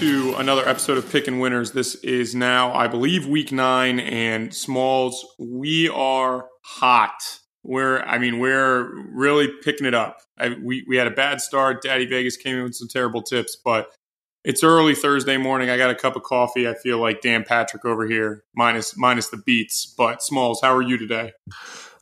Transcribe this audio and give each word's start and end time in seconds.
to 0.00 0.34
another 0.38 0.66
episode 0.66 0.96
of 0.96 1.12
Picking 1.12 1.40
Winners. 1.40 1.72
This 1.72 1.94
is 1.96 2.34
now, 2.34 2.72
I 2.72 2.88
believe, 2.88 3.26
week 3.26 3.52
nine, 3.52 4.00
and 4.00 4.54
Smalls, 4.54 5.26
we 5.38 5.90
are 5.90 6.48
hot. 6.62 7.38
We're, 7.62 8.00
I 8.00 8.16
mean, 8.16 8.38
we're 8.38 8.90
really 9.10 9.48
picking 9.62 9.86
it 9.86 9.92
up. 9.92 10.16
I, 10.38 10.56
we 10.58 10.86
we 10.88 10.96
had 10.96 11.06
a 11.06 11.10
bad 11.10 11.42
start. 11.42 11.82
Daddy 11.82 12.06
Vegas 12.06 12.38
came 12.38 12.56
in 12.56 12.62
with 12.62 12.76
some 12.76 12.88
terrible 12.88 13.20
tips, 13.20 13.58
but 13.62 13.90
it's 14.42 14.64
early 14.64 14.94
Thursday 14.94 15.36
morning. 15.36 15.68
I 15.68 15.76
got 15.76 15.90
a 15.90 15.94
cup 15.94 16.16
of 16.16 16.22
coffee. 16.22 16.66
I 16.66 16.72
feel 16.72 16.98
like 16.98 17.20
Dan 17.20 17.44
Patrick 17.44 17.84
over 17.84 18.06
here, 18.08 18.42
minus 18.56 18.96
minus 18.96 19.28
the 19.28 19.36
beats. 19.36 19.84
But 19.98 20.22
Smalls, 20.22 20.62
how 20.62 20.74
are 20.74 20.80
you 20.82 20.96
today? 20.96 21.32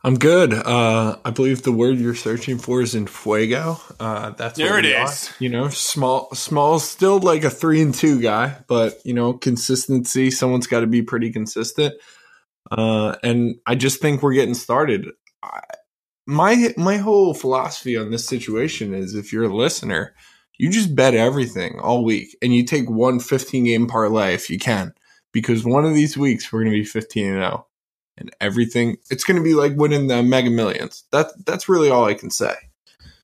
I'm 0.01 0.17
good. 0.17 0.53
Uh, 0.53 1.17
I 1.25 1.31
believe 1.31 1.63
the 1.63 1.73
word 1.73 1.97
you're 1.97 2.15
searching 2.15 2.57
for 2.57 2.81
is 2.81 2.95
in 2.95 3.05
fuego. 3.05 3.81
Uh, 3.99 4.29
that's 4.31 4.57
there. 4.57 4.79
It 4.79 4.85
is. 4.85 5.29
Are. 5.29 5.33
You 5.39 5.49
know, 5.49 5.67
small, 5.67 6.33
small, 6.33 6.79
still 6.79 7.19
like 7.19 7.43
a 7.43 7.49
three 7.49 7.81
and 7.81 7.93
two 7.93 8.21
guy, 8.21 8.57
but 8.67 9.05
you 9.05 9.13
know, 9.13 9.33
consistency. 9.33 10.31
Someone's 10.31 10.67
got 10.67 10.81
to 10.81 10.87
be 10.87 11.01
pretty 11.01 11.31
consistent. 11.31 11.95
Uh, 12.71 13.15
and 13.23 13.55
I 13.65 13.75
just 13.75 14.01
think 14.01 14.21
we're 14.21 14.33
getting 14.33 14.53
started. 14.53 15.09
I, 15.43 15.61
my 16.25 16.73
my 16.77 16.97
whole 16.97 17.33
philosophy 17.33 17.97
on 17.97 18.11
this 18.11 18.25
situation 18.25 18.93
is 18.93 19.15
if 19.15 19.33
you're 19.33 19.45
a 19.45 19.53
listener, 19.53 20.15
you 20.57 20.69
just 20.69 20.95
bet 20.95 21.13
everything 21.13 21.77
all 21.79 22.05
week, 22.05 22.37
and 22.41 22.53
you 22.55 22.63
take 22.63 22.89
one 22.89 23.19
15 23.19 23.65
game 23.65 23.87
parlay 23.87 24.33
if 24.33 24.49
you 24.49 24.59
can, 24.59 24.93
because 25.33 25.65
one 25.65 25.83
of 25.83 25.93
these 25.93 26.17
weeks 26.17 26.53
we're 26.53 26.63
going 26.63 26.71
to 26.71 26.79
be 26.79 26.85
15 26.85 27.25
and 27.25 27.35
0 27.35 27.65
and 28.19 28.35
everything. 28.41 28.97
It's 29.09 29.23
going 29.23 29.37
to 29.37 29.43
be 29.43 29.53
like 29.53 29.73
winning 29.75 30.07
the 30.07 30.21
Mega 30.21 30.49
Millions. 30.49 31.03
That 31.11 31.27
that's 31.45 31.69
really 31.69 31.89
all 31.89 32.05
I 32.05 32.13
can 32.13 32.29
say. 32.29 32.53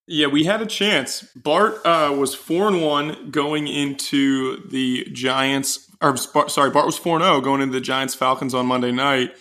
Yeah, 0.07 0.27
we 0.27 0.43
had 0.43 0.61
a 0.61 0.67
chance. 0.67 1.23
Bart 1.35 1.83
uh, 1.83 2.15
was 2.17 2.35
four 2.35 2.67
and 2.67 2.81
one 2.81 3.31
going 3.31 3.67
into 3.67 4.67
the 4.69 5.05
Giants. 5.11 5.89
Or 6.01 6.15
sorry, 6.17 6.69
Bart 6.69 6.85
was 6.85 6.97
four 6.97 7.15
and 7.15 7.23
zero 7.23 7.37
oh 7.37 7.41
going 7.41 7.61
into 7.61 7.73
the 7.73 7.81
Giants 7.81 8.13
Falcons 8.13 8.53
on 8.53 8.67
Monday 8.67 8.91
night. 8.91 9.33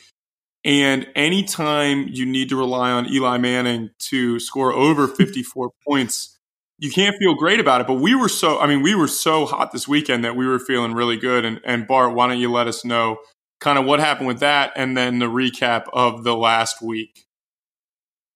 And 0.64 1.06
anytime 1.14 2.08
you 2.08 2.24
need 2.24 2.48
to 2.48 2.56
rely 2.56 2.90
on 2.90 3.06
Eli 3.12 3.36
Manning 3.36 3.90
to 4.10 4.40
score 4.40 4.72
over 4.72 5.06
54 5.08 5.70
points, 5.86 6.38
you 6.78 6.90
can't 6.90 7.14
feel 7.18 7.34
great 7.34 7.60
about 7.60 7.82
it. 7.82 7.86
But 7.86 7.94
we 7.94 8.14
were 8.14 8.30
so, 8.30 8.58
I 8.58 8.66
mean, 8.66 8.80
we 8.80 8.94
were 8.94 9.08
so 9.08 9.44
hot 9.44 9.72
this 9.72 9.86
weekend 9.86 10.24
that 10.24 10.36
we 10.36 10.46
were 10.46 10.58
feeling 10.58 10.94
really 10.94 11.18
good. 11.18 11.44
And, 11.44 11.60
and 11.64 11.86
Bart, 11.86 12.14
why 12.14 12.28
don't 12.28 12.38
you 12.38 12.50
let 12.50 12.66
us 12.66 12.84
know 12.84 13.18
kind 13.64 13.78
of 13.78 13.86
what 13.86 13.98
happened 13.98 14.26
with 14.26 14.40
that, 14.40 14.74
and 14.76 14.94
then 14.94 15.18
the 15.18 15.26
recap 15.26 15.86
of 15.94 16.22
the 16.22 16.36
last 16.36 16.82
week. 16.82 17.24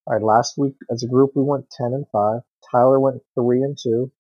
All 0.07 0.15
right, 0.15 0.23
last 0.23 0.55
week 0.57 0.73
as 0.91 1.03
a 1.03 1.07
group 1.07 1.33
we 1.35 1.43
went 1.43 1.67
ten 1.71 1.93
and 1.93 2.07
five. 2.11 2.41
Tyler 2.73 2.99
went 2.99 3.21
three 3.35 3.63
and 3.63 3.77
two. 3.81 4.11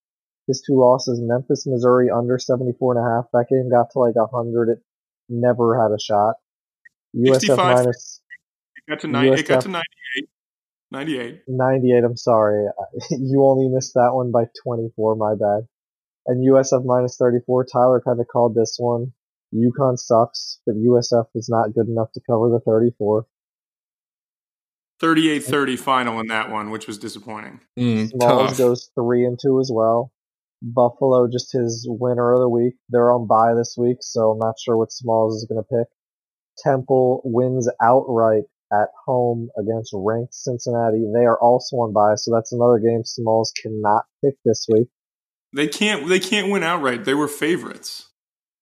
His 0.46 0.62
two 0.64 0.78
losses: 0.78 1.18
Memphis, 1.20 1.66
Missouri 1.66 2.10
under 2.10 2.38
74 2.38 2.96
and 2.96 3.06
a 3.06 3.10
half. 3.10 3.24
That 3.32 3.46
game 3.48 3.70
got 3.70 3.90
to 3.92 3.98
like 3.98 4.14
hundred. 4.30 4.68
It 4.68 4.78
never 5.30 5.82
had 5.82 5.92
a 5.92 5.98
shot. 5.98 6.34
USF 7.16 7.56
minus. 7.56 8.20
It 8.76 8.90
got 8.90 9.00
to 9.00 9.08
90, 9.08 9.30
USF, 9.30 9.38
it 9.38 9.48
got 9.48 9.60
to 9.62 9.68
98. 9.68 10.28
98. 10.90 11.42
98, 11.48 12.04
I'm 12.04 12.16
sorry. 12.16 12.66
You 13.10 13.44
only 13.44 13.68
missed 13.68 13.94
that 13.94 14.12
one 14.12 14.30
by 14.30 14.44
24, 14.62 15.16
my 15.16 15.34
bad. 15.34 15.66
And 16.26 16.46
USF 16.46 16.84
minus 16.84 17.16
34, 17.16 17.64
Tyler 17.64 18.02
kind 18.04 18.20
of 18.20 18.26
called 18.28 18.54
this 18.54 18.76
one. 18.78 19.12
UConn 19.54 19.98
sucks, 19.98 20.60
but 20.66 20.76
USF 20.76 21.26
is 21.34 21.48
not 21.48 21.74
good 21.74 21.88
enough 21.88 22.12
to 22.12 22.20
cover 22.28 22.48
the 22.50 22.60
34. 22.60 23.26
38-30 25.00 25.78
final 25.78 26.20
in 26.20 26.26
that 26.26 26.50
one, 26.50 26.70
which 26.70 26.86
was 26.86 26.98
disappointing. 26.98 27.60
Mm, 27.78 28.08
Smalls 28.10 28.50
tough. 28.50 28.58
goes 28.58 28.90
three 28.94 29.24
and 29.24 29.38
two 29.40 29.60
as 29.60 29.70
well. 29.72 30.12
Buffalo 30.60 31.28
just 31.28 31.52
his 31.52 31.86
winner 31.88 32.32
of 32.32 32.40
the 32.40 32.48
week. 32.48 32.74
They're 32.88 33.12
on 33.12 33.28
bye 33.28 33.54
this 33.54 33.76
week, 33.78 33.98
so 34.00 34.32
I'm 34.32 34.38
not 34.38 34.56
sure 34.58 34.76
what 34.76 34.92
Smalls 34.92 35.36
is 35.36 35.46
going 35.48 35.62
to 35.62 35.68
pick. 35.68 35.86
Temple 36.58 37.22
wins 37.24 37.70
outright 37.80 38.42
at 38.72 38.88
home 39.06 39.48
against 39.56 39.92
ranked 39.94 40.34
Cincinnati. 40.34 41.04
They 41.14 41.24
are 41.24 41.38
also 41.38 41.76
on 41.76 41.92
bye, 41.92 42.16
so 42.16 42.34
that's 42.34 42.52
another 42.52 42.80
game 42.80 43.04
Smalls 43.04 43.52
cannot 43.62 44.04
pick 44.24 44.34
this 44.44 44.66
week. 44.68 44.88
They 45.54 45.68
can't. 45.68 46.08
They 46.08 46.18
can't 46.20 46.50
win 46.50 46.62
outright. 46.64 47.04
They 47.04 47.14
were 47.14 47.28
favorites. 47.28 48.07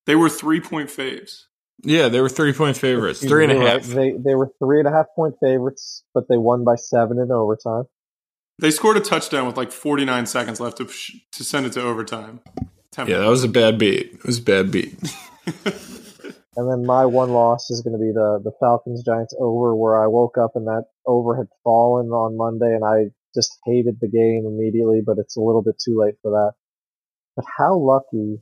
They 0.06 0.14
were 0.14 0.28
three 0.28 0.60
point 0.60 0.88
faves. 0.88 1.42
Yeah, 1.82 2.08
they 2.08 2.20
were 2.20 2.28
three 2.28 2.52
point 2.52 2.76
favorites. 2.76 3.20
Three 3.20 3.44
and 3.44 3.52
a 3.52 3.60
half. 3.60 3.82
They 3.82 4.12
they 4.12 4.34
were 4.34 4.50
three 4.58 4.78
and 4.78 4.88
a 4.88 4.92
half 4.92 5.06
point 5.14 5.34
favorites, 5.42 6.04
but 6.14 6.28
they 6.28 6.38
won 6.38 6.64
by 6.64 6.76
seven 6.76 7.18
in 7.18 7.30
overtime. 7.30 7.84
They 8.58 8.70
scored 8.70 8.96
a 8.96 9.00
touchdown 9.00 9.46
with 9.46 9.58
like 9.58 9.70
49 9.70 10.26
seconds 10.26 10.60
left 10.60 10.78
to 10.78 10.86
to 10.86 11.44
send 11.44 11.66
it 11.66 11.72
to 11.72 11.82
overtime. 11.82 12.40
Temple. 12.92 13.12
Yeah, 13.12 13.20
that 13.20 13.28
was 13.28 13.44
a 13.44 13.48
bad 13.48 13.78
beat. 13.78 14.14
It 14.14 14.24
was 14.24 14.38
a 14.38 14.42
bad 14.42 14.70
beat. 14.70 14.96
and 15.64 16.70
then 16.70 16.86
my 16.86 17.04
one 17.04 17.32
loss 17.32 17.68
is 17.70 17.82
going 17.82 17.92
to 17.92 17.98
be 17.98 18.12
the 18.12 18.40
the 18.42 18.52
Falcons 18.58 19.04
Giants 19.04 19.34
over, 19.38 19.76
where 19.76 20.02
I 20.02 20.06
woke 20.06 20.38
up 20.38 20.52
and 20.54 20.66
that 20.66 20.84
over 21.04 21.36
had 21.36 21.48
fallen 21.62 22.08
on 22.08 22.38
Monday, 22.38 22.74
and 22.74 22.84
I 22.84 23.10
just 23.34 23.58
hated 23.66 23.98
the 24.00 24.08
game 24.08 24.46
immediately. 24.46 25.02
But 25.04 25.18
it's 25.18 25.36
a 25.36 25.40
little 25.40 25.62
bit 25.62 25.76
too 25.84 26.00
late 26.00 26.14
for 26.22 26.30
that. 26.30 26.52
But 27.36 27.44
how 27.58 27.76
lucky 27.76 28.40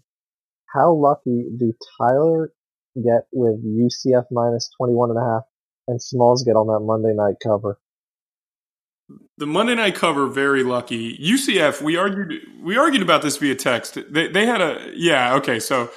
how 0.74 0.92
lucky 0.92 1.46
do 1.56 1.72
Tyler 1.98 2.52
get 2.96 3.26
with 3.32 3.64
UCF 3.64 4.24
minus 4.30 4.70
21 4.76 5.10
and 5.10 5.18
a 5.18 5.22
half 5.22 5.42
and 5.88 6.02
Smalls 6.02 6.42
get 6.44 6.56
on 6.56 6.66
that 6.66 6.80
Monday 6.80 7.14
night 7.14 7.36
cover? 7.42 7.78
The 9.36 9.46
Monday 9.46 9.74
night 9.74 9.94
cover, 9.94 10.26
very 10.26 10.62
lucky. 10.62 11.16
UCF, 11.18 11.82
we 11.82 11.96
argued 11.96 12.40
we 12.62 12.76
argued 12.76 13.02
about 13.02 13.22
this 13.22 13.36
via 13.36 13.54
text. 13.54 13.98
They, 14.10 14.28
they 14.28 14.46
had 14.46 14.60
a 14.60 14.92
yeah 14.94 15.34
okay. 15.34 15.60
So 15.60 15.90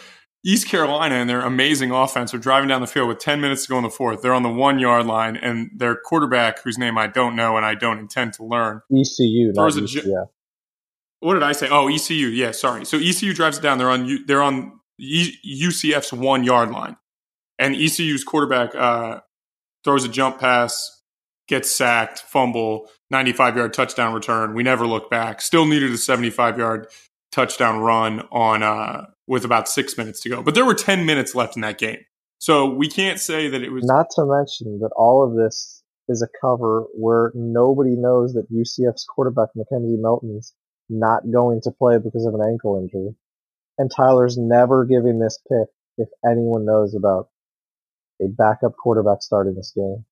East 0.46 0.68
Carolina 0.68 1.16
and 1.16 1.30
their 1.30 1.42
amazing 1.42 1.92
offense 1.92 2.34
are 2.34 2.38
driving 2.38 2.68
down 2.68 2.82
the 2.82 2.88
field 2.88 3.08
with 3.08 3.20
10 3.20 3.40
minutes 3.42 3.64
to 3.64 3.70
go 3.70 3.78
in 3.78 3.84
the 3.84 3.90
fourth. 3.90 4.22
They're 4.22 4.34
on 4.34 4.44
the 4.44 4.50
one 4.50 4.78
yard 4.78 5.06
line, 5.06 5.38
and 5.38 5.72
their 5.74 5.96
quarterback, 5.96 6.62
whose 6.64 6.78
name 6.78 6.98
I 6.98 7.08
don't 7.08 7.36
know 7.36 7.58
and 7.58 7.66
I 7.66 7.76
don't 7.76 7.98
intend 7.98 8.34
to 8.34 8.44
learn, 8.44 8.82
ECU, 8.92 9.52
not 9.54 9.72
UCF 9.72 10.28
what 11.20 11.34
did 11.34 11.44
I 11.44 11.52
say? 11.52 11.68
Oh, 11.70 11.88
ECU. 11.88 12.28
Yeah, 12.28 12.52
sorry. 12.52 12.86
So 12.86 12.98
ECU 12.98 13.34
drives 13.34 13.58
it 13.58 13.62
down. 13.62 13.78
They're 13.78 13.90
on 13.90 14.26
they're 14.28 14.42
on 14.42 14.80
UCF's 15.02 16.14
one 16.14 16.44
yard 16.44 16.72
line, 16.72 16.98
and 17.58 17.76
ECU's 17.76 18.24
quarterback 18.24 18.76
uh, 18.76 19.22
throws 19.84 20.04
a 20.04 20.10
jump 20.10 20.40
pass, 20.40 21.02
gets 21.48 21.72
sacked, 21.72 22.20
fumble, 22.20 22.90
ninety 23.10 23.34
five 23.34 23.56
yard 23.58 23.74
touchdown 23.74 24.14
return. 24.14 24.54
We 24.54 24.64
never 24.64 24.86
look 24.86 25.10
back. 25.10 25.42
Still 25.42 25.66
needed 25.66 25.92
a 25.92 25.98
seventy 25.98 26.30
five 26.30 26.58
yard 26.58 26.88
touchdown 27.32 27.80
run 27.80 28.22
on 28.32 28.64
uh, 28.64 29.06
with 29.28 29.44
about 29.44 29.68
six 29.68 29.98
minutes 29.98 30.22
to 30.22 30.30
go, 30.30 30.44
but 30.44 30.56
there 30.56 30.66
were 30.66 30.76
ten 30.76 31.06
minutes 31.06 31.34
left 31.34 31.56
in 31.56 31.62
that 31.62 31.78
game. 31.78 32.00
So 32.40 32.72
we 32.72 32.88
can't 32.88 33.20
say 33.20 33.48
that 33.48 33.64
it 33.64 33.72
was. 33.72 33.84
Not 33.84 34.08
to 34.16 34.26
mention 34.26 34.80
that 34.80 34.92
all 34.96 35.24
of 35.24 35.36
this 35.36 35.82
is 36.08 36.22
a 36.22 36.28
cover 36.40 36.86
where 36.94 37.32
nobody 37.34 37.96
knows 37.98 38.34
that 38.34 38.52
UCF's 38.52 39.06
quarterback 39.06 39.50
McKenzie 39.58 40.00
Milton's 40.00 40.54
not 40.90 41.24
going 41.32 41.62
to 41.64 41.72
play 41.72 41.98
because 41.98 42.26
of 42.26 42.34
an 42.34 42.42
ankle 42.42 42.78
injury. 42.78 43.16
And 43.78 43.92
Tyler's 43.96 44.38
never 44.38 44.86
giving 44.86 45.20
this 45.20 45.40
pick 45.48 45.68
if 45.98 46.10
anyone 46.26 46.66
knows 46.66 46.96
about 46.96 47.30
a 48.22 48.28
backup 48.28 48.74
quarterback 48.82 49.22
starting 49.22 49.56
this 49.56 49.74
game. 49.76 50.06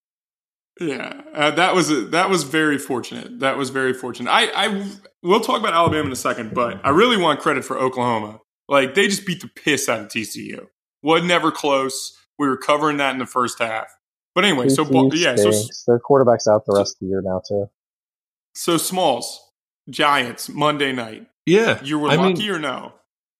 Yeah, 0.79 1.21
uh, 1.33 1.51
that 1.51 1.73
was 1.73 2.09
that 2.11 2.29
was 2.29 2.43
very 2.43 2.77
fortunate. 2.77 3.39
That 3.39 3.57
was 3.57 3.69
very 3.69 3.93
fortunate. 3.93 4.29
I 4.29 4.47
I 4.53 4.85
we'll 5.23 5.39
talk 5.39 5.59
about 5.59 5.73
Alabama 5.73 6.07
in 6.07 6.11
a 6.11 6.17
second, 6.17 6.53
but 6.53 6.85
I 6.85 6.89
really 6.89 7.15
want 7.15 7.39
credit 7.39 7.63
for 7.63 7.77
Oklahoma. 7.77 8.41
Like 8.67 8.93
they 8.93 9.07
just 9.07 9.25
beat 9.25 9.41
the 9.41 9.47
piss 9.47 9.87
out 9.87 10.01
of 10.01 10.07
TCU. 10.07 10.67
Was 11.01 11.23
never 11.23 11.51
close. 11.51 12.17
We 12.37 12.47
were 12.47 12.57
covering 12.57 12.97
that 12.97 13.13
in 13.13 13.19
the 13.19 13.25
first 13.25 13.59
half. 13.59 13.87
But 14.33 14.43
anyway, 14.43 14.67
so 14.67 14.83
yeah, 15.13 15.37
so 15.37 15.51
their 15.87 15.99
quarterback's 15.99 16.45
out 16.45 16.65
the 16.65 16.75
rest 16.75 16.95
of 16.95 16.99
the 17.01 17.05
year 17.07 17.21
now 17.23 17.41
too. 17.47 17.69
So 18.53 18.75
Smalls, 18.75 19.39
Giants, 19.89 20.49
Monday 20.49 20.91
night. 20.91 21.27
Yeah, 21.45 21.83
you 21.83 21.99
were 21.99 22.09
I 22.09 22.15
lucky 22.15 22.43
mean, 22.43 22.51
or 22.51 22.59
no? 22.59 22.93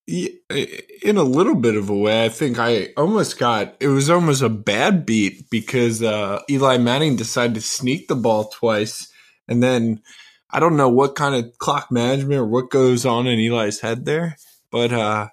in 0.08 1.18
a 1.18 1.24
little 1.24 1.56
bit 1.56 1.76
of 1.76 1.90
a 1.90 1.96
way, 1.96 2.26
I 2.26 2.30
think 2.30 2.60
I 2.60 2.90
almost 2.96 3.40
got 3.40 3.76
it 3.80 3.88
was 3.88 4.10
almost 4.10 4.44
a 4.44 4.50
bad 4.50 5.06
beat 5.06 5.50
because 5.50 6.04
uh, 6.04 6.42
Eli 6.50 6.78
Manning 6.78 7.16
decided 7.16 7.56
to 7.56 7.62
sneak 7.62 8.08
the 8.08 8.16
ball 8.16 8.46
twice, 8.50 9.12
and 9.48 9.64
then 9.64 10.02
I 10.52 10.60
don't 10.60 10.78
know 10.78 10.90
what 10.90 11.16
kind 11.16 11.36
of 11.36 11.58
clock 11.58 11.92
management 11.92 12.40
or 12.40 12.46
what 12.46 12.70
goes 12.70 13.06
on 13.06 13.26
in 13.26 13.40
Eli's 13.40 13.80
head 13.80 14.06
there, 14.06 14.38
but 14.70 14.94
uh, 14.94 15.30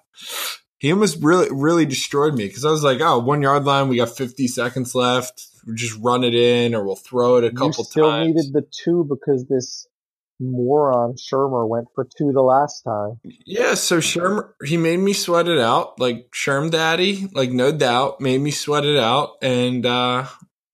he 0.79 0.91
almost 0.91 1.23
really 1.23 1.49
really 1.51 1.85
destroyed 1.85 2.33
me 2.33 2.47
because 2.47 2.65
I 2.65 2.71
was 2.71 2.83
like, 2.83 2.99
oh, 2.99 3.19
one 3.19 3.43
yard 3.43 3.65
line, 3.65 3.89
we 3.89 3.97
got 3.97 4.17
50 4.17 4.47
seconds 4.47 4.95
left, 4.95 5.45
we'll 5.67 5.75
just 5.75 5.99
run 6.01 6.23
it 6.23 6.33
in 6.33 6.73
or 6.73 6.83
we'll 6.83 6.95
throw 6.95 7.37
it 7.37 7.43
a 7.43 7.51
couple 7.51 7.67
you 7.67 7.83
still 7.83 8.09
times. 8.09 8.27
needed 8.27 8.53
the 8.53 8.65
two 8.71 9.05
because 9.07 9.45
this 9.45 9.87
moron 10.39 11.15
Shurmur 11.15 11.67
went 11.67 11.87
for 11.95 12.07
two 12.17 12.31
the 12.31 12.41
last 12.41 12.81
time. 12.83 13.19
Yeah, 13.45 13.75
so 13.75 13.99
Shurmur 13.99 14.53
he 14.65 14.77
made 14.77 14.99
me 14.99 15.13
sweat 15.13 15.47
it 15.47 15.59
out, 15.59 15.99
like 15.99 16.31
Sherm 16.31 16.71
Daddy, 16.71 17.27
like 17.33 17.51
no 17.51 17.71
doubt, 17.71 18.21
made 18.21 18.41
me 18.41 18.51
sweat 18.51 18.85
it 18.85 18.97
out, 18.97 19.37
and 19.41 19.85
uh 19.85 20.25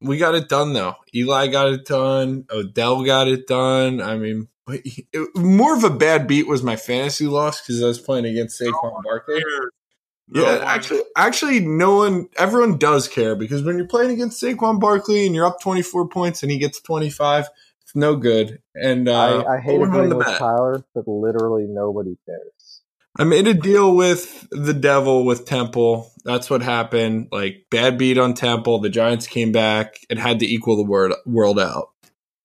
we 0.01 0.17
got 0.17 0.35
it 0.35 0.49
done 0.49 0.73
though. 0.73 0.95
Eli 1.13 1.47
got 1.47 1.67
it 1.67 1.85
done. 1.85 2.45
Odell 2.51 3.03
got 3.03 3.27
it 3.27 3.47
done. 3.47 4.01
I 4.01 4.17
mean, 4.17 4.47
it, 4.67 5.35
more 5.35 5.75
of 5.75 5.83
a 5.83 5.89
bad 5.89 6.27
beat 6.27 6.47
was 6.47 6.63
my 6.63 6.75
fantasy 6.75 7.27
loss 7.27 7.61
because 7.61 7.83
I 7.83 7.87
was 7.87 7.99
playing 7.99 8.25
against 8.25 8.59
Saquon 8.61 9.03
Barkley. 9.03 9.43
Yeah, 10.31 10.61
actually, 10.63 11.01
actually, 11.17 11.59
no 11.59 11.97
one, 11.97 12.29
everyone 12.37 12.77
does 12.77 13.07
care 13.07 13.35
because 13.35 13.63
when 13.63 13.77
you're 13.77 13.87
playing 13.87 14.11
against 14.11 14.41
Saquon 14.41 14.79
Barkley 14.79 15.25
and 15.25 15.33
you're 15.33 15.45
up 15.45 15.59
24 15.59 16.07
points 16.09 16.43
and 16.43 16.51
he 16.51 16.59
gets 16.59 16.79
25, 16.81 17.47
it's 17.89 17.95
no 17.95 18.15
good. 18.15 18.61
And 18.75 19.09
uh, 19.09 19.43
I, 19.43 19.55
I 19.55 19.59
hate 19.59 19.81
agreeing 19.81 20.15
with 20.15 20.27
Tyler, 20.27 20.85
but 20.93 21.07
literally 21.07 21.65
nobody 21.67 22.15
cares. 22.23 22.81
I 23.17 23.23
made 23.23 23.47
a 23.47 23.55
deal 23.55 23.95
with 23.95 24.47
the 24.51 24.75
devil 24.75 25.25
with 25.25 25.45
Temple. 25.45 26.11
That's 26.23 26.51
what 26.51 26.61
happened. 26.61 27.29
Like 27.31 27.65
bad 27.71 27.97
beat 27.97 28.19
on 28.19 28.35
Temple. 28.35 28.79
The 28.79 28.89
Giants 28.89 29.25
came 29.25 29.51
back. 29.51 29.95
It 30.07 30.19
had 30.19 30.39
to 30.41 30.45
equal 30.45 30.77
the 30.77 30.83
world 30.83 31.15
world 31.25 31.59
out. 31.59 31.89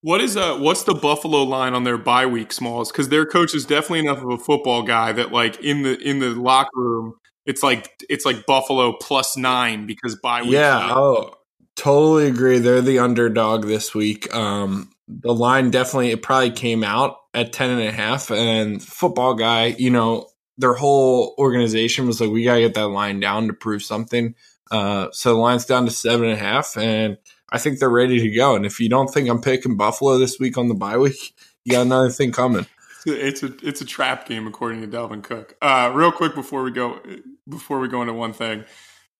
What 0.00 0.22
is 0.22 0.34
uh 0.34 0.56
what's 0.56 0.84
the 0.84 0.94
Buffalo 0.94 1.42
line 1.42 1.74
on 1.74 1.84
their 1.84 1.98
bye 1.98 2.26
week 2.26 2.50
smalls? 2.50 2.90
Because 2.90 3.10
their 3.10 3.26
coach 3.26 3.54
is 3.54 3.66
definitely 3.66 4.00
enough 4.00 4.22
of 4.22 4.30
a 4.30 4.38
football 4.38 4.82
guy 4.82 5.12
that 5.12 5.30
like 5.30 5.62
in 5.62 5.82
the 5.82 5.98
in 6.00 6.20
the 6.20 6.30
locker 6.30 6.70
room 6.74 7.14
it's 7.44 7.62
like 7.62 7.90
it's 8.08 8.24
like 8.24 8.46
Buffalo 8.46 8.94
plus 8.94 9.36
nine 9.36 9.86
because 9.86 10.16
bye 10.16 10.42
week. 10.42 10.52
Yeah, 10.52 10.94
oh 10.94 11.34
totally 11.76 12.28
agree. 12.28 12.58
They're 12.58 12.80
the 12.80 12.98
underdog 12.98 13.66
this 13.66 13.94
week. 13.94 14.34
Um 14.34 14.93
the 15.08 15.34
line 15.34 15.70
definitely 15.70 16.10
it 16.10 16.22
probably 16.22 16.50
came 16.50 16.82
out 16.82 17.16
at 17.34 17.52
10 17.52 17.70
and 17.70 17.82
a 17.82 17.92
half 17.92 18.30
and 18.30 18.82
football 18.82 19.34
guy 19.34 19.66
you 19.66 19.90
know 19.90 20.28
their 20.56 20.74
whole 20.74 21.34
organization 21.38 22.06
was 22.06 22.20
like 22.20 22.30
we 22.30 22.44
gotta 22.44 22.60
get 22.60 22.74
that 22.74 22.88
line 22.88 23.20
down 23.20 23.46
to 23.48 23.52
prove 23.52 23.82
something 23.82 24.34
uh, 24.70 25.08
so 25.12 25.34
the 25.34 25.38
line's 25.38 25.66
down 25.66 25.84
to 25.84 25.90
seven 25.90 26.28
and 26.28 26.38
a 26.38 26.42
half 26.42 26.76
and 26.76 27.18
i 27.50 27.58
think 27.58 27.78
they're 27.78 27.90
ready 27.90 28.18
to 28.18 28.30
go 28.30 28.56
and 28.56 28.64
if 28.64 28.80
you 28.80 28.88
don't 28.88 29.08
think 29.08 29.28
i'm 29.28 29.40
picking 29.40 29.76
buffalo 29.76 30.18
this 30.18 30.38
week 30.38 30.56
on 30.56 30.68
the 30.68 30.74
bye 30.74 30.96
week 30.96 31.34
you 31.64 31.72
got 31.72 31.82
another 31.82 32.10
thing 32.10 32.32
coming 32.32 32.66
it's 33.06 33.42
a 33.42 33.52
it's 33.62 33.80
a 33.80 33.84
trap 33.84 34.26
game 34.26 34.46
according 34.46 34.80
to 34.80 34.88
Dalvin 34.88 35.22
Cook. 35.22 35.56
Uh, 35.60 35.92
real 35.94 36.12
quick 36.12 36.34
before 36.34 36.62
we 36.62 36.70
go 36.70 37.00
before 37.48 37.78
we 37.78 37.88
go 37.88 38.00
into 38.00 38.14
one 38.14 38.32
thing, 38.32 38.64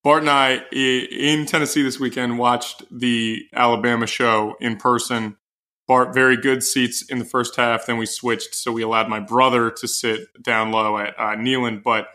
Bart 0.03 0.21
and 0.21 0.29
I 0.29 0.63
in 0.71 1.45
Tennessee 1.45 1.83
this 1.83 1.99
weekend 1.99 2.39
watched 2.39 2.83
the 2.91 3.43
Alabama 3.53 4.07
show 4.07 4.55
in 4.59 4.77
person. 4.77 5.37
Bart, 5.87 6.13
very 6.13 6.35
good 6.35 6.63
seats 6.63 7.03
in 7.03 7.19
the 7.19 7.25
first 7.25 7.55
half. 7.55 7.85
Then 7.85 7.97
we 7.97 8.05
switched, 8.05 8.55
so 8.55 8.71
we 8.71 8.81
allowed 8.81 9.07
my 9.07 9.19
brother 9.19 9.69
to 9.69 9.87
sit 9.87 10.41
down 10.41 10.71
low 10.71 10.97
at 10.97 11.13
uh, 11.17 11.35
Neyland. 11.35 11.83
But 11.83 12.07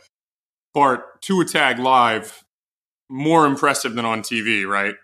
Bart, 0.75 1.21
Tua 1.23 1.45
tag 1.45 1.79
live, 1.79 2.45
more 3.09 3.47
impressive 3.47 3.95
than 3.95 4.05
on 4.05 4.23
TV, 4.23 4.67
right? 4.67 4.95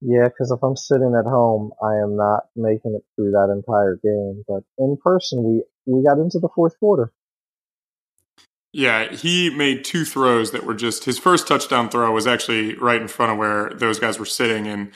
Yeah, 0.00 0.28
because 0.28 0.50
if 0.50 0.62
I'm 0.62 0.76
sitting 0.76 1.14
at 1.18 1.28
home, 1.28 1.72
I 1.82 1.96
am 1.96 2.16
not 2.16 2.44
making 2.54 2.94
it 2.94 3.04
through 3.16 3.32
that 3.32 3.50
entire 3.50 3.96
game. 4.02 4.44
But 4.46 4.62
in 4.78 4.96
person, 5.02 5.42
we 5.42 5.62
we 5.86 6.04
got 6.04 6.18
into 6.18 6.38
the 6.38 6.50
fourth 6.54 6.78
quarter. 6.78 7.12
Yeah, 8.72 9.10
he 9.10 9.48
made 9.48 9.84
two 9.84 10.04
throws 10.04 10.50
that 10.50 10.64
were 10.64 10.74
just 10.74 11.04
his 11.04 11.18
first 11.18 11.48
touchdown 11.48 11.88
throw 11.88 12.12
was 12.12 12.26
actually 12.26 12.74
right 12.74 13.00
in 13.00 13.08
front 13.08 13.32
of 13.32 13.38
where 13.38 13.70
those 13.70 13.98
guys 13.98 14.18
were 14.18 14.26
sitting, 14.26 14.66
and 14.66 14.92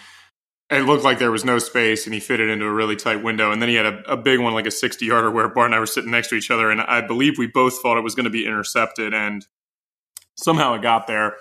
it 0.70 0.86
looked 0.86 1.02
like 1.02 1.18
there 1.18 1.32
was 1.32 1.44
no 1.44 1.58
space 1.58 2.06
and 2.06 2.14
he 2.14 2.20
fit 2.20 2.38
it 2.38 2.48
into 2.48 2.64
a 2.64 2.72
really 2.72 2.94
tight 2.94 3.24
window. 3.24 3.50
And 3.50 3.60
then 3.60 3.68
he 3.68 3.74
had 3.74 3.86
a, 3.86 4.12
a 4.12 4.16
big 4.16 4.38
one, 4.38 4.54
like 4.54 4.66
a 4.66 4.70
60 4.70 5.04
yarder, 5.04 5.30
where 5.30 5.48
Bart 5.48 5.66
and 5.66 5.74
I 5.74 5.80
were 5.80 5.86
sitting 5.86 6.12
next 6.12 6.28
to 6.28 6.36
each 6.36 6.50
other. 6.50 6.70
And 6.70 6.80
I 6.80 7.00
believe 7.00 7.38
we 7.38 7.48
both 7.48 7.80
thought 7.80 7.98
it 7.98 8.04
was 8.04 8.14
going 8.14 8.24
to 8.24 8.30
be 8.30 8.46
intercepted. 8.46 9.12
And 9.12 9.44
somehow 10.36 10.74
it 10.74 10.82
got 10.82 11.08
there. 11.08 11.34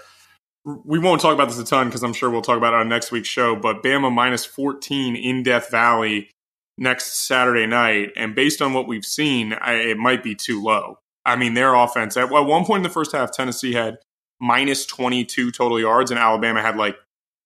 We 0.66 0.98
won't 0.98 1.22
talk 1.22 1.34
about 1.34 1.48
this 1.48 1.60
a 1.60 1.64
ton 1.64 1.88
because 1.88 2.04
I'm 2.04 2.14
sure 2.14 2.30
we'll 2.30 2.42
talk 2.42 2.58
about 2.58 2.74
it 2.74 2.80
on 2.80 2.90
next 2.90 3.12
week's 3.12 3.28
show. 3.28 3.56
But 3.56 3.84
Bama 3.84 4.12
minus 4.12 4.46
14 4.46 5.16
in 5.16 5.44
Death 5.44 5.70
Valley 5.70 6.32
next 6.78 7.28
Saturday 7.28 7.68
night. 7.68 8.12
And 8.16 8.34
based 8.34 8.64
on 8.64 8.74
what 8.74 8.88
we've 8.88 9.06
seen, 9.06 9.54
I, 9.54 9.74
it 9.74 9.98
might 9.98 10.24
be 10.24 10.34
too 10.34 10.62
low. 10.62 10.98
I 11.24 11.36
mean, 11.36 11.54
their 11.54 11.75
offense, 11.75 12.18
at, 12.18 12.32
at 12.34 12.46
one 12.46 12.66
point 12.66 12.80
in 12.80 12.84
the 12.84 12.90
first 12.90 13.12
half, 13.12 13.32
Tennessee 13.32 13.74
had 13.74 14.00
minus 14.40 14.88
22 14.88 15.52
total 15.52 15.80
yards, 15.80 16.10
and 16.10 16.20
Alabama 16.20 16.62
had 16.62 16.78
like 16.78 16.96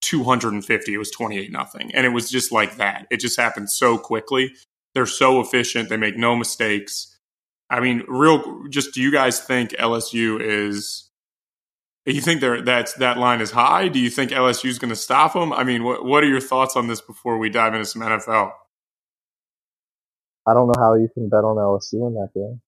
250. 0.04 0.94
It 0.94 0.98
was 0.98 1.12
28 1.12 1.52
nothing. 1.52 1.92
And 1.94 2.06
it 2.06 2.10
was 2.10 2.30
just 2.30 2.52
like 2.52 2.78
that. 2.78 3.08
It 3.10 3.20
just 3.20 3.40
happened 3.40 3.70
so 3.72 3.98
quickly. 3.98 4.54
They're 4.94 5.06
so 5.06 5.40
efficient. 5.40 5.90
They 5.90 5.98
make 5.98 6.18
no 6.18 6.36
mistakes. 6.36 7.18
I 7.70 7.80
mean, 7.80 8.04
real 8.08 8.68
just 8.70 8.94
do 8.94 9.02
you 9.02 9.12
guys 9.12 9.40
think 9.40 9.72
LSU 9.72 10.40
is 10.40 11.10
you 12.06 12.22
think 12.22 12.42
they 12.42 12.62
that's 12.62 12.94
that 12.96 13.18
line 13.18 13.42
is 13.42 13.52
high? 13.52 13.88
Do 13.88 14.00
you 14.00 14.10
think 14.10 14.32
LSU 14.32 14.70
is 14.70 14.78
going 14.78 14.90
to 14.90 14.96
stop 14.96 15.34
them? 15.34 15.54
I 15.54 15.64
mean, 15.64 15.84
what 15.84 16.24
are 16.24 16.28
your 16.28 16.42
thoughts 16.42 16.76
on 16.76 16.88
this 16.88 17.02
before 17.02 17.38
we 17.38 17.50
dive 17.50 17.74
into 17.74 17.86
some 17.86 18.02
NFL? 18.02 18.52
I 20.46 20.54
don't 20.54 20.68
know 20.68 20.76
how 20.78 20.96
you 20.96 21.08
can 21.14 21.30
bet 21.30 21.46
on 21.46 21.56
LSU 21.56 22.06
in 22.08 22.16
that 22.16 22.30
game. 22.36 22.62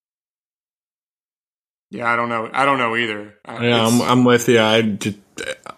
Yeah, 1.91 2.11
I 2.11 2.15
don't 2.15 2.29
know. 2.29 2.49
I 2.51 2.65
don't 2.65 2.77
know 2.77 2.95
either. 2.95 3.35
Yeah, 3.47 3.87
I'm, 3.87 4.01
I'm 4.01 4.23
with 4.25 4.49
you. 4.49 4.59
I 4.59 4.81
just 4.81 5.17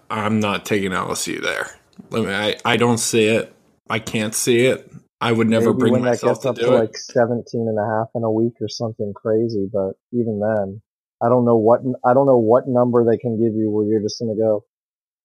I'm 0.10 0.40
not 0.40 0.66
taking 0.66 0.92
LSU 0.92 1.42
there. 1.42 1.70
I, 2.12 2.16
mean, 2.16 2.30
I, 2.30 2.56
I 2.64 2.78
don't 2.78 2.98
see 2.98 3.26
it. 3.26 3.54
I 3.90 4.00
can't 4.00 4.34
see 4.34 4.66
it. 4.66 4.92
I 5.20 5.32
would 5.32 5.48
never 5.48 5.72
Maybe 5.74 5.80
bring 5.80 5.94
when 5.94 6.02
myself 6.04 6.42
that 6.42 6.56
gets 6.56 6.60
to 6.60 6.68
up 6.68 6.72
to 6.72 6.76
it. 6.76 6.80
like 6.80 6.98
17 6.98 7.44
and 7.68 7.80
a 7.80 7.86
half 7.86 8.08
in 8.14 8.24
a 8.24 8.32
week 8.32 8.54
or 8.62 8.70
something 8.70 9.14
crazy, 9.16 9.68
but 9.72 9.94
even 10.12 10.40
then, 10.40 10.82
I 11.24 11.30
don't 11.30 11.44
know 11.44 11.58
what 11.58 11.82
I 12.06 12.14
don't 12.14 12.28
know 12.28 12.38
what 12.38 12.68
number 12.68 13.04
they 13.04 13.18
can 13.18 13.40
give 13.40 13.56
you 13.56 13.72
where 13.72 13.86
you're 13.86 14.02
just 14.02 14.20
going 14.20 14.36
to 14.36 14.40
go 14.40 14.64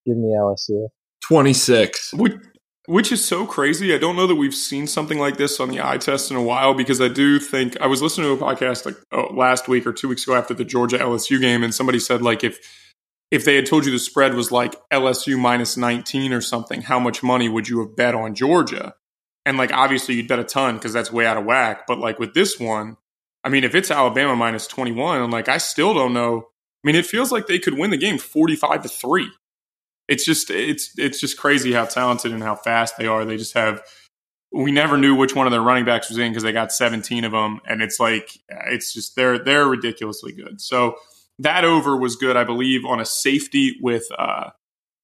give 0.07 0.17
me 0.17 0.35
LSU. 0.35 0.89
26. 1.25 2.15
Which, 2.15 2.33
which 2.87 3.13
is 3.13 3.25
so 3.25 3.47
crazy. 3.47 3.95
I 3.95 3.99
don't 3.99 4.17
know 4.17 4.27
that 4.27 4.35
we've 4.35 4.55
seen 4.55 4.87
something 4.87 5.19
like 5.19 5.37
this 5.37 5.61
on 5.61 5.69
the 5.69 5.81
eye 5.81 5.99
test 5.99 6.31
in 6.31 6.37
a 6.37 6.43
while 6.43 6.75
because 6.75 7.01
I 7.01 7.09
do 7.09 7.39
think 7.39 7.81
I 7.81 7.87
was 7.87 8.03
listening 8.03 8.27
to 8.27 8.45
a 8.45 8.49
podcast 8.49 8.85
like 8.85 8.97
oh, 9.13 9.33
last 9.35 9.69
week 9.69 9.87
or 9.87 9.93
two 9.93 10.09
weeks 10.09 10.25
ago 10.25 10.35
after 10.35 10.55
the 10.55 10.65
Georgia 10.65 10.99
LSU 10.99 11.41
game 11.41 11.63
and 11.63 11.75
somebody 11.75 11.99
said 11.99 12.23
like 12.23 12.43
if 12.43 12.59
if 13.33 13.47
they 13.47 13.57
had 13.57 13.65
told 13.65 13.87
you 13.87 13.91
the 13.91 13.99
spread 13.99 14.35
was 14.35 14.53
like 14.53 14.77
LSU 14.91 15.39
minus 15.39 15.79
19 15.79 16.35
or 16.35 16.43
something, 16.43 16.83
how 16.83 17.01
much 17.01 17.23
money 17.23 17.49
would 17.49 17.67
you 17.67 17.81
have 17.81 17.97
bet 17.97 18.15
on 18.15 18.35
Georgia? 18.35 18.95
And 19.47 19.57
like, 19.57 19.73
obviously, 19.73 20.15
you'd 20.15 20.29
bet 20.29 20.39
a 20.39 20.45
ton 20.45 20.75
because 20.75 20.93
that's 20.93 21.11
way 21.11 21.25
out 21.25 21.39
of 21.39 21.47
whack. 21.47 21.87
But 21.87 21.99
like 21.99 22.19
with 22.19 22.35
this 22.35 22.61
one, 22.61 22.99
I 23.43 23.49
mean, 23.49 23.65
if 23.65 23.75
it's 23.75 23.91
Alabama 23.91 24.37
minus 24.37 24.67
21, 24.67 25.31
like, 25.31 25.49
I 25.49 25.57
still 25.57 25.95
don't 25.95 26.13
know. 26.13 26.49
I 26.85 26.87
mean, 26.87 26.95
it 26.95 27.07
feels 27.07 27.33
like 27.33 27.47
they 27.47 27.59
could 27.59 27.79
win 27.79 27.91
the 27.91 27.97
game 27.97 28.19
45 28.19 28.83
to 28.83 28.89
3. 28.91 29.31
It's 30.13 30.25
just, 30.25 30.51
it's, 30.51 30.93
it's 30.97 31.21
just 31.21 31.39
crazy 31.39 31.73
how 31.73 31.87
talented 31.87 32.33
and 32.33 32.43
how 32.43 32.55
fast 32.55 32.97
they 32.99 33.07
are. 33.07 33.25
They 33.25 33.37
just 33.37 33.55
have, 33.55 33.83
we 34.53 34.71
never 34.71 34.99
knew 34.99 35.15
which 35.15 35.35
one 35.35 35.47
of 35.47 35.51
their 35.51 35.63
running 35.63 35.85
backs 35.85 36.09
was 36.09 36.19
in 36.19 36.31
because 36.31 36.43
they 36.43 36.53
got 36.53 36.73
17 36.73 37.25
of 37.25 37.33
them. 37.33 37.61
And 37.67 37.81
it's 37.81 37.99
like, 37.99 38.31
it's 38.49 38.93
just, 38.93 39.17
they're, 39.17 39.39
they're 39.39 39.67
ridiculously 39.67 40.33
good. 40.33 40.61
So, 40.61 40.97
that 41.39 41.65
over 41.65 41.97
was 41.97 42.17
good, 42.17 42.37
I 42.37 42.45
believe, 42.45 42.85
on 42.85 43.01
a 43.01 43.05
safety 43.05 43.77
with 43.81 44.07
uh, 44.19 44.51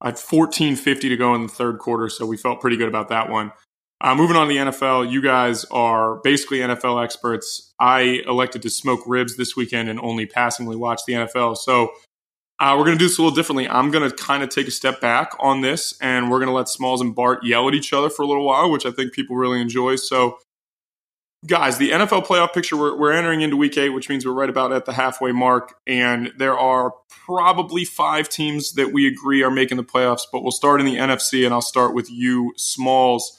a 0.00 0.12
14.50 0.12 1.00
to 1.00 1.16
go 1.16 1.34
in 1.34 1.42
the 1.42 1.48
third 1.48 1.78
quarter. 1.78 2.08
So 2.08 2.26
we 2.26 2.36
felt 2.36 2.60
pretty 2.60 2.76
good 2.76 2.88
about 2.88 3.08
that 3.08 3.28
one. 3.28 3.52
Uh, 4.00 4.14
moving 4.14 4.36
on 4.36 4.46
to 4.46 4.54
the 4.54 4.60
NFL, 4.60 5.10
you 5.10 5.20
guys 5.20 5.64
are 5.66 6.20
basically 6.22 6.58
NFL 6.58 7.02
experts. 7.02 7.74
I 7.80 8.22
elected 8.26 8.62
to 8.62 8.70
smoke 8.70 9.00
ribs 9.06 9.36
this 9.36 9.56
weekend 9.56 9.88
and 9.88 9.98
only 9.98 10.26
passingly 10.26 10.76
watch 10.76 11.00
the 11.06 11.14
NFL. 11.14 11.56
So 11.56 11.90
uh, 12.60 12.74
we're 12.76 12.84
going 12.84 12.96
to 12.96 12.98
do 12.98 13.06
this 13.08 13.18
a 13.18 13.22
little 13.22 13.34
differently. 13.34 13.68
I'm 13.68 13.90
going 13.90 14.08
to 14.08 14.16
kind 14.16 14.42
of 14.42 14.48
take 14.48 14.66
a 14.66 14.72
step 14.72 15.00
back 15.00 15.32
on 15.38 15.60
this, 15.60 15.96
and 16.00 16.30
we're 16.30 16.38
going 16.38 16.48
to 16.48 16.54
let 16.54 16.68
Smalls 16.68 17.00
and 17.00 17.14
Bart 17.14 17.44
yell 17.44 17.68
at 17.68 17.74
each 17.74 17.92
other 17.92 18.10
for 18.10 18.22
a 18.22 18.26
little 18.26 18.44
while, 18.44 18.70
which 18.70 18.84
I 18.84 18.90
think 18.90 19.12
people 19.12 19.36
really 19.36 19.60
enjoy. 19.60 19.96
So 19.96 20.38
guys, 21.46 21.78
the 21.78 21.90
NFL 21.90 22.26
playoff 22.26 22.52
picture, 22.52 22.76
we're, 22.76 22.96
we're 22.96 23.12
entering 23.12 23.42
into 23.42 23.56
week 23.56 23.76
eight, 23.78 23.90
which 23.90 24.08
means 24.08 24.26
we're 24.26 24.32
right 24.32 24.50
about 24.50 24.72
at 24.72 24.84
the 24.84 24.92
halfway 24.92 25.32
mark. 25.32 25.74
And 25.86 26.32
there 26.36 26.58
are 26.58 26.92
probably 27.08 27.84
five 27.84 28.28
teams 28.28 28.72
that 28.72 28.92
we 28.92 29.06
agree 29.06 29.42
are 29.42 29.50
making 29.50 29.76
the 29.76 29.84
playoffs, 29.84 30.22
but 30.32 30.42
we'll 30.42 30.52
start 30.52 30.80
in 30.80 30.86
the 30.86 30.96
NFC, 30.96 31.44
and 31.44 31.54
I'll 31.54 31.62
start 31.62 31.94
with 31.94 32.10
you, 32.10 32.52
Smalls. 32.56 33.37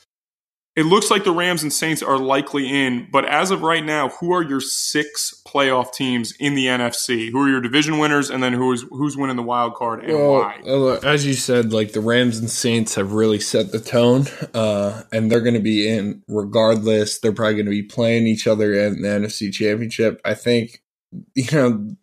It 0.79 0.85
looks 0.85 1.11
like 1.11 1.25
the 1.25 1.33
Rams 1.33 1.61
and 1.61 1.73
Saints 1.73 2.01
are 2.01 2.17
likely 2.17 2.69
in, 2.69 3.09
but 3.11 3.25
as 3.25 3.51
of 3.51 3.63
right 3.63 3.83
now, 3.83 4.07
who 4.07 4.31
are 4.31 4.41
your 4.41 4.61
six 4.61 5.41
playoff 5.45 5.91
teams 5.91 6.33
in 6.39 6.55
the 6.55 6.67
NFC? 6.67 7.29
Who 7.31 7.41
are 7.41 7.49
your 7.49 7.59
division 7.59 7.97
winners, 7.97 8.29
and 8.29 8.41
then 8.41 8.53
who's 8.53 8.83
who's 8.83 9.17
winning 9.17 9.35
the 9.35 9.43
wild 9.43 9.75
card 9.75 10.05
and 10.05 10.13
well, 10.13 10.39
why? 10.39 10.61
Uh, 10.65 10.99
as 11.03 11.25
you 11.25 11.33
said, 11.33 11.73
like 11.73 11.91
the 11.91 11.99
Rams 11.99 12.37
and 12.39 12.49
Saints 12.49 12.95
have 12.95 13.11
really 13.11 13.41
set 13.41 13.73
the 13.73 13.81
tone, 13.81 14.27
uh, 14.53 15.03
and 15.11 15.29
they're 15.29 15.41
going 15.41 15.55
to 15.55 15.59
be 15.59 15.85
in 15.85 16.23
regardless. 16.29 17.19
They're 17.19 17.33
probably 17.33 17.55
going 17.55 17.65
to 17.65 17.71
be 17.71 17.83
playing 17.83 18.25
each 18.25 18.47
other 18.47 18.73
in 18.73 19.01
the 19.01 19.09
NFC 19.09 19.51
Championship. 19.51 20.21
I 20.23 20.33
think 20.33 20.81
you 21.35 21.51
know 21.51 21.93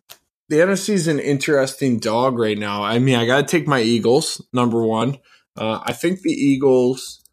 the 0.49 0.57
NFC 0.57 0.89
is 0.89 1.07
an 1.07 1.17
interesting 1.17 1.97
dog 1.97 2.37
right 2.37 2.59
now. 2.59 2.83
I 2.83 2.99
mean, 2.99 3.15
I 3.15 3.25
got 3.25 3.37
to 3.37 3.47
take 3.47 3.65
my 3.65 3.81
Eagles 3.81 4.39
number 4.53 4.83
one. 4.83 5.17
Uh, 5.55 5.79
I 5.83 5.93
think 5.93 6.21
the 6.21 6.29
Eagles 6.29 7.23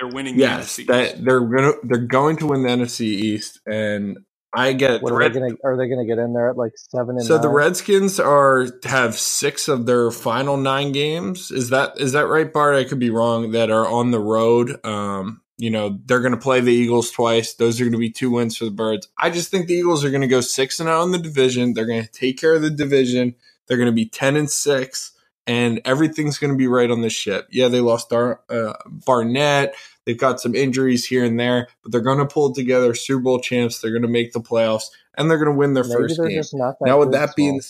they're 0.00 0.08
winning. 0.10 0.38
Yes, 0.38 0.76
the 0.76 0.84
that 0.84 1.24
they're 1.24 1.40
gonna 1.40 1.72
they're 1.82 1.98
going 1.98 2.36
to 2.38 2.46
win 2.46 2.62
the 2.62 2.68
NFC 2.68 3.02
East, 3.02 3.60
and 3.66 4.18
I 4.52 4.72
get. 4.72 5.02
What 5.02 5.12
are, 5.12 5.16
Red, 5.16 5.34
they 5.34 5.40
gonna, 5.40 5.54
are 5.64 5.76
they 5.76 5.88
going 5.88 6.00
to 6.00 6.06
get 6.06 6.18
in 6.18 6.32
there 6.32 6.50
at 6.50 6.56
like 6.56 6.72
seven 6.76 7.16
and? 7.16 7.24
So 7.24 7.34
nine? 7.34 7.42
the 7.42 7.48
Redskins 7.48 8.18
are 8.18 8.66
have 8.84 9.18
six 9.18 9.68
of 9.68 9.86
their 9.86 10.10
final 10.10 10.56
nine 10.56 10.92
games. 10.92 11.50
Is 11.50 11.70
that 11.70 11.98
is 12.00 12.12
that 12.12 12.26
right, 12.26 12.50
Bart? 12.52 12.76
I 12.76 12.84
could 12.84 12.98
be 12.98 13.10
wrong. 13.10 13.52
That 13.52 13.70
are 13.70 13.86
on 13.86 14.10
the 14.10 14.20
road. 14.20 14.84
Um, 14.84 15.42
you 15.58 15.70
know 15.70 15.98
they're 16.06 16.20
going 16.20 16.32
to 16.32 16.38
play 16.38 16.60
the 16.60 16.72
Eagles 16.72 17.10
twice. 17.10 17.54
Those 17.54 17.80
are 17.80 17.84
going 17.84 17.92
to 17.92 17.98
be 17.98 18.10
two 18.10 18.30
wins 18.30 18.56
for 18.56 18.64
the 18.64 18.70
Birds. 18.70 19.08
I 19.18 19.30
just 19.30 19.50
think 19.50 19.66
the 19.66 19.74
Eagles 19.74 20.04
are 20.04 20.10
going 20.10 20.22
to 20.22 20.28
go 20.28 20.40
six 20.40 20.80
and 20.80 20.88
zero 20.88 21.02
in 21.02 21.12
the 21.12 21.18
division. 21.18 21.74
They're 21.74 21.86
going 21.86 22.02
to 22.02 22.10
take 22.10 22.38
care 22.38 22.54
of 22.54 22.62
the 22.62 22.70
division. 22.70 23.34
They're 23.66 23.76
going 23.76 23.86
to 23.86 23.92
be 23.92 24.06
ten 24.06 24.36
and 24.36 24.50
six 24.50 25.12
and 25.46 25.80
everything's 25.84 26.38
going 26.38 26.52
to 26.52 26.56
be 26.56 26.66
right 26.66 26.90
on 26.90 27.00
this 27.00 27.12
ship. 27.12 27.48
Yeah, 27.50 27.68
they 27.68 27.80
lost 27.80 28.10
Dar- 28.10 28.40
uh, 28.48 28.74
Barnett. 28.86 29.74
They've 30.06 30.18
got 30.18 30.40
some 30.40 30.54
injuries 30.54 31.06
here 31.06 31.24
and 31.24 31.38
there, 31.38 31.68
but 31.82 31.92
they're 31.92 32.00
going 32.00 32.18
to 32.18 32.26
pull 32.26 32.54
together 32.54 32.94
Super 32.94 33.22
Bowl 33.22 33.40
champs. 33.40 33.80
They're 33.80 33.92
going 33.92 34.02
to 34.02 34.08
make 34.08 34.32
the 34.32 34.40
playoffs, 34.40 34.84
and 35.16 35.30
they're 35.30 35.38
going 35.38 35.52
to 35.52 35.56
win 35.58 35.74
their 35.74 35.84
Maybe 35.84 35.94
first 35.94 36.20
game. 36.22 36.42
now, 36.80 36.98
with 36.98 37.12
that 37.12 37.36
being, 37.36 37.60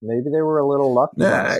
maybe 0.00 0.24
they 0.24 0.42
were 0.42 0.58
a 0.58 0.66
little 0.66 0.92
lucky. 0.92 1.14
Nah, 1.18 1.58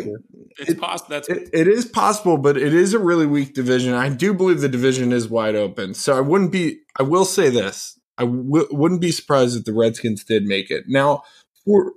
it's 0.59 0.75
possible. 0.75 1.11
That's 1.11 1.29
it, 1.29 1.51
it 1.53 1.69
is 1.69 1.85
possible, 1.85 2.39
but 2.39 2.57
it 2.57 2.75
is 2.75 2.95
a 2.95 2.99
really 2.99 3.27
weak 3.27 3.55
division. 3.55 3.95
I 3.95 4.09
do 4.09 4.35
believe 4.35 4.61
the 4.61 4.69
division 4.69 5.13
is 5.13 5.29
wide 5.29 5.55
open, 5.55 5.95
so 5.95 6.17
I 6.17 6.21
wouldn't 6.21 6.53
be. 6.53 6.81
I 6.99 7.03
will 7.03 7.25
say 7.25 7.49
this: 7.49 7.99
I 8.19 8.25
w- 8.25 8.69
wouldn't 8.71 9.01
be 9.01 9.13
surprised 9.13 9.57
if 9.57 9.65
the 9.65 9.73
Redskins 9.73 10.25
did 10.25 10.45
make 10.45 10.71
it. 10.71 10.85
Now, 10.89 11.23
for 11.65 11.93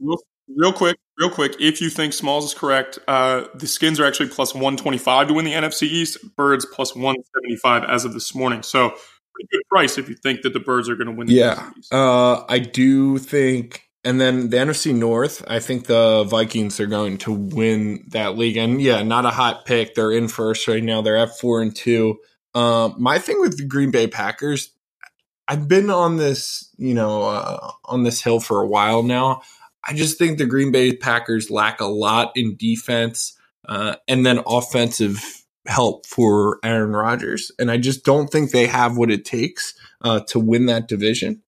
real, 0.00 0.18
real 0.56 0.72
quick, 0.72 0.98
Real 1.20 1.28
quick, 1.28 1.54
if 1.60 1.82
you 1.82 1.90
think 1.90 2.14
Smalls 2.14 2.46
is 2.46 2.54
correct, 2.54 2.98
uh, 3.06 3.44
the 3.54 3.66
Skins 3.66 4.00
are 4.00 4.06
actually 4.06 4.30
plus 4.30 4.54
125 4.54 5.28
to 5.28 5.34
win 5.34 5.44
the 5.44 5.52
NFC 5.52 5.82
East, 5.82 6.16
Birds 6.34 6.64
plus 6.64 6.94
175 6.94 7.84
as 7.84 8.06
of 8.06 8.14
this 8.14 8.34
morning. 8.34 8.62
So, 8.62 8.88
pretty 8.88 9.48
good 9.52 9.62
price 9.68 9.98
if 9.98 10.08
you 10.08 10.14
think 10.14 10.40
that 10.42 10.54
the 10.54 10.60
Birds 10.60 10.88
are 10.88 10.96
going 10.96 11.08
to 11.08 11.12
win 11.12 11.26
the 11.26 11.34
yeah, 11.34 11.70
uh, 11.92 12.44
I 12.48 12.58
do 12.58 13.18
think. 13.18 13.82
And 14.02 14.18
then 14.18 14.48
the 14.48 14.56
NFC 14.56 14.94
North, 14.94 15.44
I 15.46 15.58
think 15.58 15.84
the 15.84 16.24
Vikings 16.24 16.80
are 16.80 16.86
going 16.86 17.18
to 17.18 17.32
win 17.32 18.06
that 18.12 18.38
league. 18.38 18.56
And 18.56 18.80
yeah, 18.80 19.02
not 19.02 19.26
a 19.26 19.30
hot 19.30 19.66
pick. 19.66 19.94
They're 19.94 20.12
in 20.12 20.26
first 20.26 20.66
right 20.68 20.82
now. 20.82 21.02
They're 21.02 21.18
at 21.18 21.38
four 21.38 21.60
and 21.60 21.76
two. 21.76 22.16
Um, 22.54 22.94
my 22.98 23.18
thing 23.18 23.42
with 23.42 23.58
the 23.58 23.66
Green 23.66 23.90
Bay 23.90 24.06
Packers, 24.06 24.72
I've 25.46 25.68
been 25.68 25.90
on 25.90 26.16
this, 26.16 26.70
you 26.78 26.94
know, 26.94 27.24
uh, 27.24 27.72
on 27.84 28.04
this 28.04 28.22
hill 28.22 28.40
for 28.40 28.62
a 28.62 28.66
while 28.66 29.02
now. 29.02 29.42
I 29.86 29.94
just 29.94 30.18
think 30.18 30.38
the 30.38 30.46
Green 30.46 30.72
Bay 30.72 30.94
Packers 30.94 31.50
lack 31.50 31.80
a 31.80 31.86
lot 31.86 32.32
in 32.34 32.56
defense 32.56 33.36
uh, 33.68 33.96
and 34.08 34.24
then 34.24 34.42
offensive 34.46 35.22
help 35.66 36.06
for 36.06 36.58
Aaron 36.62 36.92
Rodgers. 36.92 37.50
And 37.58 37.70
I 37.70 37.76
just 37.76 38.04
don't 38.04 38.28
think 38.28 38.50
they 38.50 38.66
have 38.66 38.96
what 38.96 39.10
it 39.10 39.24
takes 39.24 39.74
uh, 40.02 40.20
to 40.28 40.38
win 40.38 40.66
that 40.66 40.88
division. 40.88 41.42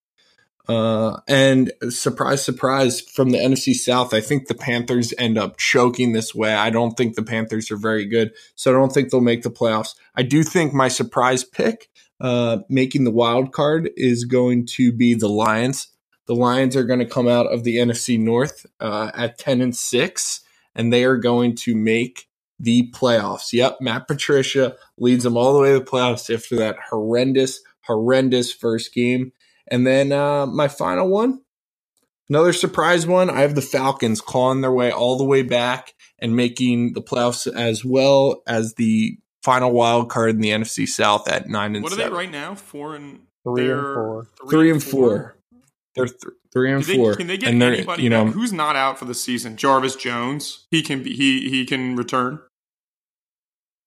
Uh, 0.68 1.18
and 1.26 1.72
surprise, 1.88 2.44
surprise, 2.44 3.00
from 3.00 3.30
the 3.30 3.38
NFC 3.38 3.74
South, 3.74 4.14
I 4.14 4.20
think 4.20 4.46
the 4.46 4.54
Panthers 4.54 5.12
end 5.18 5.36
up 5.36 5.58
choking 5.58 6.12
this 6.12 6.34
way. 6.34 6.54
I 6.54 6.70
don't 6.70 6.96
think 6.96 7.16
the 7.16 7.22
Panthers 7.22 7.70
are 7.70 7.76
very 7.76 8.06
good, 8.06 8.32
so 8.54 8.70
I 8.70 8.74
don't 8.74 8.92
think 8.92 9.10
they'll 9.10 9.20
make 9.20 9.42
the 9.42 9.50
playoffs. 9.50 9.94
I 10.14 10.22
do 10.22 10.44
think 10.44 10.72
my 10.72 10.86
surprise 10.86 11.42
pick, 11.42 11.90
uh, 12.20 12.58
making 12.68 13.02
the 13.04 13.10
wild 13.10 13.52
card, 13.52 13.90
is 13.96 14.24
going 14.24 14.66
to 14.76 14.92
be 14.92 15.14
the 15.14 15.28
Lions. 15.28 15.88
The 16.26 16.34
Lions 16.34 16.76
are 16.76 16.84
going 16.84 17.00
to 17.00 17.06
come 17.06 17.28
out 17.28 17.46
of 17.46 17.64
the 17.64 17.76
NFC 17.76 18.18
North 18.18 18.66
uh, 18.80 19.10
at 19.14 19.38
10 19.38 19.60
and 19.60 19.74
6, 19.74 20.40
and 20.74 20.92
they 20.92 21.04
are 21.04 21.16
going 21.16 21.56
to 21.56 21.74
make 21.74 22.28
the 22.58 22.90
playoffs. 22.92 23.52
Yep, 23.52 23.78
Matt 23.80 24.06
Patricia 24.06 24.76
leads 24.96 25.24
them 25.24 25.36
all 25.36 25.52
the 25.52 25.60
way 25.60 25.72
to 25.72 25.80
the 25.80 25.84
playoffs 25.84 26.32
after 26.32 26.56
that 26.56 26.76
horrendous, 26.90 27.60
horrendous 27.80 28.52
first 28.52 28.94
game. 28.94 29.32
And 29.68 29.86
then 29.86 30.12
uh, 30.12 30.46
my 30.46 30.68
final 30.68 31.08
one, 31.08 31.40
another 32.28 32.52
surprise 32.52 33.06
one. 33.06 33.30
I 33.30 33.40
have 33.40 33.56
the 33.56 33.62
Falcons 33.62 34.20
clawing 34.20 34.60
their 34.60 34.72
way 34.72 34.92
all 34.92 35.18
the 35.18 35.24
way 35.24 35.42
back 35.42 35.94
and 36.20 36.36
making 36.36 36.92
the 36.92 37.02
playoffs 37.02 37.52
as 37.52 37.84
well 37.84 38.42
as 38.46 38.74
the 38.74 39.18
final 39.42 39.72
wild 39.72 40.08
card 40.08 40.30
in 40.30 40.40
the 40.40 40.50
NFC 40.50 40.86
South 40.86 41.28
at 41.28 41.48
nine 41.48 41.74
and. 41.74 41.82
What 41.82 41.92
are 41.92 41.96
seven. 41.96 42.12
they 42.12 42.16
right 42.16 42.30
now? 42.30 42.54
Four 42.54 42.94
and 42.94 43.26
three 43.44 43.70
and 43.70 43.80
four. 43.80 44.26
Three, 44.38 44.50
three 44.50 44.70
and 44.70 44.82
four. 44.82 45.08
four. 45.08 45.36
They're 45.94 46.06
th- 46.06 46.34
three 46.52 46.72
and 46.72 46.84
can 46.84 46.96
four. 46.96 47.10
They, 47.12 47.16
can 47.16 47.26
they 47.26 47.36
get 47.36 47.54
anybody? 47.54 48.02
You 48.02 48.10
know, 48.10 48.26
back? 48.26 48.34
who's 48.34 48.52
not 48.52 48.76
out 48.76 48.98
for 48.98 49.04
the 49.04 49.14
season? 49.14 49.56
Jarvis 49.56 49.96
Jones. 49.96 50.66
He 50.70 50.82
can 50.82 51.02
be. 51.02 51.14
He 51.14 51.50
he 51.50 51.66
can 51.66 51.96
return. 51.96 52.40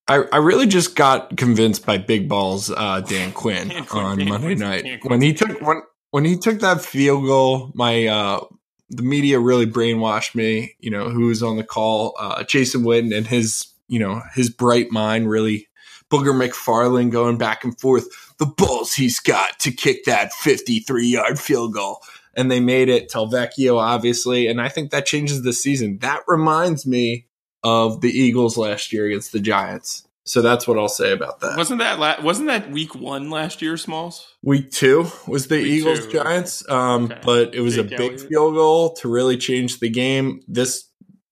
I, 0.08 0.24
I 0.32 0.38
really 0.38 0.68
just 0.68 0.96
got 0.96 1.36
convinced 1.36 1.86
by 1.86 1.98
Big 1.98 2.30
Balls 2.30 2.70
uh, 2.70 3.02
Dan 3.08 3.32
Quinn 3.32 3.70
Dan 3.70 3.88
on 3.92 4.18
Dan 4.20 4.30
Monday 4.30 4.56
night 4.56 5.04
when 5.04 5.22
he 5.22 5.34
took 5.34 5.62
when 5.62 5.82
when 6.12 6.26
he 6.26 6.38
took 6.38 6.60
that 6.60 6.82
field 6.82 7.26
goal. 7.26 7.72
My 7.74 8.08
uh, 8.08 8.42
the 8.90 9.04
media 9.04 9.40
really 9.40 9.66
brainwashed 9.66 10.36
me. 10.36 10.76
You 10.80 10.92
know 10.92 11.10
who 11.10 11.28
was 11.28 11.42
on 11.42 11.58
the 11.58 11.64
call? 11.64 12.16
Uh, 12.20 12.44
Jason 12.44 12.84
Witten 12.84 13.16
and 13.16 13.26
his 13.26 13.68
you 13.88 14.00
know 14.00 14.22
his 14.36 14.50
bright 14.50 14.92
mind 14.92 15.30
really 15.30 15.68
Booger 16.12 16.34
McFarland 16.34 17.12
going 17.12 17.38
back 17.38 17.64
and 17.64 17.80
forth. 17.80 18.08
The 18.38 18.46
balls 18.46 18.94
he's 18.94 19.20
got 19.20 19.60
to 19.60 19.72
kick 19.72 20.06
that 20.06 20.34
53 20.34 21.08
yard 21.08 21.40
field 21.40 21.74
goal. 21.74 22.02
And 22.38 22.52
they 22.52 22.60
made 22.60 22.90
it 22.90 23.10
Tavecchio, 23.10 23.78
obviously. 23.78 24.48
And 24.48 24.60
I 24.60 24.68
think 24.68 24.92
that 24.92 25.06
changes 25.06 25.44
the 25.44 25.54
season. 25.54 26.00
That 26.00 26.22
reminds 26.28 26.86
me 26.86 27.28
of 27.64 28.02
the 28.02 28.10
Eagles 28.10 28.58
last 28.58 28.92
year 28.92 29.08
against 29.08 29.32
the 29.32 29.40
Giants. 29.40 30.06
So 30.28 30.42
that's 30.42 30.68
what 30.68 30.80
I'll 30.80 30.90
say 30.90 31.12
about 31.12 31.40
that. 31.42 31.56
Wasn't 31.56 31.80
that 31.80 32.00
la- 32.00 32.22
wasn't 32.22 32.48
that 32.48 32.72
week 32.72 32.96
one 32.96 33.30
last 33.30 33.62
year, 33.62 33.78
Smalls? 33.78 34.36
Week 34.42 34.72
two 34.72 35.08
was 35.28 35.48
the 35.48 35.58
week 35.58 35.68
Eagles 35.68 36.08
two. 36.08 36.14
Giants, 36.14 36.68
um, 36.68 37.06
okay. 37.06 37.20
but 37.24 37.54
it 37.54 37.62
was 37.62 37.76
Jake 37.76 37.86
a 37.86 37.90
big 37.90 38.00
Elliott. 38.00 38.22
field 38.22 38.56
goal 38.56 38.94
to 38.96 39.08
really 39.08 39.38
change 39.38 39.80
the 39.80 39.90
game. 39.90 40.42
This 40.48 40.86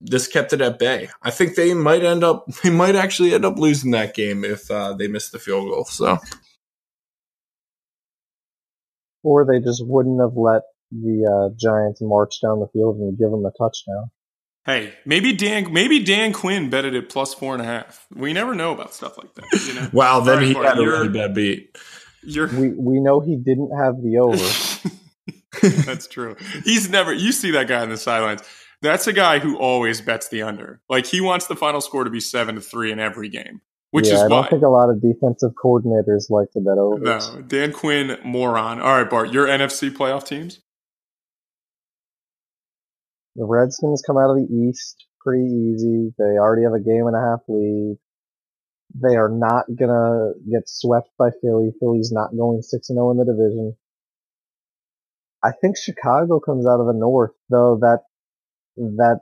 this 0.03 0.27
kept 0.27 0.53
it 0.53 0.61
at 0.61 0.77
bay. 0.77 1.09
I 1.21 1.31
think 1.31 1.55
they 1.55 1.73
might 1.73 2.03
end 2.03 2.23
up 2.23 2.45
they 2.63 2.69
might 2.69 2.95
actually 2.95 3.33
end 3.33 3.45
up 3.45 3.57
losing 3.57 3.91
that 3.91 4.13
game 4.13 4.43
if 4.43 4.69
uh, 4.69 4.93
they 4.93 5.07
miss 5.07 5.29
the 5.29 5.39
field 5.39 5.69
goal. 5.69 5.85
So, 5.85 6.19
or 9.23 9.45
they 9.45 9.59
just 9.59 9.83
wouldn't 9.85 10.19
have 10.21 10.35
let 10.35 10.63
the 10.91 11.25
uh, 11.25 11.55
Giants 11.59 12.01
march 12.01 12.41
down 12.41 12.59
the 12.59 12.67
field 12.73 12.97
and 12.97 13.17
give 13.17 13.31
them 13.31 13.45
a 13.45 13.51
touchdown. 13.51 14.11
Hey, 14.65 14.93
maybe 15.05 15.33
Dan 15.33 15.73
maybe 15.73 16.03
Dan 16.03 16.31
Quinn 16.33 16.69
betted 16.69 16.95
it 16.95 17.09
plus 17.09 17.33
four 17.33 17.53
and 17.53 17.61
a 17.61 17.65
half. 17.65 18.05
We 18.13 18.33
never 18.33 18.53
know 18.53 18.73
about 18.73 18.93
stuff 18.93 19.17
like 19.17 19.33
that. 19.35 19.65
You 19.67 19.73
know? 19.73 19.89
wow, 19.93 20.19
then 20.19 20.37
right, 20.37 20.47
he 20.47 20.53
had 20.53 20.77
a 20.77 20.85
really 20.85 21.09
bad 21.09 21.33
beat. 21.33 21.77
You're... 22.21 22.47
We 22.47 22.69
we 22.69 22.99
know 23.01 23.19
he 23.19 23.35
didn't 23.35 23.71
have 23.77 24.01
the 24.01 24.19
over. 24.19 24.91
That's 25.85 26.07
true. 26.07 26.35
He's 26.63 26.89
never. 26.89 27.13
You 27.13 27.33
see 27.33 27.51
that 27.51 27.67
guy 27.67 27.81
on 27.81 27.89
the 27.89 27.97
sidelines 27.97 28.41
that's 28.83 29.07
a 29.07 29.13
guy 29.13 29.39
who 29.39 29.57
always 29.57 30.01
bets 30.01 30.27
the 30.27 30.43
under. 30.43 30.81
Like 30.89 31.07
he 31.07 31.21
wants 31.21 31.47
the 31.47 31.55
final 31.55 31.81
score 31.81 32.03
to 32.03 32.09
be 32.09 32.19
seven 32.19 32.55
to 32.55 32.61
three 32.61 32.91
in 32.91 32.99
every 32.99 33.29
game. 33.29 33.61
Which 33.91 34.07
yeah, 34.07 34.15
is 34.15 34.21
I 34.21 34.27
don't 34.27 34.41
why. 34.43 34.49
think 34.49 34.63
a 34.63 34.69
lot 34.69 34.89
of 34.89 35.01
defensive 35.01 35.51
coordinators 35.51 36.29
like 36.29 36.51
to 36.51 36.59
bet 36.59 36.77
over. 36.77 36.99
No, 36.99 37.41
Dan 37.47 37.71
Quinn, 37.71 38.17
moron. 38.25 38.81
All 38.81 38.97
right, 38.97 39.09
Bart, 39.09 39.31
your 39.31 39.47
NFC 39.47 39.91
playoff 39.91 40.25
teams. 40.25 40.61
The 43.35 43.45
Redskins 43.45 44.03
come 44.05 44.17
out 44.17 44.31
of 44.31 44.37
the 44.37 44.47
East 44.51 45.05
pretty 45.23 45.45
easy. 45.45 46.13
They 46.17 46.37
already 46.37 46.63
have 46.63 46.73
a 46.73 46.79
game 46.79 47.07
and 47.07 47.15
a 47.15 47.19
half 47.19 47.39
lead. 47.47 47.97
They 48.95 49.15
are 49.15 49.29
not 49.29 49.65
gonna 49.73 50.33
get 50.51 50.67
swept 50.67 51.09
by 51.17 51.29
Philly. 51.41 51.71
Philly's 51.79 52.11
not 52.11 52.35
going 52.35 52.61
six 52.61 52.89
and 52.89 52.97
zero 52.97 53.07
oh 53.07 53.11
in 53.11 53.17
the 53.17 53.25
division. 53.25 53.75
I 55.43 55.51
think 55.51 55.77
Chicago 55.77 56.39
comes 56.39 56.65
out 56.67 56.79
of 56.79 56.87
the 56.87 56.93
North, 56.93 57.33
though 57.49 57.77
that 57.81 58.03
that 58.77 59.21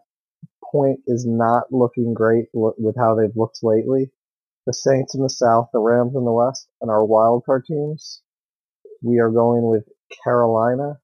point 0.72 1.00
is 1.08 1.26
not 1.28 1.64
looking 1.72 2.14
great 2.14 2.46
with 2.54 2.96
how 2.98 3.16
they've 3.16 3.36
looked 3.36 3.60
lately. 3.64 4.12
The 4.68 4.74
Saints 4.74 5.16
in 5.16 5.22
the 5.22 5.30
South, 5.30 5.70
the 5.74 5.80
Rams 5.80 6.16
in 6.16 6.24
the 6.24 6.32
West, 6.32 6.68
and 6.82 6.92
our 6.92 7.04
wild 7.04 7.44
card 7.46 7.66
teams. 7.66 8.22
we 9.02 9.20
are 9.20 9.32
going 9.32 9.64
with 9.64 9.84
Carolina 10.24 11.00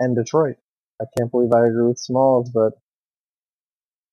and 0.00 0.16
Detroit. 0.16 0.56
I 1.00 1.04
can't 1.16 1.30
believe 1.30 1.52
I 1.52 1.66
agree 1.66 1.86
with 1.86 1.98
Smalls, 1.98 2.50
but 2.52 2.72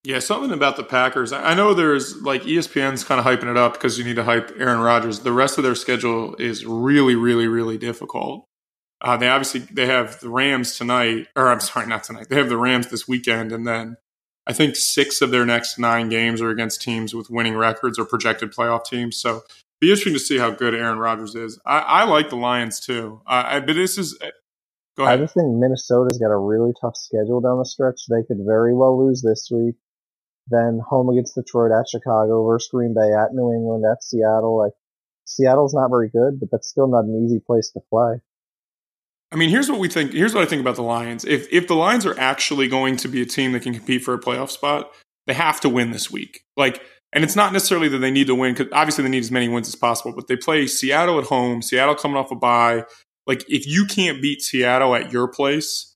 yeah, 0.03 0.17
something 0.17 0.51
about 0.51 0.77
the 0.77 0.83
Packers. 0.83 1.31
I 1.31 1.53
know 1.53 1.75
there's 1.75 2.19
like 2.23 2.41
ESPN's 2.43 3.03
kind 3.03 3.19
of 3.19 3.25
hyping 3.25 3.49
it 3.49 3.57
up 3.57 3.73
because 3.73 3.99
you 3.99 4.03
need 4.03 4.15
to 4.15 4.23
hype 4.23 4.51
Aaron 4.57 4.79
Rodgers. 4.79 5.19
The 5.19 5.31
rest 5.31 5.59
of 5.59 5.63
their 5.63 5.75
schedule 5.75 6.35
is 6.37 6.65
really, 6.65 7.15
really, 7.15 7.47
really 7.47 7.77
difficult. 7.77 8.47
Uh, 9.01 9.17
they 9.17 9.27
obviously 9.27 9.61
they 9.61 9.87
have 9.87 10.19
the 10.19 10.29
Rams 10.29 10.77
tonight, 10.77 11.27
or 11.35 11.47
I'm 11.47 11.59
sorry, 11.59 11.87
not 11.87 12.03
tonight. 12.03 12.27
They 12.29 12.35
have 12.35 12.49
the 12.49 12.57
Rams 12.57 12.87
this 12.87 13.07
weekend, 13.07 13.51
and 13.51 13.65
then 13.65 13.97
I 14.45 14.53
think 14.53 14.75
six 14.75 15.21
of 15.21 15.31
their 15.31 15.45
next 15.45 15.79
nine 15.79 16.09
games 16.09 16.41
are 16.41 16.49
against 16.49 16.81
teams 16.81 17.13
with 17.13 17.29
winning 17.29 17.55
records 17.55 17.97
or 17.97 18.05
projected 18.05 18.51
playoff 18.51 18.85
teams. 18.85 19.17
So 19.17 19.43
be 19.79 19.89
interesting 19.89 20.13
to 20.13 20.19
see 20.19 20.37
how 20.37 20.51
good 20.51 20.75
Aaron 20.75 20.99
Rodgers 20.99 21.35
is. 21.35 21.59
I, 21.65 21.79
I 21.79 22.03
like 22.03 22.29
the 22.29 22.35
Lions 22.35 22.79
too, 22.79 23.21
uh, 23.25 23.43
I, 23.45 23.59
but 23.59 23.73
this 23.73 23.97
is. 23.97 24.17
Go 24.97 25.03
ahead. 25.03 25.19
I 25.19 25.23
just 25.23 25.33
think 25.33 25.47
Minnesota's 25.47 26.17
got 26.17 26.31
a 26.31 26.37
really 26.37 26.73
tough 26.79 26.97
schedule 26.97 27.39
down 27.39 27.57
the 27.57 27.65
stretch. 27.65 28.01
They 28.09 28.23
could 28.27 28.45
very 28.45 28.75
well 28.75 29.07
lose 29.07 29.21
this 29.21 29.49
week 29.49 29.75
then 30.51 30.81
home 30.87 31.09
against 31.09 31.35
Detroit 31.35 31.71
at 31.71 31.89
Chicago 31.89 32.45
versus 32.45 32.69
Green 32.69 32.93
Bay 32.93 33.13
at 33.13 33.33
New 33.33 33.53
England 33.53 33.83
at 33.89 34.03
Seattle. 34.03 34.57
Like 34.57 34.73
Seattle's 35.25 35.73
not 35.73 35.89
very 35.89 36.09
good, 36.09 36.39
but 36.39 36.49
that's 36.51 36.67
still 36.67 36.87
not 36.87 37.05
an 37.05 37.23
easy 37.25 37.39
place 37.39 37.71
to 37.71 37.79
play. 37.89 38.21
I 39.31 39.37
mean, 39.37 39.49
here's 39.49 39.69
what 39.69 39.79
we 39.79 39.87
think. 39.87 40.11
Here's 40.11 40.33
what 40.33 40.43
I 40.43 40.45
think 40.45 40.61
about 40.61 40.75
the 40.75 40.83
Lions. 40.83 41.23
If 41.23 41.47
if 41.51 41.67
the 41.67 41.75
Lions 41.75 42.05
are 42.05 42.19
actually 42.19 42.67
going 42.67 42.97
to 42.97 43.07
be 43.07 43.21
a 43.21 43.25
team 43.25 43.53
that 43.53 43.61
can 43.63 43.73
compete 43.73 44.03
for 44.03 44.13
a 44.13 44.19
playoff 44.19 44.49
spot, 44.49 44.91
they 45.27 45.33
have 45.33 45.61
to 45.61 45.69
win 45.69 45.91
this 45.91 46.11
week. 46.11 46.41
Like, 46.57 46.81
and 47.13 47.23
it's 47.23 47.35
not 47.35 47.53
necessarily 47.53 47.87
that 47.89 47.99
they 47.99 48.11
need 48.11 48.27
to 48.27 48.35
win 48.35 48.53
because 48.53 48.71
obviously 48.73 49.03
they 49.03 49.09
need 49.09 49.23
as 49.23 49.31
many 49.31 49.47
wins 49.47 49.67
as 49.67 49.75
possible. 49.75 50.13
But 50.13 50.27
they 50.27 50.35
play 50.35 50.67
Seattle 50.67 51.17
at 51.19 51.25
home. 51.25 51.61
Seattle 51.61 51.95
coming 51.95 52.17
off 52.17 52.31
a 52.31 52.35
bye. 52.35 52.83
Like, 53.25 53.45
if 53.47 53.65
you 53.65 53.85
can't 53.85 54.21
beat 54.21 54.41
Seattle 54.41 54.95
at 54.95 55.13
your 55.13 55.27
place 55.27 55.95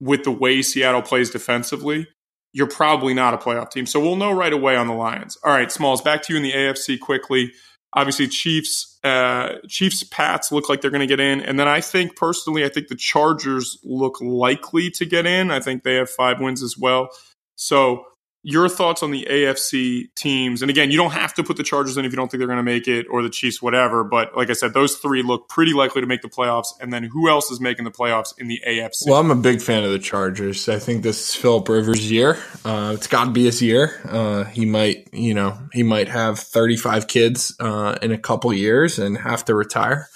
with 0.00 0.24
the 0.24 0.30
way 0.30 0.60
Seattle 0.60 1.02
plays 1.02 1.30
defensively, 1.30 2.06
you're 2.52 2.68
probably 2.68 3.14
not 3.14 3.34
a 3.34 3.38
playoff 3.38 3.70
team. 3.70 3.86
So 3.86 4.00
we'll 4.00 4.16
know 4.16 4.32
right 4.32 4.52
away 4.52 4.76
on 4.76 4.86
the 4.86 4.94
Lions. 4.94 5.38
All 5.44 5.52
right, 5.52 5.72
Smalls, 5.72 6.02
back 6.02 6.22
to 6.22 6.32
you 6.32 6.36
in 6.36 6.42
the 6.42 6.52
AFC 6.52 7.00
quickly. 7.00 7.52
Obviously, 7.94 8.26
Chiefs, 8.28 8.98
uh, 9.04 9.56
Chiefs, 9.68 10.02
Pats 10.02 10.50
look 10.50 10.68
like 10.68 10.80
they're 10.80 10.90
going 10.90 11.00
to 11.00 11.06
get 11.06 11.20
in, 11.20 11.40
and 11.40 11.58
then 11.58 11.68
I 11.68 11.80
think 11.80 12.16
personally, 12.16 12.64
I 12.64 12.68
think 12.68 12.88
the 12.88 12.96
Chargers 12.96 13.78
look 13.84 14.20
likely 14.20 14.90
to 14.90 15.06
get 15.06 15.26
in. 15.26 15.50
I 15.50 15.60
think 15.60 15.84
they 15.84 15.94
have 15.94 16.10
five 16.10 16.40
wins 16.40 16.62
as 16.62 16.76
well. 16.76 17.08
So 17.56 18.04
your 18.46 18.68
thoughts 18.68 19.02
on 19.02 19.10
the 19.10 19.26
AFC 19.28 20.14
teams. 20.14 20.60
And 20.60 20.70
again, 20.70 20.90
you 20.90 20.98
don't 20.98 21.12
have 21.12 21.32
to 21.34 21.42
put 21.42 21.56
the 21.56 21.62
Chargers 21.62 21.96
in 21.96 22.04
if 22.04 22.12
you 22.12 22.16
don't 22.16 22.30
think 22.30 22.40
they're 22.40 22.46
going 22.46 22.58
to 22.58 22.62
make 22.62 22.86
it 22.86 23.06
or 23.10 23.22
the 23.22 23.30
Chiefs, 23.30 23.62
whatever. 23.62 24.04
But 24.04 24.36
like 24.36 24.50
I 24.50 24.52
said, 24.52 24.74
those 24.74 24.96
three 24.96 25.22
look 25.22 25.48
pretty 25.48 25.72
likely 25.72 26.02
to 26.02 26.06
make 26.06 26.20
the 26.20 26.28
playoffs. 26.28 26.68
And 26.78 26.92
then 26.92 27.04
who 27.04 27.30
else 27.30 27.50
is 27.50 27.58
making 27.58 27.86
the 27.86 27.90
playoffs 27.90 28.38
in 28.38 28.46
the 28.46 28.60
AFC? 28.68 29.06
Well, 29.06 29.18
I'm 29.18 29.30
a 29.30 29.34
big 29.34 29.62
fan 29.62 29.82
of 29.82 29.92
the 29.92 29.98
Chargers. 29.98 30.68
I 30.68 30.78
think 30.78 31.02
this 31.02 31.30
is 31.30 31.34
Philip 31.34 31.66
Rivers' 31.66 32.10
year. 32.10 32.38
Uh, 32.66 32.92
it's 32.94 33.06
got 33.06 33.24
to 33.24 33.30
be 33.30 33.44
his 33.44 33.62
year. 33.62 33.98
Uh, 34.04 34.44
he 34.44 34.66
might, 34.66 35.08
you 35.14 35.32
know, 35.32 35.58
he 35.72 35.82
might 35.82 36.08
have 36.08 36.38
35 36.38 37.08
kids 37.08 37.56
uh, 37.60 37.96
in 38.02 38.12
a 38.12 38.18
couple 38.18 38.52
years 38.52 38.98
and 38.98 39.16
have 39.16 39.46
to 39.46 39.54
retire 39.54 40.08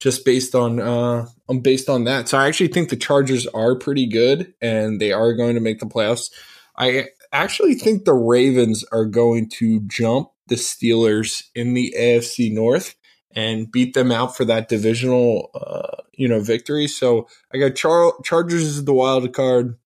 just 0.00 0.24
based 0.24 0.54
on 0.54 0.80
uh 0.80 1.26
based 1.62 1.88
on 1.88 2.04
that. 2.04 2.28
So 2.28 2.36
I 2.36 2.48
actually 2.48 2.68
think 2.68 2.88
the 2.88 2.96
Chargers 2.96 3.46
are 3.46 3.76
pretty 3.76 4.06
good 4.06 4.52
and 4.60 5.00
they 5.00 5.12
are 5.12 5.32
going 5.34 5.54
to 5.54 5.60
make 5.60 5.78
the 5.78 5.86
playoffs. 5.86 6.30
I 6.76 7.06
actually 7.34 7.74
think 7.74 8.04
the 8.04 8.14
Ravens 8.14 8.84
are 8.92 9.04
going 9.04 9.48
to 9.50 9.80
jump 9.86 10.30
the 10.46 10.54
Steelers 10.54 11.44
in 11.54 11.74
the 11.74 11.94
AFC 11.98 12.52
North 12.52 12.94
and 13.34 13.70
beat 13.70 13.94
them 13.94 14.12
out 14.12 14.36
for 14.36 14.44
that 14.44 14.68
divisional, 14.68 15.50
uh, 15.54 16.02
you 16.14 16.28
know, 16.28 16.40
victory. 16.40 16.86
So 16.86 17.28
I 17.52 17.58
got 17.58 17.74
Char- 17.74 18.14
Chargers 18.22 18.62
as 18.62 18.84
the 18.84 18.94
wild 18.94 19.32
card, 19.32 19.76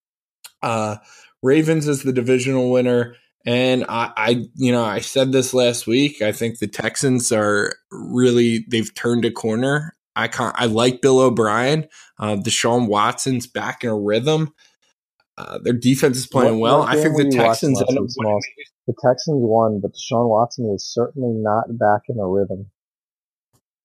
uh, 0.62 0.96
Ravens 1.42 1.88
as 1.88 2.02
the 2.02 2.12
divisional 2.12 2.70
winner. 2.70 3.16
And 3.46 3.84
I, 3.88 4.12
I, 4.16 4.48
you 4.56 4.72
know, 4.72 4.84
I 4.84 5.00
said 5.00 5.32
this 5.32 5.54
last 5.54 5.86
week. 5.86 6.20
I 6.20 6.32
think 6.32 6.58
the 6.58 6.66
Texans 6.66 7.32
are 7.32 7.74
really 7.90 8.66
they've 8.68 8.92
turned 8.94 9.24
a 9.24 9.30
corner. 9.30 9.96
I 10.14 10.28
can't. 10.28 10.54
I 10.58 10.66
like 10.66 11.00
Bill 11.00 11.20
O'Brien. 11.20 11.88
Uh, 12.18 12.36
Deshaun 12.36 12.88
Watson's 12.88 13.46
back 13.46 13.84
in 13.84 13.90
a 13.90 13.96
rhythm. 13.96 14.52
Uh, 15.38 15.58
their 15.62 15.72
defense 15.72 16.16
is 16.16 16.26
playing 16.26 16.58
what, 16.58 16.70
well. 16.70 16.78
What 16.80 16.88
I 16.88 17.00
think 17.00 17.16
the 17.16 17.30
Texans. 17.30 17.78
The 17.78 18.94
Texans 19.04 19.42
won, 19.42 19.80
but 19.80 19.92
Deshaun 19.92 20.28
Watson 20.28 20.64
was 20.64 20.82
certainly 20.82 21.34
not 21.34 21.78
back 21.78 22.02
in 22.08 22.18
a 22.18 22.26
rhythm. 22.26 22.70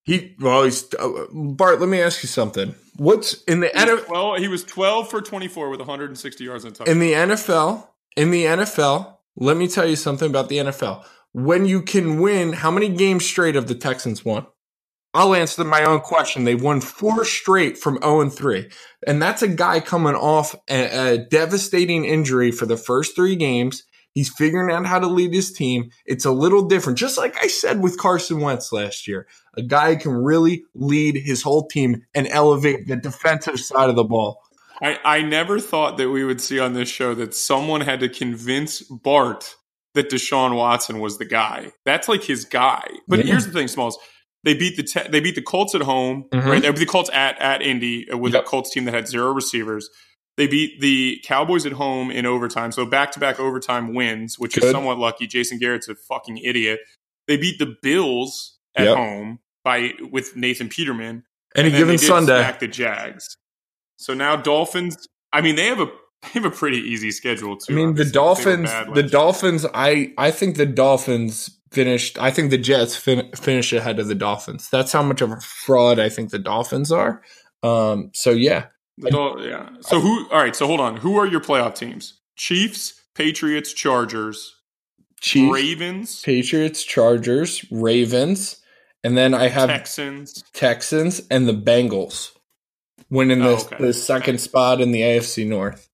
He 0.03 0.35
well, 0.39 0.63
he's 0.63 0.91
uh, 0.95 1.25
Bart. 1.31 1.79
Let 1.79 1.89
me 1.89 2.01
ask 2.01 2.23
you 2.23 2.27
something. 2.27 2.73
What's 2.95 3.43
in 3.43 3.59
the 3.59 3.67
NFL? 3.67 4.09
Well, 4.09 4.35
he 4.35 4.47
was 4.47 4.63
twelve 4.63 5.09
for 5.09 5.21
twenty 5.21 5.47
four 5.47 5.69
with 5.69 5.79
one 5.79 5.87
hundred 5.87 6.09
and 6.09 6.17
sixty 6.17 6.45
yards 6.45 6.65
and 6.65 6.73
touchdown. 6.73 6.93
In 6.93 6.99
the 6.99 7.13
NFL, 7.13 7.87
in 8.17 8.31
the 8.31 8.45
NFL, 8.45 9.17
let 9.35 9.57
me 9.57 9.67
tell 9.67 9.85
you 9.85 9.95
something 9.95 10.29
about 10.29 10.49
the 10.49 10.57
NFL. 10.57 11.05
When 11.33 11.65
you 11.65 11.81
can 11.81 12.19
win, 12.19 12.53
how 12.53 12.71
many 12.71 12.89
games 12.89 13.25
straight 13.25 13.55
have 13.55 13.67
the 13.67 13.75
Texans 13.75 14.25
won? 14.25 14.47
I'll 15.13 15.35
answer 15.35 15.63
my 15.63 15.83
own 15.83 15.99
question. 15.99 16.43
They 16.43 16.55
won 16.55 16.81
four 16.81 17.23
straight 17.23 17.77
from 17.77 17.99
0 18.01 18.21
and 18.21 18.33
3. 18.33 18.69
And 19.05 19.21
that's 19.21 19.43
a 19.43 19.47
guy 19.47 19.79
coming 19.79 20.15
off 20.15 20.55
a, 20.69 21.13
a, 21.13 21.17
devastating 21.17 22.05
injury 22.05 22.51
for 22.51 22.65
the 22.65 22.77
first 22.77 23.15
three 23.15 23.35
games. 23.35 23.83
He's 24.13 24.29
figuring 24.29 24.73
out 24.73 24.85
how 24.85 24.99
to 24.99 25.07
lead 25.07 25.33
his 25.33 25.51
team. 25.51 25.89
It's 26.05 26.25
a 26.25 26.31
little 26.31 26.67
different. 26.67 26.97
Just 26.97 27.17
like 27.17 27.35
I 27.41 27.47
said 27.47 27.81
with 27.81 27.97
Carson 27.97 28.39
Wentz 28.39 28.71
last 28.71 29.07
year, 29.07 29.27
a 29.55 29.61
guy 29.61 29.95
can 29.95 30.13
really 30.13 30.63
lead 30.75 31.15
his 31.15 31.41
whole 31.41 31.67
team 31.67 32.03
and 32.13 32.27
elevate 32.27 32.87
the 32.87 32.95
defensive 32.95 33.59
side 33.59 33.89
of 33.89 33.95
the 33.95 34.03
ball. 34.03 34.39
I, 34.81 34.99
I 35.03 35.21
never 35.21 35.59
thought 35.59 35.97
that 35.97 36.09
we 36.09 36.23
would 36.23 36.41
see 36.41 36.59
on 36.59 36.73
this 36.73 36.89
show 36.89 37.15
that 37.15 37.33
someone 37.33 37.81
had 37.81 37.99
to 38.01 38.09
convince 38.09 38.81
Bart 38.81 39.55
that 39.93 40.09
Deshaun 40.09 40.55
Watson 40.55 40.99
was 40.99 41.17
the 41.17 41.25
guy. 41.25 41.71
That's 41.85 42.07
like 42.07 42.23
his 42.23 42.45
guy. 42.45 42.85
But 43.07 43.19
yeah. 43.19 43.25
here's 43.25 43.45
the 43.45 43.51
thing, 43.51 43.67
Smalls. 43.67 43.97
They 44.43 44.53
beat 44.53 44.75
the 44.75 44.83
te- 44.83 45.07
they 45.09 45.19
beat 45.19 45.35
the 45.35 45.41
Colts 45.41 45.73
at 45.73 45.81
home, 45.81 46.25
mm-hmm. 46.31 46.49
right? 46.49 46.61
They 46.61 46.69
beat 46.71 46.79
the 46.79 46.85
Colts 46.85 47.09
at 47.13 47.39
at 47.39 47.61
Indy 47.61 48.07
with 48.11 48.33
yep. 48.33 48.43
a 48.43 48.45
Colts 48.45 48.71
team 48.71 48.85
that 48.85 48.93
had 48.93 49.07
zero 49.07 49.31
receivers. 49.31 49.89
They 50.35 50.47
beat 50.47 50.81
the 50.81 51.21
Cowboys 51.23 51.65
at 51.65 51.73
home 51.73 52.09
in 52.09 52.25
overtime, 52.25 52.71
so 52.71 52.85
back 52.85 53.11
to 53.13 53.19
back 53.19 53.39
overtime 53.39 53.93
wins, 53.93 54.39
which 54.39 54.55
Good. 54.55 54.65
is 54.65 54.71
somewhat 54.71 54.97
lucky. 54.97 55.27
Jason 55.27 55.59
Garrett's 55.59 55.87
a 55.87 55.95
fucking 55.95 56.39
idiot. 56.39 56.79
They 57.27 57.37
beat 57.37 57.59
the 57.59 57.75
Bills 57.81 58.57
at 58.75 58.85
yep. 58.87 58.97
home 58.97 59.39
by 59.63 59.91
with 60.11 60.35
Nathan 60.35 60.69
Peterman, 60.69 61.23
any 61.55 61.69
and 61.69 61.77
given 61.77 61.97
Sunday. 61.97 62.41
Back 62.41 62.59
the 62.59 62.67
Jags. 62.67 63.37
So 63.97 64.13
now 64.13 64.35
Dolphins. 64.35 65.07
I 65.31 65.41
mean, 65.41 65.55
they 65.55 65.67
have 65.67 65.79
a 65.79 65.85
they 66.23 66.29
have 66.41 66.45
a 66.45 66.51
pretty 66.51 66.79
easy 66.79 67.11
schedule 67.11 67.55
too. 67.55 67.73
I 67.73 67.75
mean, 67.75 67.95
the 67.95 68.05
Dolphins. 68.05 68.69
The 68.93 69.03
Dolphins. 69.03 69.65
I 69.73 70.13
I 70.17 70.31
think 70.31 70.57
the 70.57 70.65
Dolphins 70.65 71.59
finished. 71.73 72.19
I 72.19 72.31
think 72.31 72.51
the 72.51 72.57
Jets 72.57 72.95
fin- 72.95 73.31
finish 73.35 73.73
ahead 73.73 73.99
of 73.99 74.07
the 74.07 74.15
Dolphins. 74.15 74.69
That's 74.69 74.91
how 74.91 75.01
much 75.01 75.21
of 75.21 75.31
a 75.31 75.39
fraud 75.41 75.99
I 75.99 76.09
think 76.09 76.29
the 76.29 76.39
Dolphins 76.39 76.91
are. 76.91 77.21
Um, 77.63 78.11
so 78.13 78.31
yeah, 78.31 78.67
Dol- 78.99 79.43
yeah. 79.45 79.69
So 79.81 79.99
who? 79.99 80.29
All 80.29 80.39
right. 80.39 80.55
So 80.55 80.67
hold 80.67 80.79
on. 80.79 80.97
Who 80.97 81.17
are 81.17 81.25
your 81.25 81.41
playoff 81.41 81.75
teams? 81.75 82.19
Chiefs, 82.35 83.01
Patriots, 83.15 83.73
Chargers, 83.73 84.55
Chiefs, 85.19 85.53
Ravens, 85.53 86.21
Patriots, 86.21 86.83
Chargers, 86.83 87.65
Ravens, 87.71 88.61
and 89.03 89.17
then 89.17 89.33
I 89.33 89.47
have 89.47 89.69
Texans, 89.69 90.43
Texans, 90.53 91.21
and 91.31 91.47
the 91.47 91.53
Bengals 91.53 92.31
winning 93.09 93.39
the, 93.39 93.49
oh, 93.49 93.55
okay. 93.55 93.77
the 93.79 93.93
second 93.93 94.39
spot 94.39 94.81
in 94.81 94.91
the 94.91 95.01
AFC 95.01 95.47
North. 95.47 95.89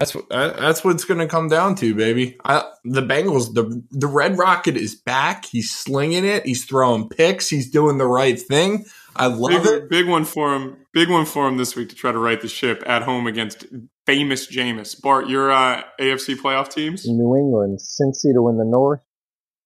That's 0.00 0.14
what 0.14 0.30
that's 0.30 0.82
what 0.82 0.94
it's 0.94 1.04
going 1.04 1.20
to 1.20 1.26
come 1.26 1.48
down 1.48 1.74
to, 1.74 1.94
baby. 1.94 2.38
I, 2.42 2.64
the 2.84 3.02
Bengals, 3.02 3.52
the 3.52 3.84
the 3.90 4.06
Red 4.06 4.38
Rocket 4.38 4.74
is 4.74 4.94
back. 4.94 5.44
He's 5.44 5.70
slinging 5.70 6.24
it. 6.24 6.46
He's 6.46 6.64
throwing 6.64 7.10
picks. 7.10 7.50
He's 7.50 7.70
doing 7.70 7.98
the 7.98 8.06
right 8.06 8.40
thing. 8.40 8.86
I 9.14 9.26
love 9.26 9.62
big, 9.62 9.66
it. 9.66 9.90
Big 9.90 10.08
one 10.08 10.24
for 10.24 10.54
him. 10.54 10.78
Big 10.94 11.10
one 11.10 11.26
for 11.26 11.46
him 11.46 11.58
this 11.58 11.76
week 11.76 11.90
to 11.90 11.94
try 11.94 12.12
to 12.12 12.18
right 12.18 12.40
the 12.40 12.48
ship 12.48 12.82
at 12.86 13.02
home 13.02 13.26
against 13.26 13.66
famous 14.06 14.50
Jameis. 14.50 14.98
Bart, 14.98 15.28
your 15.28 15.52
uh, 15.52 15.82
AFC 16.00 16.36
playoff 16.36 16.72
teams? 16.72 17.06
New 17.06 17.36
England, 17.36 17.80
Cincy 17.80 18.32
to 18.32 18.40
win 18.40 18.56
the 18.56 18.64
North. 18.64 19.02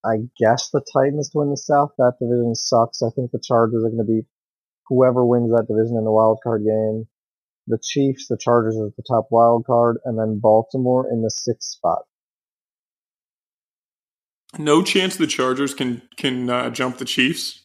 I 0.03 0.17
guess 0.37 0.69
the 0.69 0.83
Titans 0.93 1.29
to 1.29 1.37
win 1.37 1.49
the 1.49 1.55
South. 1.55 1.91
That 1.97 2.15
division 2.19 2.55
sucks. 2.55 3.01
I 3.01 3.09
think 3.15 3.31
the 3.31 3.39
Chargers 3.41 3.85
are 3.85 3.89
going 3.89 4.05
to 4.05 4.13
be 4.13 4.27
whoever 4.89 5.25
wins 5.25 5.51
that 5.51 5.67
division 5.69 5.95
in 5.95 6.03
the 6.03 6.11
wild 6.11 6.39
card 6.43 6.65
game 6.65 7.07
the 7.67 7.79
Chiefs, 7.83 8.27
the 8.27 8.37
Chargers 8.37 8.75
as 8.75 8.93
the 8.95 9.03
top 9.07 9.27
wild 9.31 9.65
card, 9.65 9.97
and 10.05 10.17
then 10.17 10.39
Baltimore 10.39 11.07
in 11.11 11.21
the 11.21 11.29
sixth 11.29 11.69
spot. 11.69 12.03
No 14.57 14.81
chance 14.81 15.17
the 15.17 15.27
Chargers 15.27 15.73
can 15.73 16.01
can 16.17 16.49
uh, 16.49 16.69
jump 16.69 16.97
the 16.97 17.05
Chiefs. 17.05 17.63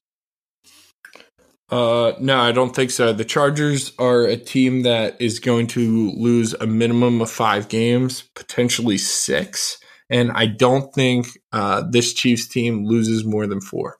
Uh, 1.70 2.14
no, 2.18 2.36
I 2.40 2.50
don't 2.50 2.74
think 2.74 2.90
so. 2.90 3.12
The 3.12 3.24
Chargers 3.24 3.92
are 3.96 4.24
a 4.24 4.36
team 4.36 4.82
that 4.82 5.20
is 5.20 5.38
going 5.38 5.68
to 5.68 6.10
lose 6.12 6.52
a 6.54 6.66
minimum 6.66 7.20
of 7.20 7.30
five 7.30 7.68
games, 7.68 8.28
potentially 8.34 8.98
six, 8.98 9.78
and 10.08 10.32
I 10.32 10.46
don't 10.46 10.92
think 10.92 11.28
uh, 11.52 11.84
this 11.88 12.12
Chiefs 12.12 12.48
team 12.48 12.86
loses 12.86 13.24
more 13.24 13.46
than 13.46 13.60
four. 13.60 13.98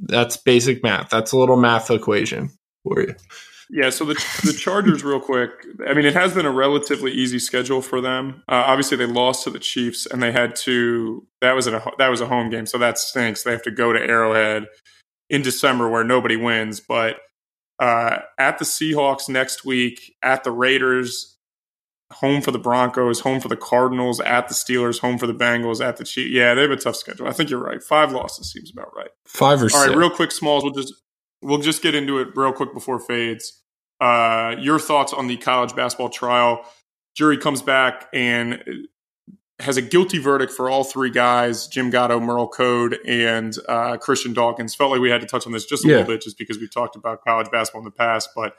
That's 0.00 0.36
basic 0.36 0.82
math. 0.82 1.10
That's 1.10 1.32
a 1.32 1.38
little 1.38 1.56
math 1.56 1.90
equation 1.90 2.50
for 2.82 3.02
you. 3.02 3.14
Yeah, 3.70 3.90
so 3.90 4.04
the 4.06 4.14
the 4.44 4.52
Chargers, 4.52 5.04
real 5.04 5.20
quick. 5.20 5.50
I 5.86 5.92
mean, 5.94 6.06
it 6.06 6.14
has 6.14 6.32
been 6.34 6.46
a 6.46 6.50
relatively 6.50 7.12
easy 7.12 7.38
schedule 7.38 7.82
for 7.82 8.00
them. 8.00 8.42
Uh, 8.48 8.64
obviously, 8.66 8.96
they 8.96 9.06
lost 9.06 9.44
to 9.44 9.50
the 9.50 9.58
Chiefs, 9.58 10.06
and 10.06 10.22
they 10.22 10.32
had 10.32 10.56
to. 10.56 11.26
That 11.40 11.52
was 11.52 11.66
a 11.66 11.82
that 11.98 12.08
was 12.08 12.20
a 12.20 12.26
home 12.26 12.48
game, 12.50 12.66
so 12.66 12.78
that 12.78 12.98
stinks. 12.98 13.42
They 13.42 13.52
have 13.52 13.62
to 13.62 13.70
go 13.70 13.92
to 13.92 14.00
Arrowhead 14.00 14.66
in 15.28 15.42
December, 15.42 15.88
where 15.88 16.04
nobody 16.04 16.36
wins. 16.36 16.80
But 16.80 17.16
uh, 17.78 18.20
at 18.38 18.58
the 18.58 18.64
Seahawks 18.64 19.28
next 19.28 19.64
week, 19.66 20.14
at 20.22 20.44
the 20.44 20.50
Raiders, 20.50 21.36
home 22.10 22.40
for 22.40 22.50
the 22.50 22.58
Broncos, 22.58 23.20
home 23.20 23.38
for 23.38 23.48
the 23.48 23.56
Cardinals, 23.56 24.18
at 24.20 24.48
the 24.48 24.54
Steelers, 24.54 25.00
home 25.00 25.18
for 25.18 25.26
the 25.26 25.34
Bengals, 25.34 25.84
at 25.84 25.98
the 25.98 26.04
Chiefs. 26.04 26.32
Yeah, 26.32 26.54
they 26.54 26.62
have 26.62 26.70
a 26.70 26.76
tough 26.76 26.96
schedule. 26.96 27.28
I 27.28 27.32
think 27.32 27.50
you're 27.50 27.62
right. 27.62 27.82
Five 27.82 28.12
losses 28.12 28.50
seems 28.50 28.70
about 28.70 28.96
right. 28.96 29.10
Five 29.26 29.60
or 29.60 29.64
All 29.64 29.68
six. 29.68 29.88
right, 29.88 29.96
real 29.96 30.10
quick, 30.10 30.32
Smalls. 30.32 30.64
We'll 30.64 30.72
just 30.72 30.94
we'll 31.42 31.58
just 31.58 31.82
get 31.82 31.94
into 31.94 32.18
it 32.18 32.28
real 32.34 32.52
quick 32.52 32.72
before 32.74 32.98
fades. 32.98 33.62
Uh, 34.00 34.54
your 34.58 34.78
thoughts 34.78 35.12
on 35.12 35.26
the 35.26 35.36
college 35.36 35.74
basketball 35.74 36.08
trial? 36.08 36.64
Jury 37.14 37.36
comes 37.36 37.62
back 37.62 38.08
and 38.12 38.62
has 39.58 39.76
a 39.76 39.82
guilty 39.82 40.18
verdict 40.18 40.52
for 40.52 40.70
all 40.70 40.84
three 40.84 41.10
guys: 41.10 41.66
Jim 41.66 41.90
Gatto, 41.90 42.20
Merl 42.20 42.48
Code, 42.52 42.98
and 43.04 43.54
uh, 43.68 43.96
Christian 43.96 44.32
Dawkins. 44.32 44.74
Felt 44.74 44.92
like 44.92 45.00
we 45.00 45.10
had 45.10 45.20
to 45.20 45.26
touch 45.26 45.46
on 45.46 45.52
this 45.52 45.64
just 45.64 45.84
a 45.84 45.88
Yeah. 45.88 45.94
little 45.96 46.14
bit, 46.14 46.22
just 46.22 46.38
because 46.38 46.58
we 46.58 46.68
talked 46.68 46.94
about 46.94 47.24
college 47.24 47.50
basketball 47.50 47.80
in 47.80 47.84
the 47.86 47.90
past. 47.90 48.30
But 48.36 48.54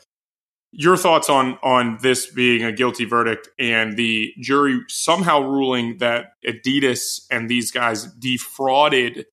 your 0.72 0.98
thoughts 0.98 1.30
on 1.30 1.58
on 1.64 2.00
this 2.02 2.26
being 2.28 2.64
a 2.66 2.72
guilty 2.74 3.06
verdict 3.06 3.48
and 3.58 3.96
the 3.98 4.34
jury 4.42 4.82
somehow 4.90 5.40
ruling 5.40 5.98
that 6.00 6.34
Adidas 6.46 7.22
and 7.32 7.50
these 7.50 7.72
guys 7.72 8.04
defrauded 8.06 9.26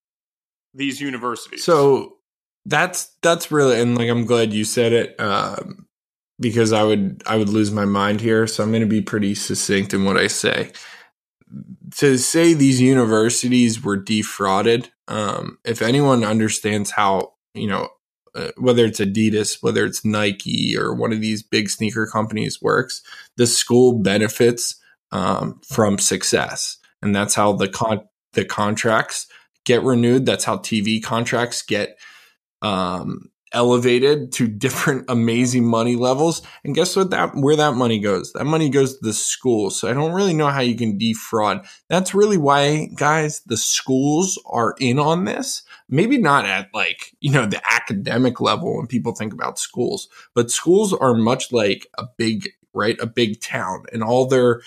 these 0.73 1.01
universities? 1.01 1.63
So 1.65 2.16
that's 2.67 3.15
that's 3.21 3.49
really 3.49 3.79
and 3.79 3.97
like 3.97 4.09
I'm 4.09 4.25
glad 4.25 4.53
you 4.53 4.65
said 4.65 4.91
it 4.91 5.19
um, 5.19 5.87
because 6.39 6.73
I 6.73 6.83
would 6.83 7.23
I 7.25 7.37
would 7.37 7.49
lose 7.49 7.71
my 7.71 7.85
mind 7.85 8.21
here. 8.21 8.45
So 8.45 8.61
I'm 8.61 8.71
going 8.71 8.81
to 8.81 8.87
be 8.87 9.01
pretty 9.01 9.33
succinct 9.35 9.93
in 9.93 10.03
what 10.03 10.17
I 10.17 10.27
say. 10.27 10.71
To 11.97 12.17
say 12.17 12.53
these 12.53 12.81
universities 12.81 13.81
were 13.81 13.95
defrauded, 13.95 14.91
um, 15.07 15.57
if 15.63 15.81
anyone 15.81 16.25
understands 16.25 16.91
how 16.91 17.33
you 17.53 17.67
know 17.67 17.87
uh, 18.35 18.51
whether 18.57 18.85
it's 18.85 18.99
Adidas, 18.99 19.63
whether 19.63 19.85
it's 19.85 20.03
Nike 20.03 20.77
or 20.77 20.93
one 20.93 21.13
of 21.13 21.21
these 21.21 21.41
big 21.41 21.69
sneaker 21.69 22.05
companies 22.05 22.61
works, 22.61 23.01
the 23.37 23.47
school 23.47 23.97
benefits 23.97 24.75
um, 25.13 25.61
from 25.65 25.97
success, 25.97 26.77
and 27.01 27.15
that's 27.15 27.35
how 27.35 27.53
the 27.53 27.69
con- 27.69 28.09
the 28.33 28.43
contracts 28.43 29.25
get 29.63 29.83
renewed. 29.83 30.25
That's 30.25 30.43
how 30.43 30.57
TV 30.57 31.01
contracts 31.01 31.61
get 31.61 31.97
um, 32.67 33.29
elevated 33.53 34.31
to 34.33 34.47
different 34.47 35.05
amazing 35.09 35.65
money 35.65 35.95
levels. 35.95 36.41
And 36.63 36.75
guess 36.75 36.95
what? 36.95 37.11
That 37.11 37.35
where 37.35 37.55
that 37.55 37.75
money 37.75 37.99
goes? 37.99 38.33
That 38.33 38.45
money 38.45 38.69
goes 38.69 38.97
to 38.97 39.05
the 39.05 39.13
schools. 39.13 39.79
So 39.79 39.89
I 39.89 39.93
don't 39.93 40.13
really 40.13 40.33
know 40.33 40.47
how 40.47 40.61
you 40.61 40.75
can 40.75 40.97
defraud. 40.97 41.65
That's 41.87 42.13
really 42.13 42.37
why, 42.37 42.89
guys, 42.95 43.41
the 43.45 43.57
schools 43.57 44.41
are 44.45 44.75
in 44.79 44.99
on 44.99 45.25
this. 45.25 45.63
Maybe 45.89 46.17
not 46.17 46.45
at 46.45 46.69
like 46.73 47.15
you 47.19 47.31
know 47.31 47.45
the 47.45 47.61
academic 47.73 48.41
level 48.41 48.77
when 48.77 48.87
people 48.87 49.15
think 49.15 49.33
about 49.33 49.59
schools, 49.59 50.09
but 50.33 50.51
schools 50.51 50.93
are 50.93 51.13
much 51.13 51.51
like 51.51 51.87
a 51.97 52.05
big 52.17 52.49
right, 52.73 52.97
a 52.99 53.07
big 53.07 53.41
town, 53.41 53.85
and 53.91 54.03
all 54.03 54.27
their 54.27 54.61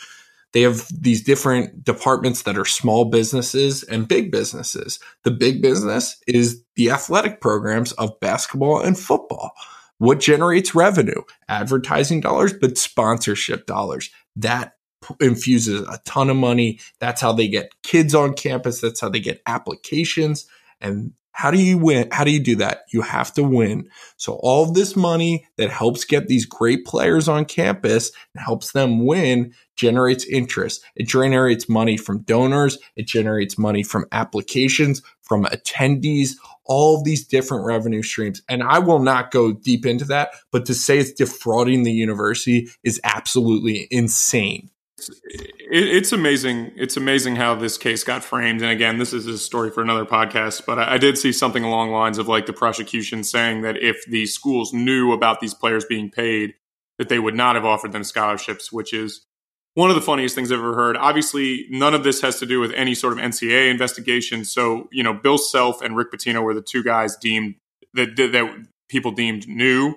they 0.52 0.62
have 0.62 0.88
these 0.92 1.22
different 1.22 1.84
departments 1.84 2.42
that 2.42 2.58
are 2.58 2.64
small 2.64 3.04
businesses 3.04 3.82
and 3.84 4.08
big 4.08 4.32
businesses. 4.32 4.98
The 5.22 5.30
big 5.30 5.62
business 5.62 6.16
is 6.26 6.62
the 6.76 6.90
athletic 6.90 7.40
programs 7.40 7.92
of 7.92 8.18
basketball 8.20 8.80
and 8.80 8.98
football. 8.98 9.52
What 9.98 10.18
generates 10.18 10.74
revenue? 10.74 11.22
Advertising 11.48 12.20
dollars, 12.20 12.52
but 12.52 12.78
sponsorship 12.78 13.66
dollars. 13.66 14.10
That 14.34 14.74
infuses 15.20 15.82
a 15.82 16.00
ton 16.04 16.30
of 16.30 16.36
money. 16.36 16.80
That's 16.98 17.20
how 17.20 17.32
they 17.32 17.48
get 17.48 17.72
kids 17.82 18.14
on 18.14 18.34
campus. 18.34 18.80
That's 18.80 19.00
how 19.00 19.08
they 19.08 19.20
get 19.20 19.42
applications. 19.46 20.46
And 20.80 21.12
how 21.40 21.50
do 21.50 21.58
you 21.58 21.78
win? 21.78 22.06
How 22.12 22.24
do 22.24 22.30
you 22.30 22.38
do 22.38 22.56
that? 22.56 22.82
You 22.92 23.00
have 23.00 23.32
to 23.32 23.42
win. 23.42 23.88
So 24.18 24.34
all 24.42 24.62
of 24.62 24.74
this 24.74 24.94
money 24.94 25.48
that 25.56 25.70
helps 25.70 26.04
get 26.04 26.28
these 26.28 26.44
great 26.44 26.84
players 26.84 27.28
on 27.28 27.46
campus 27.46 28.12
and 28.34 28.44
helps 28.44 28.72
them 28.72 29.06
win 29.06 29.54
generates 29.74 30.26
interest. 30.26 30.84
It 30.96 31.08
generates 31.08 31.66
money 31.66 31.96
from 31.96 32.24
donors. 32.24 32.76
It 32.94 33.06
generates 33.06 33.56
money 33.56 33.82
from 33.82 34.04
applications, 34.12 35.00
from 35.22 35.46
attendees, 35.46 36.32
all 36.66 36.98
of 36.98 37.04
these 37.04 37.26
different 37.26 37.64
revenue 37.64 38.02
streams. 38.02 38.42
And 38.46 38.62
I 38.62 38.78
will 38.78 38.98
not 38.98 39.30
go 39.30 39.50
deep 39.50 39.86
into 39.86 40.04
that, 40.06 40.32
but 40.52 40.66
to 40.66 40.74
say 40.74 40.98
it's 40.98 41.10
defrauding 41.10 41.84
the 41.84 41.92
university 41.92 42.68
is 42.84 43.00
absolutely 43.02 43.88
insane. 43.90 44.68
It, 45.08 45.52
it's 45.70 46.12
amazing. 46.12 46.72
It's 46.76 46.96
amazing 46.96 47.36
how 47.36 47.54
this 47.54 47.78
case 47.78 48.04
got 48.04 48.24
framed. 48.24 48.62
And 48.62 48.70
again, 48.70 48.98
this 48.98 49.12
is 49.12 49.26
a 49.26 49.38
story 49.38 49.70
for 49.70 49.82
another 49.82 50.04
podcast. 50.04 50.66
But 50.66 50.78
I, 50.78 50.94
I 50.94 50.98
did 50.98 51.16
see 51.16 51.32
something 51.32 51.64
along 51.64 51.90
lines 51.90 52.18
of 52.18 52.28
like 52.28 52.46
the 52.46 52.52
prosecution 52.52 53.24
saying 53.24 53.62
that 53.62 53.76
if 53.76 54.04
the 54.06 54.26
schools 54.26 54.72
knew 54.72 55.12
about 55.12 55.40
these 55.40 55.54
players 55.54 55.84
being 55.84 56.10
paid, 56.10 56.54
that 56.98 57.08
they 57.08 57.18
would 57.18 57.34
not 57.34 57.54
have 57.54 57.64
offered 57.64 57.92
them 57.92 58.04
scholarships, 58.04 58.70
which 58.70 58.92
is 58.92 59.26
one 59.74 59.88
of 59.88 59.96
the 59.96 60.02
funniest 60.02 60.34
things 60.34 60.50
I've 60.52 60.58
ever 60.58 60.74
heard. 60.74 60.96
Obviously, 60.96 61.66
none 61.70 61.94
of 61.94 62.04
this 62.04 62.20
has 62.20 62.38
to 62.40 62.46
do 62.46 62.60
with 62.60 62.72
any 62.72 62.94
sort 62.94 63.12
of 63.12 63.18
NCAA 63.18 63.70
investigation. 63.70 64.44
So, 64.44 64.88
you 64.92 65.02
know, 65.02 65.14
Bill 65.14 65.38
Self 65.38 65.80
and 65.80 65.96
Rick 65.96 66.12
Pitino 66.12 66.42
were 66.42 66.54
the 66.54 66.62
two 66.62 66.82
guys 66.82 67.16
deemed 67.16 67.54
that 67.94 68.16
that 68.16 68.66
people 68.88 69.12
deemed 69.12 69.48
knew 69.48 69.94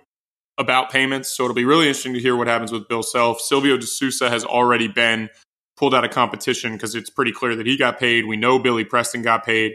about 0.57 0.91
payments. 0.91 1.29
So 1.29 1.43
it'll 1.43 1.55
be 1.55 1.65
really 1.65 1.87
interesting 1.87 2.13
to 2.13 2.19
hear 2.19 2.35
what 2.35 2.47
happens 2.47 2.71
with 2.71 2.87
Bill 2.87 3.03
Self. 3.03 3.41
Silvio 3.41 3.77
De 3.77 3.85
Sousa 3.85 4.29
has 4.29 4.45
already 4.45 4.87
been 4.87 5.29
pulled 5.77 5.95
out 5.95 6.05
of 6.05 6.11
competition 6.11 6.73
because 6.73 6.95
it's 6.95 7.09
pretty 7.09 7.31
clear 7.31 7.55
that 7.55 7.65
he 7.65 7.77
got 7.77 7.99
paid. 7.99 8.25
We 8.25 8.37
know 8.37 8.59
Billy 8.59 8.83
Preston 8.83 9.21
got 9.21 9.45
paid. 9.45 9.73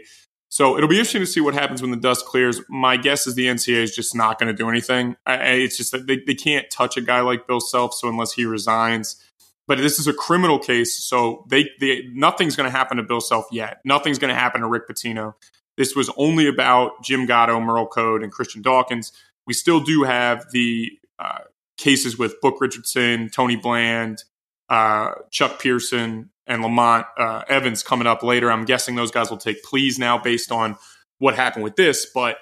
So 0.51 0.75
it'll 0.77 0.89
be 0.89 0.95
interesting 0.95 1.21
to 1.21 1.27
see 1.27 1.41
what 1.41 1.53
happens 1.53 1.81
when 1.81 1.91
the 1.91 1.97
dust 1.97 2.25
clears. 2.25 2.61
My 2.69 2.97
guess 2.97 3.27
is 3.27 3.35
the 3.35 3.45
NCAA 3.45 3.83
is 3.83 3.95
just 3.95 4.15
not 4.15 4.39
going 4.39 4.47
to 4.47 4.57
do 4.57 4.67
anything. 4.67 5.15
I, 5.25 5.35
it's 5.35 5.77
just 5.77 5.91
that 5.91 6.07
they, 6.07 6.21
they 6.25 6.33
can't 6.33 6.69
touch 6.71 6.97
a 6.97 7.01
guy 7.01 7.21
like 7.21 7.45
Bill 7.45 7.59
Self. 7.59 7.93
So 7.93 8.09
unless 8.09 8.33
he 8.33 8.45
resigns, 8.45 9.23
but 9.67 9.77
this 9.77 9.99
is 9.99 10.07
a 10.07 10.13
criminal 10.13 10.57
case, 10.57 10.95
so 10.95 11.45
they, 11.47 11.69
they 11.79 12.07
nothing's 12.11 12.55
going 12.55 12.65
to 12.65 12.75
happen 12.75 12.97
to 12.97 13.03
Bill 13.03 13.21
Self 13.21 13.45
yet. 13.51 13.79
Nothing's 13.85 14.17
going 14.17 14.33
to 14.33 14.39
happen 14.39 14.61
to 14.61 14.67
Rick 14.67 14.89
Pitino. 14.89 15.35
This 15.77 15.95
was 15.95 16.09
only 16.17 16.47
about 16.47 17.03
Jim 17.03 17.27
Gatto, 17.27 17.59
Merl 17.59 17.87
Code, 17.87 18.23
and 18.23 18.31
Christian 18.31 18.63
Dawkins. 18.63 19.13
We 19.49 19.55
still 19.55 19.79
do 19.79 20.03
have 20.03 20.45
the 20.51 20.91
uh, 21.17 21.39
cases 21.75 22.19
with 22.19 22.39
Book 22.39 22.61
Richardson, 22.61 23.31
Tony 23.31 23.55
Bland, 23.55 24.23
uh, 24.69 25.13
Chuck 25.31 25.59
Person, 25.59 26.29
and 26.45 26.61
Lamont 26.61 27.07
uh, 27.17 27.41
Evans 27.49 27.81
coming 27.81 28.05
up 28.05 28.21
later. 28.21 28.51
I'm 28.51 28.63
guessing 28.63 28.93
those 28.93 29.09
guys 29.09 29.31
will 29.31 29.37
take 29.37 29.63
pleas 29.63 29.97
now 29.97 30.19
based 30.19 30.51
on 30.51 30.75
what 31.17 31.33
happened 31.33 31.63
with 31.63 31.77
this, 31.77 32.05
but 32.13 32.37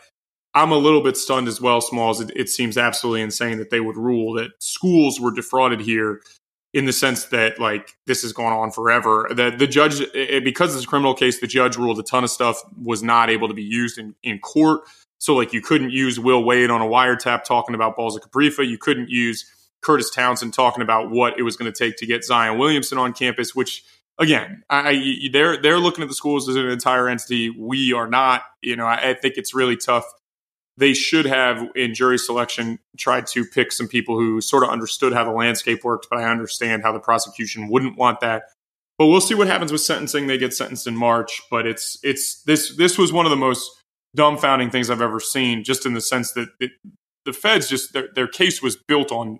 I'm 0.54 0.74
a 0.74 0.78
little 0.78 1.00
bit 1.00 1.15
stunned 1.15 1.48
as 1.48 1.62
well, 1.62 1.80
Smalls. 1.80 2.20
It, 2.20 2.30
it 2.36 2.50
seems 2.50 2.78
absolutely 2.78 3.22
insane 3.22 3.58
that 3.60 3.70
they 3.70 3.80
would 3.80 3.96
rule 3.96 4.34
that 4.34 4.52
schools 4.60 5.17
were 5.17 5.32
defrauded 5.32 5.80
here 5.80 6.20
in 6.74 6.84
the 6.84 6.93
sense 6.93 7.24
that 7.26 7.58
like 7.58 7.93
this 8.06 8.22
has 8.24 8.34
gone 8.34 8.52
on 8.52 8.72
forever. 8.72 9.30
That 9.34 9.60
the 9.60 9.67
judge, 9.67 10.02
it, 10.13 10.43
because 10.43 10.76
it's 10.76 10.84
a 10.84 10.88
criminal 10.88 11.13
case, 11.13 11.39
the 11.39 11.48
judge 11.48 11.78
ruled 11.78 12.00
a 12.00 12.04
ton 12.04 12.26
of 12.26 12.32
stuff 12.32 12.62
was 12.84 13.02
not 13.02 13.30
able 13.30 13.48
to 13.48 13.54
be 13.54 13.63
used 13.63 13.98
in, 13.98 14.13
in 14.24 14.39
court. 14.39 14.82
So 15.19 15.36
like 15.36 15.53
you 15.53 15.62
couldn't 15.62 15.91
use 15.91 16.19
Will 16.19 16.43
Wade 16.43 16.69
on 16.69 16.82
a 16.82 16.86
wiretap 16.86 17.43
talking 17.43 17.75
about 17.75 17.95
Balsa 17.95 18.19
Koprivica. 18.19 18.67
You 18.67 18.77
couldn't 18.77 19.10
use 19.10 19.45
Curtis 19.82 20.10
Townsend 20.10 20.53
talking 20.53 20.82
about 20.82 21.10
what 21.12 21.38
it 21.39 21.43
was 21.43 21.56
going 21.58 21.71
to 21.71 21.77
take 21.77 21.97
to 21.97 22.06
get 22.06 22.23
Zion 22.23 22.58
Williamson 22.58 22.97
on 22.97 23.13
campus, 23.13 23.56
which 23.56 23.84
again, 24.19 24.63
I, 24.69 24.89
I- 24.89 25.30
they're 25.32 25.62
they're 25.62 25.80
looking 25.80 26.01
at 26.03 26.08
the 26.10 26.15
schools 26.15 26.47
as 26.49 26.56
an 26.56 26.67
entire 26.67 27.08
entity. 27.10 27.49
We 27.49 27.93
are 27.93 28.08
not. 28.08 28.43
You 28.62 28.75
know, 28.75 28.86
I, 28.86 29.10
I 29.10 29.13
think 29.13 29.36
it's 29.38 29.53
really 29.53 29.77
tough. 29.77 30.06
They 30.80 30.93
should 30.93 31.25
have 31.25 31.67
in 31.75 31.95
jury 31.95 32.19
selection 32.19 32.77
tried 32.97 33.25
to 33.27 33.43
pick 33.45 33.71
some 33.71 33.88
people 33.88 34.15
who 34.15 34.41
sort 34.41 34.63
of 34.63 34.69
understood 34.69 35.12
how 35.13 35.23
the 35.23 35.32
landscape 35.32 35.84
worked, 35.84 36.06
but 36.10 36.19
I 36.19 36.30
understand 36.30 36.84
how 36.84 36.91
the 36.91 36.99
prosecution 36.99 37.67
wouldn't 37.67 37.97
want 37.97 38.19
that. 38.19 38.43
But 38.99 39.08
we'll 39.08 39.21
see 39.21 39.34
what 39.36 39.47
happens 39.47 39.71
with 39.71 39.82
sentencing. 39.82 40.27
They 40.27 40.38
get 40.38 40.53
sentenced 40.53 40.86
in 40.88 40.95
March, 40.95 41.41
but 41.49 41.65
it's 41.65 41.97
it's 42.03 42.43
this 42.43 42.75
this 42.75 42.97
was 42.97 43.12
one 43.12 43.25
of 43.25 43.32
the 43.32 43.36
most 43.36 43.71
dumbfounding 44.17 44.71
things 44.71 44.89
I've 44.89 45.01
ever 45.01 45.19
seen, 45.19 45.63
just 45.63 45.86
in 45.86 45.93
the 45.93 46.01
sense 46.01 46.32
that 46.34 46.49
it, 46.60 46.71
the 47.25 47.34
feds 47.34 47.69
just 47.69 47.93
their, 47.93 48.10
their 48.15 48.27
case 48.27 48.62
was 48.62 48.75
built 48.75 49.12
on 49.12 49.39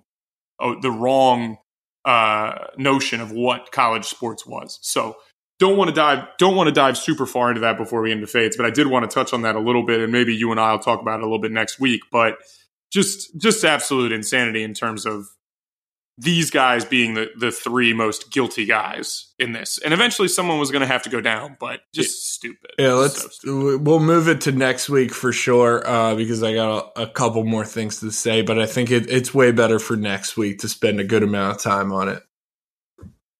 uh, 0.60 0.76
the 0.82 0.92
wrong 0.92 1.58
uh, 2.06 2.68
notion 2.78 3.20
of 3.20 3.32
what 3.32 3.72
college 3.72 4.06
sports 4.06 4.46
was. 4.46 4.80
So 4.82 5.16
don't 5.60 5.78
want 5.78 5.90
to 5.90 5.96
dive 5.96 6.26
don't 6.38 6.56
want 6.56 6.68
to 6.68 6.74
dive 6.74 6.98
super 6.98 7.26
far 7.26 7.50
into 7.50 7.62
that 7.62 7.78
before 7.78 8.02
we 8.02 8.12
into 8.12 8.28
fades, 8.28 8.56
but 8.56 8.66
I 8.66 8.70
did 8.70 8.88
want 8.88 9.10
to 9.10 9.14
touch 9.14 9.34
on 9.34 9.42
that 9.42 9.56
a 9.56 9.60
little 9.60 9.86
bit, 9.86 10.00
and 10.00 10.12
maybe 10.12 10.36
you 10.36 10.52
and 10.52 10.60
I 10.60 10.72
will 10.72 10.80
talk 10.80 11.02
about 11.02 11.20
it 11.20 11.24
a 11.24 11.26
little 11.26 11.42
bit 11.42 11.52
next 11.52 11.80
week. 11.80 12.02
But 12.12 12.38
just 12.92 13.38
just 13.38 13.66
absolute 13.66 14.12
insanity 14.12 14.64
in 14.64 14.74
terms 14.74 15.06
of 15.06 15.26
these 16.18 16.50
guys 16.50 16.84
being 16.84 17.14
the, 17.14 17.30
the 17.38 17.52
three 17.52 17.94
most 17.94 18.32
guilty 18.32 18.66
guys 18.66 19.34
in 19.38 19.52
this. 19.52 19.78
And 19.78 19.94
eventually 19.94 20.28
someone 20.28 20.58
was 20.58 20.72
going 20.72 20.82
to 20.82 20.88
have 20.88 21.04
to 21.04 21.10
go 21.10 21.22
down, 21.22 21.58
but 21.60 21.82
just 21.94 22.34
stupid. 22.34 22.72
Yeah, 22.80 22.94
let's 22.94 23.40
so 23.42 23.78
we'll 23.78 24.00
move 24.00 24.28
it 24.28 24.42
to 24.42 24.52
next 24.52 24.90
week 24.90 25.14
for 25.14 25.32
sure 25.32 25.88
uh, 25.88 26.16
because 26.16 26.42
I 26.42 26.56
got 26.56 26.94
a, 26.96 27.04
a, 27.04 27.08
couple 27.08 27.44
more 27.44 27.66
things 27.66 28.00
to 28.00 28.12
say, 28.12 28.42
but 28.42 28.58
I 28.58 28.66
think 28.66 28.90
it, 28.90 29.10
it's 29.10 29.34
way 29.34 29.52
better 29.52 29.78
for 29.78 29.96
next 29.96 30.38
week 30.38 30.60
to 30.60 30.68
spend 30.68 31.00
a 31.00 31.04
good 31.04 31.22
amount 31.22 31.56
of 31.56 31.62
time 31.62 31.92
on 31.92 32.10
it. 32.10 32.24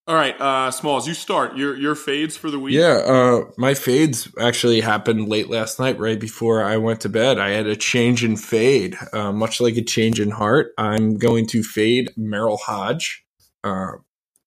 All 0.08 0.16
right, 0.16 0.40
uh, 0.40 0.72
Smalls, 0.72 1.06
you 1.06 1.14
start 1.14 1.58
your 1.58 1.76
your 1.76 1.94
fades 1.94 2.38
for 2.38 2.50
the 2.50 2.58
week. 2.58 2.74
Yeah, 2.74 3.02
uh, 3.06 3.52
my 3.58 3.74
fades 3.74 4.30
actually 4.40 4.80
happened 4.80 5.28
late 5.28 5.50
last 5.50 5.80
night, 5.80 6.00
right 6.00 6.18
before 6.18 6.64
I 6.64 6.78
went 6.78 7.02
to 7.02 7.10
bed. 7.10 7.38
I 7.38 7.50
had 7.50 7.68
a 7.68 7.76
change 7.76 8.24
in 8.24 8.38
fade, 8.38 8.98
uh, 9.12 9.34
much 9.34 9.60
like 9.60 9.76
a 9.76 9.82
change 9.82 10.22
in 10.22 10.32
heart. 10.32 10.72
I'm 10.78 11.18
going 11.18 11.46
to 11.48 11.62
fade 11.62 12.14
Merril 12.18 12.58
Hodge. 12.58 13.26
Uh, 13.66 13.98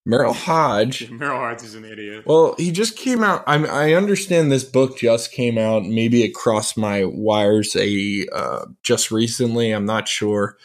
Merril 0.07 0.33
Hoge. 0.33 1.07
Merril 1.11 1.37
Hoge 1.37 1.63
is 1.63 1.75
an 1.75 1.85
idiot. 1.85 2.25
Well, 2.25 2.55
he 2.57 2.71
just 2.71 2.97
came 2.97 3.23
out. 3.23 3.43
I 3.45 3.63
I 3.63 3.93
understand 3.93 4.51
this 4.51 4.63
book 4.63 4.97
just 4.97 5.31
came 5.31 5.59
out. 5.59 5.83
Maybe 5.83 6.23
it 6.23 6.33
crossed 6.33 6.75
my 6.75 7.05
wires 7.05 7.75
a 7.75 8.25
uh, 8.33 8.65
just 8.81 9.11
recently. 9.11 9.71
I'm 9.71 9.85
not 9.85 10.07
sure 10.07 10.57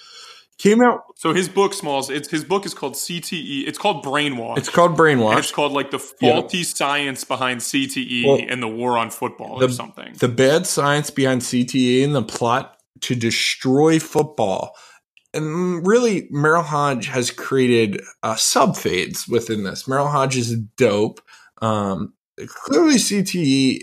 came 0.59 0.83
out. 0.83 1.05
So 1.16 1.33
his 1.33 1.49
book, 1.49 1.73
Smalls, 1.73 2.11
it's 2.11 2.31
his 2.31 2.45
book 2.45 2.66
is 2.66 2.75
called 2.75 2.95
CTE. 2.95 3.66
It's 3.66 3.79
called 3.79 4.05
Brainwash. 4.05 4.59
It's 4.59 4.69
called 4.69 4.97
Brainwash. 4.97 5.38
it's 5.38 5.53
called 5.53 5.73
like 5.73 5.90
the 5.90 5.99
faulty 5.99 6.59
yeah. 6.59 6.64
science 6.64 7.25
behind 7.25 7.61
CTE 7.61 8.27
well, 8.27 8.40
and 8.49 8.62
the 8.62 8.69
war 8.69 8.97
on 8.97 9.11
football 9.11 9.59
the, 9.59 9.66
or 9.66 9.71
something. 9.71 10.14
The 10.14 10.29
bad 10.29 10.66
science 10.66 11.11
behind 11.11 11.42
CTE 11.42 12.05
and 12.05 12.14
the 12.14 12.23
plot 12.23 12.77
to 13.03 13.14
destroy 13.14 13.99
football. 13.99 14.75
And 15.35 15.87
really, 15.87 16.29
Merril 16.31 16.64
Hodge 16.64 17.09
has 17.09 17.31
created 17.31 18.01
uh, 18.23 18.37
sub 18.37 18.77
fades 18.77 19.29
within 19.29 19.64
this. 19.64 19.85
Merril 19.87 20.11
Hodge 20.11 20.37
is 20.37 20.57
dope. 20.57 21.21
Um, 21.61 22.14
clearly, 22.47 22.95
CTE 22.95 23.81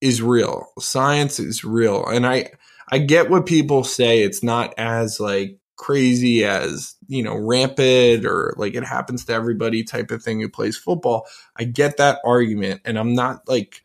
is 0.00 0.20
real. 0.20 0.66
Science 0.80 1.38
is 1.38 1.64
real, 1.64 2.04
and 2.06 2.26
I 2.26 2.50
I 2.90 2.98
get 2.98 3.30
what 3.30 3.46
people 3.46 3.84
say. 3.84 4.22
It's 4.22 4.42
not 4.42 4.74
as 4.78 5.20
like 5.20 5.58
crazy 5.78 6.44
as 6.44 6.96
you 7.06 7.22
know 7.22 7.36
rampant 7.36 8.26
or 8.26 8.52
like 8.58 8.74
it 8.74 8.84
happens 8.84 9.24
to 9.24 9.32
everybody 9.32 9.82
type 9.82 10.10
of 10.10 10.22
thing 10.22 10.40
who 10.40 10.48
plays 10.48 10.76
football. 10.76 11.26
I 11.56 11.64
get 11.64 11.96
that 11.96 12.20
argument 12.24 12.82
and 12.84 12.98
i'm 12.98 13.14
not 13.14 13.48
like 13.48 13.82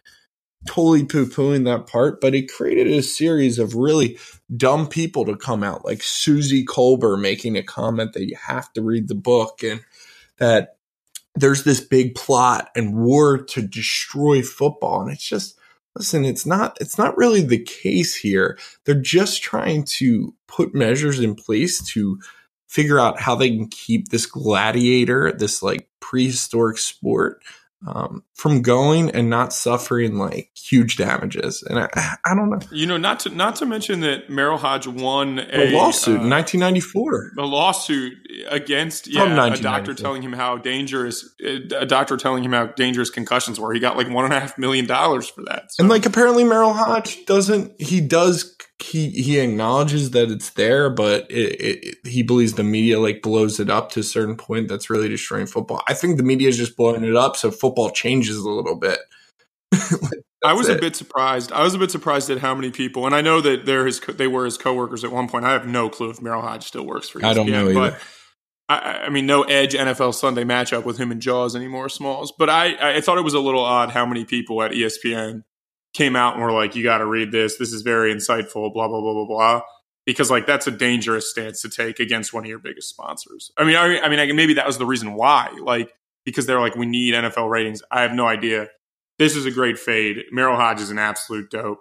totally 0.68 1.06
poo-pooing 1.06 1.66
that 1.66 1.88
part 1.88 2.20
but 2.20 2.34
it 2.34 2.52
created 2.52 2.88
a 2.88 3.04
series 3.04 3.60
of 3.60 3.76
really 3.76 4.18
dumb 4.56 4.88
people 4.88 5.26
to 5.26 5.36
come 5.36 5.62
out 5.64 5.86
like 5.86 6.02
Suzy 6.02 6.66
Kolber 6.66 7.20
making 7.20 7.58
a 7.58 7.64
comment 7.64 8.14
that 8.14 8.28
you 8.28 8.36
have 8.48 8.72
to 8.74 8.82
read 8.82 9.08
the 9.08 9.16
book 9.16 9.62
and 9.62 9.82
that 10.38 10.78
there's 11.36 11.64
this 11.64 11.82
big 11.82 12.16
plot 12.16 12.70
and 12.76 12.96
war 12.96 13.38
to 13.38 13.62
destroy 13.62 14.42
football 14.42 15.02
and 15.02 15.12
it's 15.12 15.28
just 15.28 15.60
listen 15.96 16.26
it's 16.26 16.46
not 16.46 16.78
it's 16.82 16.98
not 16.98 17.18
really 17.18 17.42
the 17.42 17.64
case 17.64 18.16
here. 18.16 18.58
They're 18.86 18.96
just 18.96 19.42
trying 19.44 19.84
to 19.86 20.34
put 20.48 20.74
measures 20.74 21.20
in 21.20 21.36
place 21.36 21.84
to 21.90 22.20
figure 22.68 23.00
out 23.00 23.20
how 23.20 23.36
they 23.36 23.50
can 23.50 23.68
keep 23.68 24.10
this 24.10 24.26
gladiator 24.26 25.32
this 25.32 25.62
like 25.62 25.90
prehistoric 26.00 26.78
sport 26.78 27.44
um, 27.88 28.24
from 28.34 28.62
going 28.62 29.12
and 29.12 29.30
not 29.30 29.54
suffering 29.54 30.18
like 30.18 30.50
huge 30.56 30.98
damages. 30.98 31.64
And 31.64 31.80
I, 31.80 31.90
I 32.26 32.36
don't 32.36 32.50
know. 32.50 32.60
You 32.72 32.86
know, 32.86 32.98
not 32.98 33.20
to 33.22 33.30
not 33.30 33.56
to 33.58 33.66
mention 33.66 34.02
that 34.02 34.30
Merril 34.30 34.58
Hodge 34.58 34.88
won 34.88 35.40
a, 35.40 35.72
a 35.72 35.78
lawsuit 35.78 36.20
uh, 36.20 36.24
in 36.24 36.30
1994. 36.30 37.32
A 37.38 37.42
lawsuit 37.46 38.14
against 38.50 39.08
yeah, 39.08 39.54
a 39.54 39.58
doctor 39.58 39.94
telling 39.94 40.22
him 40.22 40.34
how 40.34 40.58
dangerous 40.58 41.34
a 41.44 41.86
doctor 41.86 42.18
telling 42.18 42.44
him 42.44 42.54
how 42.54 42.68
dangerous 42.68 43.10
concussions 43.10 43.60
were. 43.60 43.74
He 43.74 43.80
got 43.80 43.98
like 43.98 44.10
one 44.10 44.26
and 44.26 44.34
a 44.34 44.40
half 44.40 44.58
million 44.58 44.86
dollars 44.86 45.30
for 45.30 45.44
that. 45.46 45.72
So. 45.72 45.82
And 45.82 45.90
like 45.90 46.06
apparently 46.06 46.44
Merril 46.44 46.74
Hodge 46.74 47.26
doesn't. 47.26 47.82
He 47.82 48.02
does 48.02 48.56
he 48.84 49.10
he 49.10 49.40
acknowledges 49.40 50.12
that 50.12 50.30
it's 50.30 50.50
there, 50.52 50.90
but 50.90 51.30
it, 51.32 51.62
it, 51.62 52.08
he 52.08 52.22
believes 52.22 52.54
the 52.54 52.64
media 52.64 53.00
like 53.00 53.22
blows 53.22 53.60
it 53.60 53.70
up 53.70 53.92
to 53.92 54.02
a 54.02 54.04
certain 54.04 54.36
point. 54.36 54.68
That's 54.68 54.90
really 54.90 55.08
destroying 55.08 55.46
football. 55.46 55.82
I 55.88 55.94
think 55.94 56.18
the 56.18 56.24
media 56.24 56.50
is 56.50 56.58
just 56.58 56.76
blowing 56.76 57.04
it 57.04 57.16
up 57.16 57.38
so 57.38 57.50
football 57.50 57.92
changes 57.92 58.38
a 58.38 58.50
little 58.50 58.76
bit. 58.76 59.00
I 60.46 60.52
was 60.54 60.68
it. 60.68 60.78
a 60.78 60.82
bit 60.82 60.98
surprised. 60.98 61.54
I 61.54 61.64
was 61.64 61.74
a 61.74 61.78
bit 61.78 61.92
surprised 61.92 62.30
at 62.30 62.40
how 62.40 62.54
many 62.54 62.72
people, 62.72 63.06
and 63.06 63.16
I 63.16 63.22
know 63.22 63.40
that 63.40 63.66
they're 63.66 63.86
his 63.86 64.02
they 64.02 64.28
were 64.28 64.44
his 64.44 64.58
coworkers 64.58 65.06
at 65.06 65.12
one 65.12 65.30
point. 65.30 65.46
I 65.46 65.54
have 65.54 65.66
no 65.66 65.90
clue 65.90 66.10
if 66.10 66.20
Merril 66.20 66.42
Hodge 66.42 66.66
still 66.66 66.86
works 66.86 67.08
for 67.08 67.20
ESPN. 67.20 67.24
I 67.24 67.34
don't 67.34 67.50
know 67.50 67.70
either. 67.70 67.74
But 67.74 68.00
I, 68.68 69.04
I, 69.06 69.10
mean, 69.10 69.26
no 69.26 69.44
Edge 69.44 69.74
NFL 69.74 70.14
Sunday 70.14 70.44
matchup 70.44 70.84
with 70.84 70.98
him 70.98 71.12
and 71.12 71.22
Jaws 71.22 71.56
anymore, 71.56 71.88
Smalls. 71.88 72.34
But 72.38 72.50
I, 72.50 72.98
I 72.98 73.02
thought 73.02 73.18
it 73.18 73.24
was 73.24 73.34
a 73.34 73.40
little 73.40 73.64
odd 73.64 73.92
how 73.92 74.06
many 74.06 74.26
people 74.26 74.62
at 74.62 74.72
ESPN 74.72 75.44
came 75.94 76.16
out 76.16 76.34
and 76.34 76.44
were 76.44 76.52
like, 76.52 76.76
you 76.76 76.84
got 76.84 77.00
to 77.00 77.06
read 77.06 77.32
this. 77.32 77.58
This 77.58 77.72
is 77.72 77.82
very 77.82 78.14
insightful, 78.14 78.74
blah, 78.74 78.88
blah, 78.88 79.02
blah, 79.02 79.14
blah, 79.14 79.26
blah. 79.26 79.62
Because 80.06 80.30
like 80.30 80.46
that's 80.46 80.68
a 80.68 80.72
dangerous 80.72 81.30
stance 81.30 81.62
to 81.62 81.70
take 81.70 82.00
against 82.00 82.34
one 82.34 82.44
of 82.44 82.50
your 82.50 82.60
biggest 82.60 82.90
sponsors. 82.90 83.52
I 83.58 83.64
mean, 83.64 83.78
I, 83.78 84.00
I 84.00 84.10
mean, 84.10 84.36
maybe 84.36 84.56
that 84.56 84.68
was 84.68 84.78
the 84.78 84.86
reason 84.86 85.14
why. 85.14 85.50
Like 85.62 85.94
because 86.26 86.46
they're 86.46 86.60
like, 86.60 86.76
we 86.76 86.86
need 86.86 87.14
NFL 87.14 87.50
ratings. 87.50 87.82
I 87.92 88.02
have 88.02 88.14
no 88.14 88.26
idea. 88.26 88.68
This 89.20 89.36
is 89.36 89.46
a 89.46 89.52
great 89.52 89.78
fade. 89.78 90.24
Merril 90.34 90.58
Hoge 90.58 90.82
is 90.82 90.90
an 90.90 91.00
absolute 91.00 91.50
dope. 91.50 91.80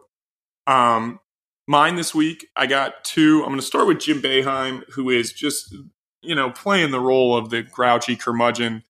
Um, 0.66 1.20
mine 1.66 1.96
this 1.96 2.14
week, 2.14 2.46
I 2.56 2.66
got 2.66 3.04
two. 3.04 3.40
I'm 3.42 3.48
going 3.48 3.60
to 3.60 3.66
start 3.66 3.86
with 3.86 4.00
Jim 4.00 4.20
Boeheim, 4.20 4.82
who 4.90 5.10
is 5.10 5.32
just 5.32 5.74
you 6.22 6.34
know 6.34 6.50
playing 6.50 6.90
the 6.90 7.00
role 7.00 7.36
of 7.36 7.50
the 7.50 7.62
grouchy 7.62 8.16
curmudgeon. 8.16 8.84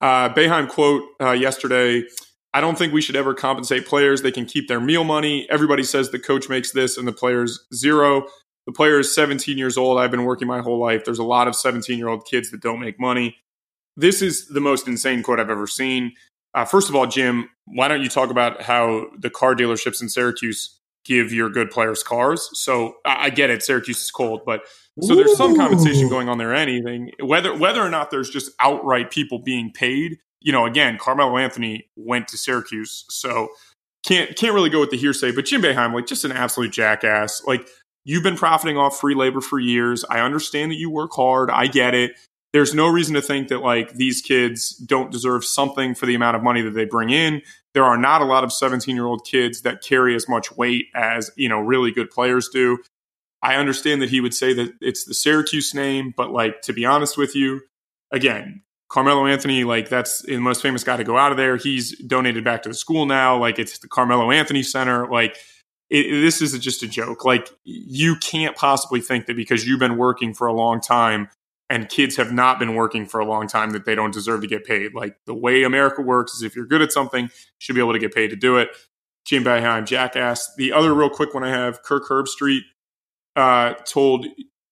Uh, 0.00 0.28
Boeheim 0.28 0.68
quote 0.68 1.02
uh, 1.20 1.32
yesterday 1.32 2.04
I 2.52 2.60
don't 2.60 2.76
think 2.76 2.92
we 2.92 3.00
should 3.00 3.16
ever 3.16 3.34
compensate 3.34 3.86
players. 3.86 4.22
They 4.22 4.32
can 4.32 4.44
keep 4.44 4.68
their 4.68 4.80
meal 4.80 5.04
money. 5.04 5.46
Everybody 5.50 5.84
says 5.84 6.10
the 6.10 6.18
coach 6.18 6.48
makes 6.48 6.72
this 6.72 6.96
and 6.96 7.06
the 7.06 7.12
player's 7.12 7.64
zero. 7.72 8.26
The 8.66 8.72
player 8.72 8.98
is 8.98 9.14
17 9.14 9.56
years 9.56 9.76
old. 9.76 9.98
I've 9.98 10.10
been 10.10 10.24
working 10.24 10.48
my 10.48 10.60
whole 10.60 10.78
life. 10.78 11.04
There's 11.04 11.18
a 11.18 11.24
lot 11.24 11.48
of 11.48 11.54
17 11.54 11.96
year 11.96 12.08
old 12.08 12.26
kids 12.26 12.50
that 12.50 12.60
don't 12.60 12.80
make 12.80 12.98
money. 12.98 13.36
This 13.96 14.22
is 14.22 14.48
the 14.48 14.60
most 14.60 14.88
insane 14.88 15.22
quote 15.22 15.40
I've 15.40 15.50
ever 15.50 15.66
seen. 15.66 16.12
Uh, 16.54 16.64
first 16.64 16.88
of 16.88 16.96
all, 16.96 17.06
Jim, 17.06 17.48
why 17.66 17.88
don't 17.88 18.02
you 18.02 18.08
talk 18.08 18.30
about 18.30 18.62
how 18.62 19.06
the 19.16 19.30
car 19.30 19.54
dealerships 19.54 20.02
in 20.02 20.08
Syracuse 20.08 20.78
give 21.04 21.32
your 21.32 21.48
good 21.48 21.70
players 21.70 22.02
cars? 22.02 22.50
So 22.54 22.96
I, 23.04 23.26
I 23.26 23.30
get 23.30 23.50
it, 23.50 23.62
Syracuse 23.62 24.02
is 24.02 24.10
cold, 24.10 24.42
but 24.44 24.62
so 25.00 25.14
there's 25.14 25.36
some 25.36 25.56
compensation 25.56 26.08
going 26.08 26.28
on 26.28 26.38
there. 26.38 26.54
Anything, 26.54 27.12
whether 27.20 27.56
whether 27.56 27.80
or 27.80 27.88
not 27.88 28.10
there's 28.10 28.28
just 28.28 28.50
outright 28.58 29.10
people 29.10 29.38
being 29.38 29.70
paid 29.72 30.18
you 30.40 30.52
know, 30.52 30.66
again, 30.66 30.98
Carmelo 30.98 31.36
Anthony 31.36 31.88
went 31.96 32.28
to 32.28 32.36
Syracuse, 32.36 33.04
so 33.10 33.48
can't 34.06 34.36
can't 34.36 34.54
really 34.54 34.70
go 34.70 34.80
with 34.80 34.90
the 34.90 34.96
hearsay. 34.96 35.32
But 35.32 35.44
Jim 35.44 35.62
Boeheim, 35.62 35.94
like, 35.94 36.06
just 36.06 36.24
an 36.24 36.32
absolute 36.32 36.72
jackass. 36.72 37.42
Like, 37.44 37.66
you've 38.04 38.22
been 38.22 38.36
profiting 38.36 38.76
off 38.76 38.98
free 38.98 39.14
labor 39.14 39.40
for 39.40 39.58
years. 39.58 40.04
I 40.08 40.20
understand 40.20 40.70
that 40.72 40.78
you 40.78 40.90
work 40.90 41.12
hard. 41.12 41.50
I 41.50 41.66
get 41.66 41.94
it. 41.94 42.12
There's 42.52 42.74
no 42.74 42.88
reason 42.88 43.14
to 43.14 43.22
think 43.22 43.48
that 43.48 43.60
like 43.60 43.92
these 43.92 44.20
kids 44.20 44.70
don't 44.70 45.12
deserve 45.12 45.44
something 45.44 45.94
for 45.94 46.06
the 46.06 46.16
amount 46.16 46.36
of 46.36 46.42
money 46.42 46.62
that 46.62 46.72
they 46.72 46.84
bring 46.84 47.10
in. 47.10 47.42
There 47.74 47.84
are 47.84 47.96
not 47.96 48.22
a 48.22 48.24
lot 48.24 48.42
of 48.42 48.52
17 48.52 48.94
year 48.94 49.06
old 49.06 49.24
kids 49.24 49.62
that 49.62 49.82
carry 49.82 50.16
as 50.16 50.28
much 50.28 50.56
weight 50.56 50.86
as 50.94 51.30
you 51.36 51.48
know 51.48 51.60
really 51.60 51.92
good 51.92 52.10
players 52.10 52.48
do. 52.48 52.78
I 53.42 53.54
understand 53.54 54.02
that 54.02 54.10
he 54.10 54.20
would 54.20 54.34
say 54.34 54.52
that 54.54 54.72
it's 54.80 55.04
the 55.04 55.14
Syracuse 55.14 55.74
name, 55.74 56.12
but 56.16 56.32
like 56.32 56.60
to 56.62 56.72
be 56.72 56.84
honest 56.84 57.16
with 57.16 57.36
you, 57.36 57.60
again, 58.10 58.62
Carmelo 58.90 59.24
Anthony, 59.24 59.62
like 59.62 59.88
that's 59.88 60.22
the 60.22 60.36
most 60.38 60.62
famous 60.62 60.82
guy 60.82 60.96
to 60.96 61.04
go 61.04 61.16
out 61.16 61.30
of 61.30 61.38
there. 61.38 61.56
He's 61.56 61.96
donated 62.00 62.44
back 62.44 62.62
to 62.64 62.68
the 62.68 62.74
school 62.74 63.06
now. 63.06 63.38
Like 63.38 63.58
it's 63.58 63.78
the 63.78 63.88
Carmelo 63.88 64.32
Anthony 64.32 64.64
Center. 64.64 65.08
Like 65.08 65.36
it, 65.88 66.20
this 66.20 66.42
is 66.42 66.58
just 66.58 66.82
a 66.82 66.88
joke. 66.88 67.24
Like 67.24 67.48
you 67.62 68.16
can't 68.16 68.56
possibly 68.56 69.00
think 69.00 69.26
that 69.26 69.36
because 69.36 69.64
you've 69.64 69.78
been 69.78 69.96
working 69.96 70.34
for 70.34 70.48
a 70.48 70.52
long 70.52 70.80
time 70.80 71.28
and 71.70 71.88
kids 71.88 72.16
have 72.16 72.32
not 72.32 72.58
been 72.58 72.74
working 72.74 73.06
for 73.06 73.20
a 73.20 73.24
long 73.24 73.46
time 73.46 73.70
that 73.70 73.84
they 73.84 73.94
don't 73.94 74.12
deserve 74.12 74.40
to 74.40 74.48
get 74.48 74.64
paid. 74.64 74.92
Like 74.92 75.16
the 75.24 75.34
way 75.34 75.62
America 75.62 76.02
works 76.02 76.34
is 76.34 76.42
if 76.42 76.56
you're 76.56 76.66
good 76.66 76.82
at 76.82 76.90
something, 76.90 77.26
you 77.26 77.30
should 77.58 77.76
be 77.76 77.80
able 77.80 77.92
to 77.92 78.00
get 78.00 78.12
paid 78.12 78.30
to 78.30 78.36
do 78.36 78.56
it. 78.56 78.70
Jim 79.24 79.44
Boeheim, 79.44 79.86
jackass. 79.86 80.52
The 80.56 80.72
other 80.72 80.92
real 80.92 81.10
quick 81.10 81.32
one 81.32 81.44
I 81.44 81.50
have, 81.50 81.84
Kirk 81.84 82.08
Herbstreit 82.08 82.62
uh, 83.36 83.74
told 83.84 84.26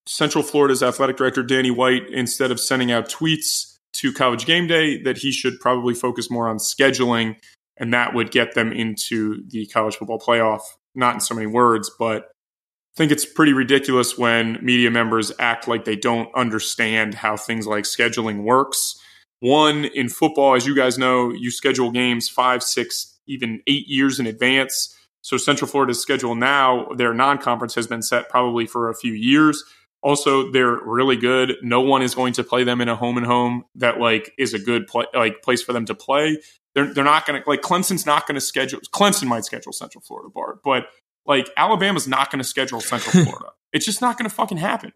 Central 0.07 0.43
Florida's 0.43 0.83
athletic 0.83 1.17
director 1.17 1.45
Danny 1.45 1.71
White 1.71 2.09
instead 2.11 2.51
of 2.51 2.59
sending 2.59 2.91
out 2.91 3.09
tweets 3.09 3.78
to 3.95 4.13
college 4.13 4.47
game 4.47 4.67
day 4.67 5.03
that 5.03 5.19
he 5.19 5.33
should 5.33 5.59
probably 5.61 5.95
focus 5.95 6.31
more 6.31 6.49
on 6.49 6.59
scheduling 6.59 7.37
and 7.77 7.93
that 7.95 8.15
would 8.15 8.31
get 8.31 8.55
them 8.55 8.73
into 8.73 9.45
the 9.49 9.67
college 9.67 9.97
football 9.97 10.19
playoff. 10.19 10.63
Not 10.95 11.15
in 11.15 11.21
so 11.21 11.35
many 11.35 11.47
words 11.47 11.91
but 11.99 12.23
i 12.23 12.97
think 12.97 13.13
it's 13.13 13.25
pretty 13.25 13.53
ridiculous 13.53 14.19
when 14.19 14.59
media 14.63 14.91
members 14.91 15.33
act 15.39 15.69
like 15.69 15.85
they 15.85 15.97
don't 15.97 16.29
understand 16.35 17.15
how 17.15 17.37
things 17.37 17.67
like 17.67 17.85
scheduling 17.85 18.43
works. 18.43 19.01
One 19.41 19.85
in 19.85 20.09
football 20.09 20.55
as 20.55 20.67
you 20.67 20.75
guys 20.75 20.99
know 20.99 21.31
you 21.31 21.51
schedule 21.51 21.91
games 21.91 22.29
five 22.29 22.63
six 22.63 23.17
even 23.27 23.63
eight 23.67 23.87
years 23.87 24.19
in 24.19 24.27
advance. 24.27 24.95
So 25.23 25.37
central 25.37 25.71
florida's 25.71 26.01
schedule 26.01 26.35
now 26.35 26.89
their 26.97 27.15
non-conference 27.15 27.75
has 27.75 27.87
been 27.87 28.03
set 28.03 28.29
probably 28.29 28.67
for 28.67 28.89
a 28.89 28.95
few 28.95 29.13
years 29.13 29.65
Also, 30.09 30.51
they're 30.51 30.81
really 30.87 31.17
good. 31.17 31.57
No 31.61 31.83
one 31.83 32.01
is 32.01 32.15
going 32.15 32.33
to 32.33 32.43
play 32.43 32.65
them 32.65 32.81
in 32.81 32.89
a 32.89 32.97
home 32.97 33.19
and 33.19 33.27
home 33.27 33.65
that 33.75 34.01
like 34.01 34.33
is 34.39 34.55
a 34.55 34.59
good 34.59 34.87
play, 34.87 35.05
like 35.13 35.43
place 35.43 35.61
for 35.61 35.75
them 35.75 35.85
to 35.85 35.95
play. 35.95 36.39
They're 36.75 36.95
they're 36.95 37.05
not 37.05 37.27
going 37.27 37.43
to 37.43 37.47
like 37.47 37.61
Clemson's 37.61 38.07
not 38.07 38.27
going 38.27 38.35
to 38.35 38.41
schedule. 38.41 38.81
Clemson 38.91 39.27
might 39.27 39.45
schedule 39.45 39.71
Central 39.71 40.01
Florida, 40.01 40.31
Bart, 40.35 40.61
but 40.65 40.87
like 41.27 41.51
Alabama's 41.59 42.09
not 42.09 42.31
going 42.31 42.39
to 42.39 42.49
schedule 42.49 42.81
Central 42.81 43.23
Florida. 43.25 43.51
It's 43.75 43.85
just 43.85 44.01
not 44.01 44.17
going 44.17 44.27
to 44.27 44.35
fucking 44.35 44.57
happen. 44.57 44.95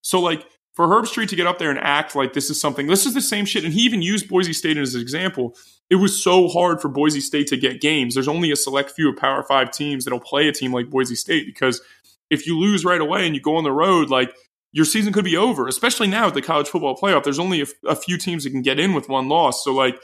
So 0.00 0.18
like 0.18 0.46
for 0.72 0.86
Herbstreit 0.86 1.28
to 1.28 1.36
get 1.36 1.46
up 1.46 1.58
there 1.58 1.68
and 1.68 1.78
act 1.78 2.16
like 2.16 2.32
this 2.32 2.48
is 2.48 2.58
something, 2.58 2.86
this 2.86 3.04
is 3.04 3.12
the 3.12 3.20
same 3.20 3.44
shit. 3.44 3.66
And 3.66 3.74
he 3.74 3.80
even 3.80 4.00
used 4.00 4.30
Boise 4.30 4.54
State 4.54 4.78
as 4.78 4.94
an 4.94 5.02
example. 5.02 5.54
It 5.90 5.96
was 5.96 6.22
so 6.22 6.48
hard 6.48 6.80
for 6.80 6.88
Boise 6.88 7.20
State 7.20 7.48
to 7.48 7.58
get 7.58 7.82
games. 7.82 8.14
There's 8.14 8.28
only 8.28 8.50
a 8.50 8.56
select 8.56 8.92
few 8.92 9.10
of 9.10 9.16
Power 9.18 9.42
Five 9.42 9.72
teams 9.72 10.06
that'll 10.06 10.20
play 10.20 10.48
a 10.48 10.52
team 10.52 10.72
like 10.72 10.88
Boise 10.88 11.16
State 11.16 11.44
because 11.44 11.82
if 12.30 12.46
you 12.46 12.58
lose 12.58 12.82
right 12.82 13.00
away 13.00 13.26
and 13.26 13.34
you 13.34 13.42
go 13.42 13.56
on 13.56 13.64
the 13.64 13.72
road, 13.72 14.08
like 14.08 14.34
your 14.74 14.84
season 14.84 15.12
could 15.12 15.24
be 15.24 15.36
over, 15.36 15.68
especially 15.68 16.08
now 16.08 16.24
with 16.24 16.34
the 16.34 16.42
college 16.42 16.66
football 16.66 16.96
playoff. 16.96 17.22
There's 17.22 17.38
only 17.38 17.62
a, 17.62 17.66
a 17.86 17.94
few 17.94 18.18
teams 18.18 18.42
that 18.42 18.50
can 18.50 18.60
get 18.60 18.80
in 18.80 18.92
with 18.92 19.08
one 19.08 19.28
loss. 19.28 19.62
So 19.62 19.72
like 19.72 19.96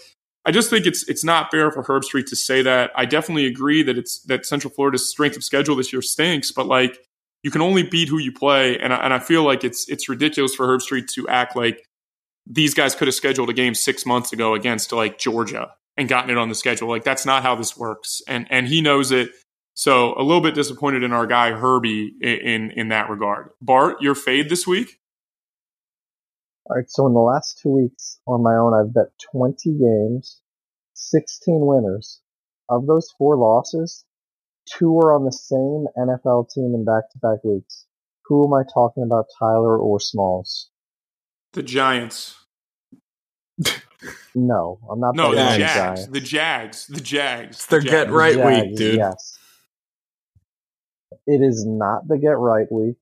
I 0.47 0.53
just 0.53 0.71
think 0.71 0.87
it's 0.87 1.07
it's 1.09 1.25
not 1.25 1.51
fair 1.51 1.73
for 1.73 1.83
Herbstreit 1.83 2.27
to 2.27 2.37
say 2.37 2.63
that. 2.63 2.93
I 2.95 3.05
definitely 3.05 3.47
agree 3.47 3.83
that 3.83 3.99
it's 3.99 4.23
that 4.23 4.47
Central 4.47 4.73
Florida's 4.73 5.11
strength 5.11 5.37
of 5.37 5.43
schedule 5.43 5.75
this 5.75 5.93
year 5.93 6.01
stinks, 6.01 6.53
but 6.53 6.67
like 6.67 6.99
you 7.43 7.51
can 7.51 7.63
only 7.63 7.83
beat 7.83 8.09
who 8.09 8.19
you 8.19 8.33
play, 8.33 8.79
and 8.79 8.95
I, 8.95 8.97
and 8.99 9.13
I 9.13 9.19
feel 9.19 9.43
like 9.43 9.65
it's 9.65 9.89
it's 9.89 10.09
ridiculous 10.09 10.55
for 10.55 10.69
Herbstreit 10.69 11.09
to 11.15 11.27
act 11.27 11.57
like 11.57 11.85
these 12.47 12.73
guys 12.73 12.95
could 12.95 13.09
have 13.09 13.15
scheduled 13.15 13.51
a 13.51 13.53
game 13.53 13.75
six 13.75 14.07
months 14.07 14.33
ago 14.33 14.55
against 14.55 14.93
like 14.93 15.19
Georgia 15.19 15.73
and 15.97 16.09
gotten 16.09 16.31
it 16.31 16.39
on 16.39 16.49
the 16.49 16.55
schedule. 16.55 16.89
Like 16.89 17.03
that's 17.03 17.27
not 17.27 17.43
how 17.43 17.57
this 17.57 17.77
works, 17.77 18.23
and 18.29 18.47
and 18.51 18.69
he 18.69 18.81
knows 18.81 19.11
it. 19.11 19.31
So 19.81 20.13
a 20.19 20.23
little 20.23 20.43
bit 20.43 20.55
disappointed 20.55 21.03
in 21.03 21.15
our 21.15 21.27
guy 21.27 21.53
Herbie 21.53 22.13
in 22.21 22.39
in, 22.41 22.71
in 22.73 22.89
that 22.89 23.09
regard. 23.09 23.49
Bart, 23.63 24.03
your 24.03 24.15
fade 24.15 24.51
this 24.51 24.67
week? 24.67 25.01
All 26.67 26.77
right, 26.77 26.85
so 26.87 27.07
in 27.07 27.15
the 27.15 27.21
last 27.21 27.59
two 27.63 27.71
weeks 27.71 28.21
on 28.27 28.43
my 28.43 28.57
own, 28.57 28.75
I've 28.75 28.93
bet 28.93 29.07
20 29.33 29.71
games, 29.79 30.43
16 30.93 31.65
winners. 31.65 32.21
Of 32.69 32.87
those 32.87 33.11
four 33.17 33.39
losses, 33.39 34.05
two 34.67 34.99
are 34.99 35.15
on 35.15 35.25
the 35.25 35.33
same 35.33 35.87
NFL 35.97 36.51
team 36.51 36.75
in 36.75 36.85
back-to-back 36.85 37.43
weeks. 37.43 37.87
Who 38.27 38.47
am 38.47 38.53
I 38.53 38.65
talking 38.71 39.03
about, 39.03 39.29
Tyler 39.39 39.79
or 39.79 39.99
Smalls? 39.99 40.69
The 41.55 41.63
Giants. 41.63 42.37
No, 44.35 44.79
I'm 44.91 45.01
not. 45.01 45.17
No, 45.17 45.31
the 45.31 45.37
betting 45.37 45.53
on 45.53 45.59
Jags. 45.59 45.75
Giants. 45.75 46.07
The 46.07 46.21
Jags. 46.21 46.87
The 46.87 47.01
Jags. 47.01 47.57
It's 47.57 47.67
their 47.67 47.81
The 47.81 47.85
get 47.87 47.93
Jags. 47.93 48.13
right 48.13 48.37
Jags, 48.37 48.67
week, 48.67 48.77
dude. 48.77 48.97
Yes. 48.97 49.39
It 51.27 51.43
is 51.43 51.65
not 51.67 52.09
the 52.09 52.19
get 52.19 52.39
right 52.39 52.71
week. 52.71 52.97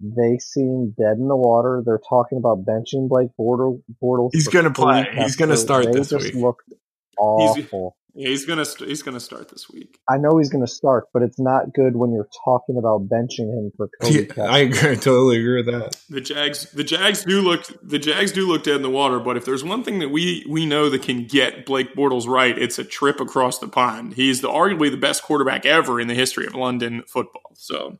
They 0.00 0.38
seem 0.38 0.94
dead 0.96 1.18
in 1.18 1.28
the 1.28 1.36
water. 1.36 1.82
They're 1.84 2.00
talking 2.08 2.38
about 2.38 2.64
benching 2.64 3.08
Blake 3.08 3.30
Bortle. 3.38 3.82
Bortles. 4.02 4.30
He's 4.32 4.48
gonna 4.48 4.72
three 4.72 4.84
play. 4.84 5.06
He's 5.14 5.36
gonna 5.36 5.56
start 5.56 5.86
they 5.86 5.92
this 5.92 6.10
just 6.10 6.26
week. 6.26 6.34
looked 6.36 6.72
awful. 7.18 7.97
Yeah, 8.18 8.30
he's 8.30 8.46
gonna 8.46 8.64
st- 8.64 8.88
he's 8.88 9.04
gonna 9.04 9.20
start 9.20 9.48
this 9.48 9.70
week. 9.70 10.00
I 10.08 10.16
know 10.16 10.38
he's 10.38 10.50
going 10.50 10.66
to 10.66 10.72
start, 10.72 11.04
but 11.14 11.22
it's 11.22 11.38
not 11.38 11.72
good 11.72 11.94
when 11.94 12.10
you're 12.12 12.28
talking 12.44 12.76
about 12.76 13.08
benching 13.08 13.46
him 13.56 13.70
for 13.76 13.88
Cody 14.02 14.28
Yeah, 14.36 14.42
I 14.42 14.58
agree, 14.58 14.90
I 14.90 14.94
totally 14.96 15.38
agree 15.38 15.62
with 15.62 15.66
that. 15.66 15.96
The 16.10 16.20
Jags 16.20 16.68
the 16.72 16.82
Jags 16.82 17.24
do 17.24 17.40
look 17.40 17.62
the 17.80 18.00
Jags 18.00 18.32
do 18.32 18.48
look 18.48 18.64
dead 18.64 18.74
in 18.74 18.82
the 18.82 18.90
water, 18.90 19.20
but 19.20 19.36
if 19.36 19.44
there's 19.44 19.62
one 19.62 19.84
thing 19.84 20.00
that 20.00 20.08
we 20.08 20.44
we 20.48 20.66
know 20.66 20.90
that 20.90 21.02
can 21.02 21.28
get 21.28 21.64
Blake 21.64 21.94
Bortles 21.94 22.26
right, 22.26 22.58
it's 22.58 22.80
a 22.80 22.84
trip 22.84 23.20
across 23.20 23.60
the 23.60 23.68
pond. 23.68 24.14
He's 24.14 24.40
the 24.40 24.48
arguably 24.48 24.90
the 24.90 24.96
best 24.96 25.22
quarterback 25.22 25.64
ever 25.64 26.00
in 26.00 26.08
the 26.08 26.14
history 26.14 26.48
of 26.48 26.56
London 26.56 27.04
football. 27.06 27.52
So 27.54 27.98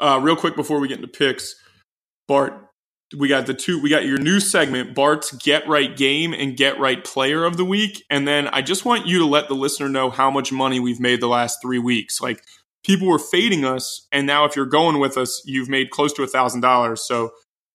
uh, 0.00 0.18
real 0.20 0.34
quick 0.34 0.56
before 0.56 0.80
we 0.80 0.88
get 0.88 0.96
into 0.96 1.06
picks, 1.06 1.54
Bart, 2.26 2.67
we 3.16 3.28
got 3.28 3.46
the 3.46 3.54
two 3.54 3.80
we 3.80 3.88
got 3.88 4.04
your 4.04 4.18
new 4.18 4.40
segment, 4.40 4.94
Bart's 4.94 5.32
Get 5.32 5.66
Right 5.66 5.96
Game 5.96 6.32
and 6.32 6.56
Get 6.56 6.78
Right 6.78 7.02
Player 7.02 7.44
of 7.44 7.56
the 7.56 7.64
Week. 7.64 8.04
And 8.10 8.28
then 8.28 8.48
I 8.48 8.62
just 8.62 8.84
want 8.84 9.06
you 9.06 9.18
to 9.18 9.24
let 9.24 9.48
the 9.48 9.54
listener 9.54 9.88
know 9.88 10.10
how 10.10 10.30
much 10.30 10.52
money 10.52 10.78
we've 10.78 11.00
made 11.00 11.20
the 11.20 11.28
last 11.28 11.58
three 11.62 11.78
weeks. 11.78 12.20
Like 12.20 12.42
people 12.84 13.08
were 13.08 13.18
fading 13.18 13.64
us, 13.64 14.06
and 14.12 14.26
now 14.26 14.44
if 14.44 14.56
you're 14.56 14.66
going 14.66 14.98
with 14.98 15.16
us, 15.16 15.42
you've 15.46 15.68
made 15.68 15.90
close 15.90 16.12
to 16.14 16.22
a 16.22 16.26
thousand 16.26 16.60
dollars. 16.60 17.00
So 17.06 17.30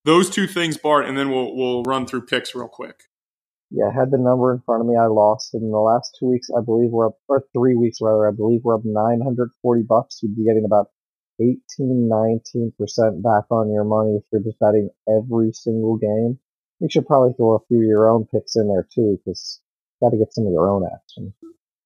those 0.06 0.30
two 0.30 0.48
things, 0.48 0.78
Bart, 0.78 1.06
and 1.06 1.18
then 1.18 1.32
we'll 1.32 1.56
we'll 1.56 1.84
run 1.84 2.06
through 2.06 2.26
picks 2.26 2.54
real 2.54 2.68
quick. 2.68 3.04
Yeah, 3.72 3.86
I 3.90 3.94
had 3.94 4.12
the 4.12 4.20
number 4.20 4.54
in 4.54 4.62
front 4.68 4.82
of 4.82 4.88
me. 4.88 4.96
I 4.96 5.08
lost 5.08 5.56
it 5.56 5.64
in 5.64 5.72
the 5.72 5.80
last 5.80 6.16
two 6.20 6.28
weeks. 6.28 6.48
I 6.56 6.62
believe 6.62 6.92
we're 6.92 7.08
up, 7.08 7.18
or 7.28 7.44
three 7.54 7.76
weeks 7.76 7.98
rather. 8.02 8.28
I 8.28 8.32
believe 8.32 8.62
we're 8.64 8.76
up 8.76 8.86
940 8.86 9.84
bucks. 9.84 10.20
You'd 10.22 10.36
be 10.36 10.46
getting 10.46 10.64
about 10.64 10.90
18, 11.40 11.58
19 11.80 12.74
percent 12.78 13.24
back 13.24 13.46
on 13.50 13.72
your 13.72 13.84
money 13.84 14.16
if 14.18 14.24
you're 14.32 14.42
just 14.42 14.60
betting 14.60 14.90
every 15.08 15.52
single 15.54 15.98
game. 15.98 16.40
You 16.80 16.90
should 16.90 17.08
probably 17.08 17.34
throw 17.34 17.54
a 17.54 17.60
few 17.68 17.78
of 17.78 17.84
your 17.86 18.10
own 18.10 18.26
picks 18.26 18.56
in 18.56 18.68
there 18.68 18.88
too, 18.94 19.20
because 19.26 19.62
got 20.02 20.10
to 20.10 20.18
get 20.18 20.34
some 20.34 20.46
of 20.46 20.52
your 20.52 20.70
own 20.70 20.84
action. 20.86 21.34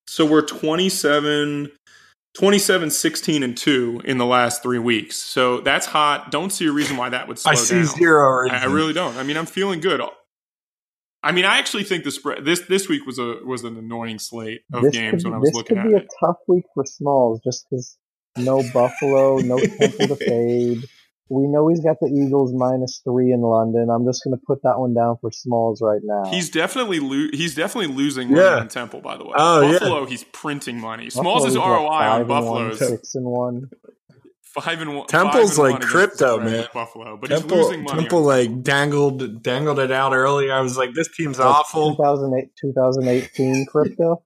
So 0.08 0.26
we're 0.26 0.42
27, 0.42 1.72
27, 2.34 2.90
16, 2.90 3.44
and 3.44 3.58
2 3.58 4.02
in 4.06 4.18
the 4.18 4.26
last 4.26 4.64
three 4.64 4.80
weeks. 4.80 5.18
So 5.18 5.60
that's 5.62 5.86
hot. 5.86 6.32
Don't 6.32 6.50
see 6.52 6.66
a 6.68 6.72
reason 6.72 6.98
why 6.98 7.10
that 7.10 7.28
would 7.28 7.38
slow 7.38 7.52
I 7.52 7.56
see 7.56 7.76
down. 7.76 7.86
zero. 7.86 8.50
I, 8.50 8.58
I 8.58 8.66
really 8.66 8.94
don't. 8.94 9.16
I 9.18 9.24
mean, 9.24 9.38
I'm 9.38 9.46
feeling 9.46 9.82
good. 9.82 10.02
I 11.24 11.32
mean, 11.32 11.46
I 11.46 11.58
actually 11.58 11.84
think 11.84 12.04
the 12.04 12.12
spread 12.12 12.46
this 12.46 12.62
this 12.62 12.88
week 12.88 13.06
was 13.06 13.20
a 13.20 13.40
was 13.44 13.64
an 13.64 13.76
annoying 13.78 14.18
slate 14.20 14.62
of 14.72 14.84
this 14.84 14.94
games 14.94 15.24
could, 15.24 15.32
when 15.32 15.34
I 15.34 15.40
was 15.40 15.52
looking 15.54 15.78
at 15.78 15.86
it. 15.86 15.90
this 15.90 15.92
looking 15.92 15.94
could 15.94 15.98
at 15.98 16.02
be 16.02 16.06
it. 16.06 16.10
a 16.22 16.26
tough 16.26 16.38
week 16.48 16.66
for 16.74 16.86
Smalls 16.86 17.42
just 17.44 17.66
because 17.70 17.98
no 18.40 18.64
Buffalo, 18.74 19.38
no 19.38 19.58
Temple 19.58 20.08
to 20.08 20.16
fade. 20.18 20.84
We 21.30 21.46
know 21.46 21.68
he's 21.68 21.82
got 21.82 21.98
the 22.00 22.08
Eagles 22.08 22.54
minus 22.54 23.02
three 23.04 23.34
in 23.34 23.42
London. 23.42 23.90
I'm 23.90 24.06
just 24.06 24.24
going 24.24 24.34
to 24.38 24.42
put 24.48 24.64
that 24.64 24.80
one 24.80 24.94
down 24.94 25.18
for 25.20 25.30
Smalls 25.30 25.82
right 25.82 26.00
now. 26.02 26.32
He's 26.32 26.50
definitely 26.50 27.00
lo- 27.02 27.28
he's 27.34 27.54
definitely 27.54 27.94
losing 27.94 28.30
money 28.32 28.42
Yeah. 28.42 28.60
on 28.60 28.70
Temple. 28.70 29.02
By 29.02 29.18
the 29.18 29.26
way, 29.26 29.34
Oh, 29.36 29.62
yeah. 29.62 29.74
Buffalo 29.74 30.06
he's 30.06 30.24
printing 30.24 30.80
money. 30.80 31.10
Smalls' 31.10 31.46
is, 31.46 31.58
ROI 31.58 31.88
five 31.90 32.10
on 32.12 32.22
and 32.22 32.30
one, 32.30 32.44
Buffalo's 32.70 32.80
six 32.80 33.16
and 33.16 33.26
one. 33.26 33.70
five 34.42 34.80
and 34.80 34.96
one. 34.96 35.08
Temple's 35.08 35.58
and 35.60 35.68
like 35.68 35.80
one 35.80 35.82
crypto, 35.82 36.40
man. 36.40 36.66
Buffalo, 36.74 37.18
but 37.18 37.30
he's 37.30 37.40
Temple, 37.42 37.58
losing 37.58 37.84
money. 37.84 38.00
Temple 38.04 38.22
like 38.22 38.64
dangled 38.64 39.44
dangled 39.44 39.80
it 39.80 39.92
out 39.92 40.14
early. 40.14 40.50
I 40.50 40.62
was 40.62 40.78
like, 40.78 40.94
this 40.94 41.10
team's 41.14 41.40
Like 41.40 41.48
awful. 41.50 41.94
2008, 41.98 42.52
2018 42.62 43.66
crypto. 43.66 44.24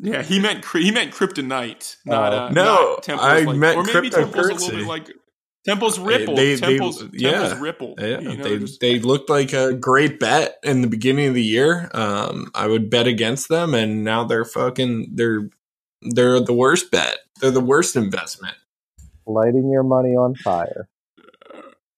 Yeah, 0.00 0.22
he 0.22 0.38
meant 0.38 0.64
he 0.64 0.90
meant 0.90 1.12
kryptonite, 1.12 1.96
not 2.06 2.32
uh, 2.32 2.48
No, 2.50 2.64
not 2.64 3.02
Temple's 3.02 3.26
I 3.28 3.40
like, 3.40 3.56
meant 3.56 3.76
or 3.78 3.82
maybe 3.82 4.10
Temple's 4.10 4.34
a 4.46 4.52
little 4.54 4.70
bit 4.70 4.86
like 4.86 5.10
Temple's 5.66 5.98
ripple. 5.98 6.36
They- 6.36 6.54
they- 6.54 6.60
Temple's, 6.60 7.04
yeah. 7.12 7.30
Temple's 7.32 7.60
ripple. 7.60 7.94
Yeah, 7.98 8.20
you 8.20 8.36
know, 8.36 8.44
they 8.44 8.58
just- 8.58 8.80
they 8.80 9.00
looked 9.00 9.28
like 9.28 9.52
a 9.52 9.74
great 9.74 10.20
bet 10.20 10.58
in 10.62 10.82
the 10.82 10.88
beginning 10.88 11.26
of 11.28 11.34
the 11.34 11.42
year. 11.42 11.90
Um, 11.92 12.50
I 12.54 12.68
would 12.68 12.90
bet 12.90 13.06
against 13.08 13.48
them, 13.48 13.74
and 13.74 14.04
now 14.04 14.24
they're 14.24 14.44
fucking 14.44 15.10
they're 15.14 15.50
they're 16.00 16.38
the 16.40 16.52
worst 16.54 16.90
bet. 16.92 17.18
They're 17.40 17.50
the 17.50 17.60
worst 17.60 17.96
investment. 17.96 18.54
Lighting 19.26 19.68
your 19.70 19.82
money 19.82 20.10
on 20.10 20.36
fire. 20.36 20.88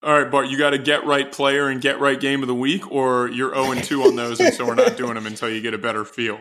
All 0.03 0.19
right, 0.23 0.31
Bart, 0.31 0.49
you 0.49 0.57
got 0.57 0.71
to 0.71 0.79
get 0.79 1.05
right 1.05 1.31
player 1.31 1.69
and 1.69 1.83
get 1.83 2.01
right 2.01 2.19
game 2.19 2.41
of 2.41 2.49
the 2.49 2.55
week, 2.55 2.91
or 2.91 3.29
you're 3.29 3.53
zero 3.55 3.71
and 3.73 3.85
two 3.85 4.03
on 4.05 4.17
those, 4.17 4.41
and 4.41 4.55
so 4.55 4.65
we're 4.67 4.75
not 4.75 4.97
doing 4.97 5.15
them 5.15 5.27
until 5.27 5.51
you 5.51 5.61
get 5.61 5.75
a 5.75 5.79
better 5.79 6.07
feel. 6.07 6.39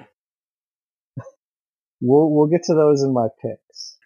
We'll 2.02 2.30
we'll 2.30 2.48
get 2.48 2.64
to 2.64 2.74
those 2.74 3.04
in 3.04 3.14
my 3.14 3.28
picks. 3.42 3.98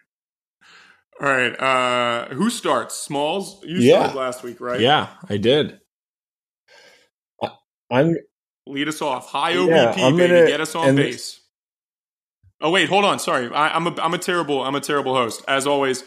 All 1.20 1.28
right, 1.28 1.52
uh, 1.60 2.34
who 2.34 2.50
starts? 2.50 2.96
Smalls, 2.96 3.62
you 3.64 3.78
Yeah. 3.78 4.00
started 4.00 4.18
last 4.18 4.42
week, 4.42 4.60
right? 4.60 4.80
Yeah, 4.80 5.08
I 5.28 5.36
did. 5.36 5.80
I- 7.42 7.52
I'm 7.90 8.16
Lead 8.66 8.88
us 8.88 9.02
off. 9.02 9.28
High 9.30 9.50
Yeah, 9.50 9.92
OBP, 9.92 10.02
I'm 10.02 10.16
baby. 10.16 10.32
gonna- 10.34 10.46
Get 10.46 10.60
us 10.60 10.74
on 10.74 10.88
and- 10.88 10.96
base. 10.96 11.40
Oh 12.62 12.70
wait, 12.70 12.88
hold 12.88 13.04
on. 13.04 13.18
Sorry, 13.18 13.50
I, 13.52 13.68
I'm 13.76 13.86
a 13.86 13.94
I'm 14.00 14.14
a 14.14 14.18
terrible 14.18 14.62
I'm 14.64 14.74
a 14.74 14.80
terrible 14.80 15.14
host. 15.14 15.44
As 15.46 15.66
always, 15.66 16.02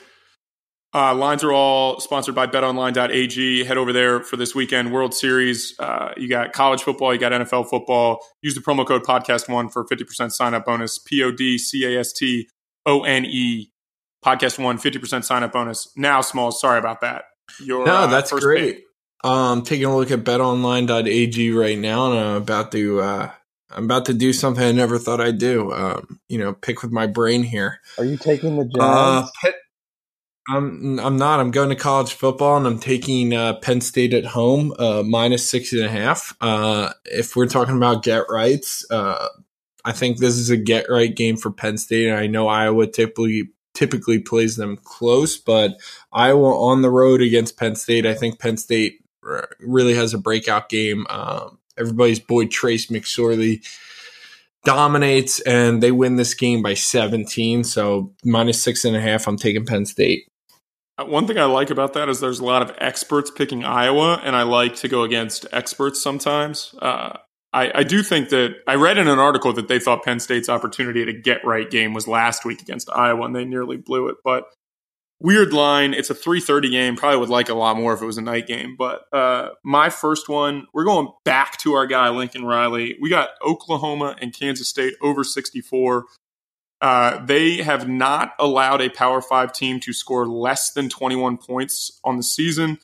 uh, 0.97 1.13
lines 1.13 1.43
are 1.43 1.53
all 1.53 1.99
sponsored 1.99 2.33
by 2.33 2.47
BetOnline.ag. 2.47 3.63
Head 3.63 3.77
over 3.77 3.93
there 3.93 4.21
for 4.21 4.35
this 4.35 4.55
weekend 4.55 4.91
World 4.91 5.13
Series. 5.13 5.75
Uh, 5.77 6.13
you 6.17 6.27
got 6.27 6.53
college 6.53 6.81
football, 6.81 7.13
you 7.13 7.19
got 7.19 7.31
NFL 7.31 7.69
football. 7.69 8.19
Use 8.41 8.55
the 8.55 8.61
promo 8.61 8.85
code 8.85 9.03
Podcast 9.03 9.47
One 9.47 9.69
for 9.69 9.85
fifty 9.85 10.03
percent 10.03 10.33
sign 10.33 10.55
up 10.55 10.65
bonus. 10.65 10.97
P 10.97 11.21
O 11.21 11.31
D 11.31 11.59
C 11.59 11.85
A 11.85 11.99
S 11.99 12.11
T 12.13 12.49
O 12.87 13.03
N 13.03 13.25
E 13.25 13.71
Podcast 14.25 14.57
One, 14.59 14.77
50% 14.77 15.23
sign 15.23 15.43
up 15.43 15.53
bonus. 15.53 15.91
Now, 15.95 16.21
small, 16.21 16.51
sorry 16.51 16.79
about 16.79 17.01
that. 17.01 17.25
Your 17.61 17.85
no, 17.85 17.95
uh, 17.95 18.07
that's 18.07 18.31
first 18.31 18.43
great. 18.43 18.77
pick. 18.77 18.83
Um, 19.23 19.61
taking 19.61 19.85
a 19.85 19.95
look 19.95 20.11
at 20.11 20.23
betonline.ag 20.23 21.51
right 21.51 21.77
now, 21.77 22.11
and 22.11 22.19
I'm 22.19 22.35
about 22.35 22.71
to 22.73 22.99
uh, 23.01 23.31
I'm 23.69 23.85
about 23.85 24.05
to 24.05 24.13
do 24.13 24.33
something 24.33 24.63
I 24.63 24.71
never 24.71 24.97
thought 24.97 25.21
I'd 25.21 25.37
do. 25.37 25.71
Um, 25.71 26.19
you 26.27 26.37
know, 26.37 26.53
pick 26.53 26.81
with 26.81 26.91
my 26.91 27.07
brain 27.07 27.43
here. 27.43 27.79
Are 27.97 28.05
you 28.05 28.17
taking 28.17 28.57
the 28.57 28.65
Jags? 28.65 28.79
Uh, 28.79 29.27
Pitt, 29.41 29.55
I'm 30.49 30.99
I'm 30.99 31.17
not. 31.17 31.39
I'm 31.39 31.51
going 31.51 31.69
to 31.69 31.75
college 31.75 32.13
football, 32.13 32.57
and 32.57 32.65
I'm 32.65 32.79
taking 32.79 33.33
uh, 33.33 33.55
Penn 33.55 33.81
State 33.81 34.13
at 34.13 34.25
home, 34.25 34.73
uh, 34.79 35.03
minus 35.03 35.49
six 35.49 35.73
and 35.73 35.83
a 35.83 35.89
half. 35.89 36.35
Uh, 36.39 36.93
if 37.05 37.35
we're 37.35 37.47
talking 37.47 37.75
about 37.75 38.03
get 38.03 38.23
rights, 38.29 38.85
uh, 38.89 39.27
I 39.83 39.91
think 39.91 40.19
this 40.19 40.37
is 40.37 40.49
a 40.49 40.57
get 40.57 40.85
right 40.89 41.13
game 41.13 41.35
for 41.35 41.51
Penn 41.51 41.77
State, 41.77 42.07
and 42.07 42.17
I 42.17 42.27
know 42.27 42.47
Iowa 42.47 42.87
typically 42.87 43.49
typically 43.73 44.19
plays 44.19 44.55
them 44.55 44.77
close, 44.77 45.37
but 45.37 45.79
Iowa 46.11 46.67
on 46.67 46.81
the 46.81 46.89
road 46.89 47.21
against 47.21 47.57
Penn 47.57 47.75
State. 47.75 48.05
I 48.05 48.13
think 48.13 48.39
Penn 48.39 48.57
State 48.57 49.03
really 49.59 49.93
has 49.95 50.13
a 50.13 50.17
breakout 50.17 50.69
game. 50.69 51.05
Um, 51.09 51.59
everybody's 51.77 52.19
boy 52.19 52.47
Trace 52.47 52.87
McSorley 52.87 53.65
dominates, 54.63 55.39
and 55.41 55.83
they 55.83 55.91
win 55.91 56.15
this 56.15 56.33
game 56.33 56.61
by 56.61 56.73
17. 56.73 57.63
So 57.63 58.13
minus 58.23 58.61
six 58.61 58.85
and 58.85 58.95
a 58.95 59.01
half. 59.01 59.27
I'm 59.27 59.37
taking 59.37 59.65
Penn 59.65 59.85
State. 59.85 60.27
Uh, 60.97 61.05
one 61.05 61.27
thing 61.27 61.37
I 61.37 61.45
like 61.45 61.69
about 61.69 61.93
that 61.93 62.09
is 62.09 62.19
there's 62.19 62.39
a 62.39 62.45
lot 62.45 62.61
of 62.61 62.75
experts 62.79 63.31
picking 63.31 63.63
Iowa, 63.63 64.21
and 64.23 64.35
I 64.35 64.43
like 64.43 64.75
to 64.77 64.87
go 64.87 65.03
against 65.03 65.45
experts 65.51 66.01
sometimes. 66.01 66.73
Uh, 66.81 67.17
I, 67.53 67.79
I, 67.79 67.83
do 67.83 68.03
think 68.03 68.29
that 68.29 68.55
I 68.67 68.75
read 68.75 68.97
in 68.97 69.07
an 69.07 69.19
article 69.19 69.53
that 69.53 69.67
they 69.67 69.79
thought 69.79 70.03
Penn 70.03 70.19
State's 70.19 70.49
opportunity 70.49 71.05
to 71.05 71.13
get 71.13 71.45
right 71.45 71.69
game 71.69 71.93
was 71.93 72.07
last 72.07 72.45
week 72.45 72.61
against 72.61 72.89
Iowa, 72.91 73.25
and 73.25 73.35
they 73.35 73.45
nearly 73.45 73.77
blew 73.77 74.09
it. 74.09 74.17
But 74.23 74.45
weird 75.19 75.53
line. 75.53 75.93
It's 75.93 76.09
a 76.09 76.15
3:30 76.15 76.69
game. 76.69 76.95
Probably 76.95 77.19
would 77.19 77.29
like 77.29 77.49
a 77.49 77.53
lot 77.53 77.77
more 77.77 77.93
if 77.93 78.01
it 78.01 78.05
was 78.05 78.17
a 78.17 78.21
night 78.21 78.47
game. 78.47 78.75
But 78.77 79.01
uh, 79.13 79.49
my 79.63 79.89
first 79.89 80.29
one, 80.29 80.67
we're 80.73 80.85
going 80.85 81.09
back 81.25 81.57
to 81.59 81.73
our 81.73 81.87
guy 81.87 82.09
Lincoln 82.09 82.45
Riley. 82.45 82.95
We 83.01 83.09
got 83.09 83.29
Oklahoma 83.45 84.15
and 84.21 84.37
Kansas 84.37 84.67
State 84.67 84.93
over 85.01 85.23
64. 85.23 86.05
Uh, 86.81 87.25
they 87.25 87.57
have 87.57 87.87
not 87.87 88.33
allowed 88.39 88.81
a 88.81 88.89
Power 88.89 89.21
Five 89.21 89.51
team 89.51 89.79
to 89.81 89.93
score 89.93 90.27
less 90.27 90.71
than 90.71 90.89
21 90.89 91.37
points 91.37 91.99
on 92.03 92.17
the 92.17 92.23
season. 92.23 92.77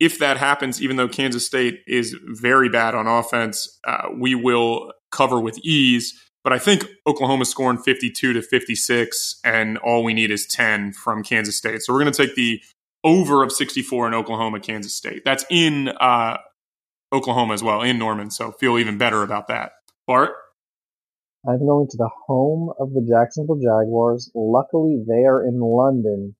If 0.00 0.18
that 0.18 0.38
happens, 0.38 0.82
even 0.82 0.96
though 0.96 1.08
Kansas 1.08 1.46
State 1.46 1.82
is 1.86 2.16
very 2.24 2.68
bad 2.68 2.94
on 2.94 3.06
offense, 3.06 3.78
uh, 3.86 4.08
we 4.18 4.34
will 4.34 4.92
cover 5.12 5.40
with 5.40 5.58
ease. 5.58 6.20
But 6.42 6.52
I 6.52 6.58
think 6.58 6.86
Oklahoma's 7.06 7.48
scoring 7.48 7.78
52 7.78 8.34
to 8.34 8.42
56, 8.42 9.40
and 9.44 9.78
all 9.78 10.04
we 10.04 10.12
need 10.12 10.30
is 10.30 10.46
10 10.46 10.92
from 10.92 11.22
Kansas 11.22 11.56
State. 11.56 11.82
So 11.82 11.92
we're 11.92 12.00
going 12.00 12.12
to 12.12 12.26
take 12.26 12.34
the 12.34 12.60
over 13.02 13.42
of 13.42 13.52
64 13.52 14.08
in 14.08 14.14
Oklahoma, 14.14 14.60
Kansas 14.60 14.94
State. 14.94 15.22
That's 15.24 15.44
in 15.50 15.88
uh, 15.88 16.38
Oklahoma 17.12 17.54
as 17.54 17.62
well, 17.62 17.82
in 17.82 17.98
Norman. 17.98 18.30
So 18.30 18.52
feel 18.52 18.78
even 18.78 18.98
better 18.98 19.22
about 19.22 19.48
that. 19.48 19.72
Bart? 20.06 20.32
I'm 21.46 21.58
going 21.58 21.88
to 21.88 21.96
the 21.98 22.10
home 22.26 22.72
of 22.78 22.94
the 22.94 23.02
Jacksonville 23.06 23.60
Jaguars. 23.60 24.30
Luckily, 24.34 25.04
they 25.06 25.24
are 25.24 25.46
in 25.46 25.60
London, 25.60 26.34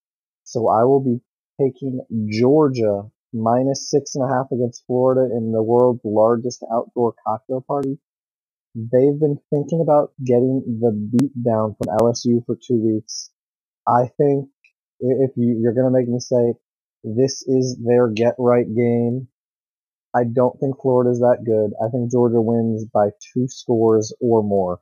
so 0.44 0.68
I 0.68 0.84
will 0.84 1.00
be 1.00 1.20
taking 1.61 2.00
Georgia 2.30 3.11
minus 3.32 3.90
six 3.90 4.14
and 4.14 4.24
a 4.24 4.34
half 4.34 4.46
against 4.50 4.84
Florida 4.86 5.34
in 5.36 5.52
the 5.52 5.62
world's 5.62 6.00
largest 6.05 6.64
outdoor 6.72 7.14
cocktail 7.26 7.62
party. 7.66 7.98
They've 8.74 9.18
been 9.20 9.38
thinking 9.50 9.82
about 9.82 10.12
getting 10.24 10.80
the 10.80 10.92
beat 10.92 11.32
down 11.44 11.76
from 11.76 11.96
LSU 11.98 12.44
for 12.46 12.57
two 12.57 12.78
weeks. 12.78 13.30
I 13.86 14.09
think 14.16 14.48
if 15.00 15.32
you, 15.36 15.59
you're 15.61 15.74
going 15.74 15.92
to 15.92 15.98
make 15.98 16.09
me 16.09 16.18
say 16.18 16.55
this 17.05 17.42
is 17.46 17.78
their 17.84 18.09
get 18.09 18.36
right 18.38 18.66
game, 18.66 19.28
I 20.14 20.24
don't 20.24 20.59
think 20.61 20.80
Florida's 20.80 21.20
that 21.20 21.44
good. 21.44 21.72
I 21.84 21.90
think 21.90 22.11
Georgia 22.11 22.40
wins 22.40 22.86
by 22.86 23.11
two 23.34 23.48
scores 23.48 24.14
or 24.20 24.42
more. 24.42 24.80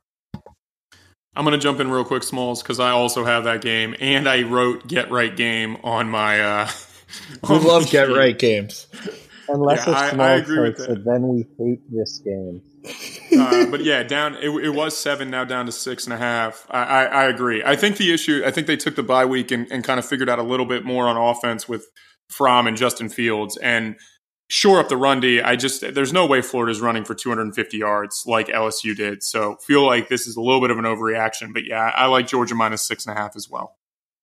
I'm 1.35 1.45
going 1.45 1.59
to 1.59 1.63
jump 1.63 1.79
in 1.79 1.89
real 1.89 2.05
quick, 2.05 2.23
Smalls, 2.23 2.61
because 2.61 2.79
I 2.79 2.91
also 2.91 3.25
have 3.25 3.45
that 3.45 3.61
game, 3.61 3.95
and 3.99 4.29
I 4.29 4.43
wrote 4.43 4.87
"Get 4.87 5.09
Right" 5.09 5.35
game 5.35 5.77
on 5.83 6.09
my. 6.09 6.41
Uh, 6.41 6.69
we 7.49 7.57
love 7.57 7.89
"Get 7.89 8.09
Right" 8.09 8.37
games. 8.37 8.87
Unless 9.47 9.87
yeah, 9.87 10.03
it's 10.03 10.13
Smalls 10.13 10.75
takes 10.77 10.87
it, 10.87 11.05
then 11.05 11.27
we 11.27 11.45
hate 11.57 11.81
this 11.91 12.21
game. 12.23 12.61
uh, 13.39 13.65
but 13.71 13.83
yeah, 13.83 14.03
down 14.03 14.35
it, 14.35 14.49
it, 14.49 14.69
was 14.69 14.95
seven, 14.95 15.31
now 15.31 15.43
down 15.43 15.65
to 15.65 15.71
six 15.71 16.05
and 16.05 16.13
a 16.13 16.17
half. 16.17 16.67
I, 16.69 16.83
I, 16.83 17.03
I, 17.03 17.23
agree. 17.25 17.63
I 17.63 17.75
think 17.75 17.97
the 17.97 18.13
issue, 18.13 18.43
I 18.45 18.51
think 18.51 18.67
they 18.67 18.77
took 18.77 18.95
the 18.95 19.03
bye 19.03 19.25
week 19.25 19.51
and, 19.51 19.67
and 19.71 19.83
kind 19.83 19.99
of 19.99 20.05
figured 20.05 20.29
out 20.29 20.39
a 20.39 20.43
little 20.43 20.65
bit 20.65 20.85
more 20.85 21.07
on 21.07 21.17
offense 21.17 21.67
with 21.67 21.87
Fromm 22.27 22.67
and 22.67 22.77
Justin 22.77 23.09
Fields 23.09 23.57
and 23.57 23.95
shore 24.49 24.79
up 24.79 24.89
the 24.89 24.97
run 24.97 25.19
D. 25.19 25.41
I 25.41 25.55
just 25.55 25.93
there's 25.93 26.13
no 26.13 26.25
way 26.25 26.41
Florida's 26.41 26.81
running 26.81 27.05
for 27.05 27.15
250 27.15 27.77
yards 27.77 28.23
like 28.25 28.47
LSU 28.47 28.95
did. 28.95 29.23
So 29.23 29.57
feel 29.57 29.85
like 29.85 30.09
this 30.09 30.27
is 30.27 30.35
a 30.35 30.41
little 30.41 30.61
bit 30.61 30.71
of 30.71 30.77
an 30.77 30.85
overreaction. 30.85 31.53
But 31.53 31.65
yeah, 31.65 31.91
I 31.95 32.07
like 32.07 32.27
Georgia 32.27 32.55
minus 32.55 32.81
six 32.81 33.05
and 33.05 33.17
a 33.17 33.19
half 33.19 33.35
as 33.35 33.49
well. 33.49 33.77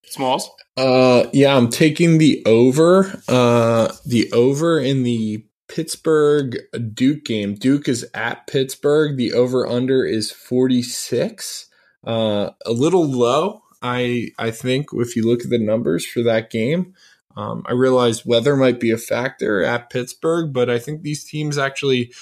Smalls. 0.05 0.51
Uh, 0.77 1.27
yeah, 1.33 1.57
I'm 1.57 1.69
taking 1.69 2.19
the 2.19 2.43
over. 2.47 3.23
Uh, 3.29 3.93
the 4.07 4.31
over 4.33 4.81
in 4.81 5.03
the 5.03 5.45
Pittsburgh 5.69 6.59
Duke 6.95 7.25
game. 7.25 7.55
Duke 7.55 7.89
is 7.89 8.07
at 8.15 8.47
Pittsburgh. 8.47 9.17
The 9.17 9.33
over 9.33 9.67
under 9.67 10.05
is 10.05 10.33
46. 10.33 11.69
Uh, 12.05 12.51
a 12.67 12.73
little 12.73 13.05
low, 13.05 13.63
I 13.83 14.31
I 14.39 14.51
think, 14.51 14.89
if 14.95 15.15
you 15.15 15.27
look 15.27 15.43
at 15.43 15.51
the 15.51 15.59
numbers 15.59 16.07
for 16.07 16.23
that 16.23 16.51
game. 16.51 16.95
Um, 17.41 17.63
I 17.67 17.73
realize 17.73 18.27
weather 18.27 18.57
might 18.57 18.81
be 18.81 18.91
a 18.91 18.99
factor 18.99 19.63
at 19.63 19.91
Pittsburgh, 19.91 20.53
but 20.53 20.69
I 20.69 20.79
think 20.79 21.03
these 21.03 21.25
teams 21.25 21.57
actually 21.57 22.13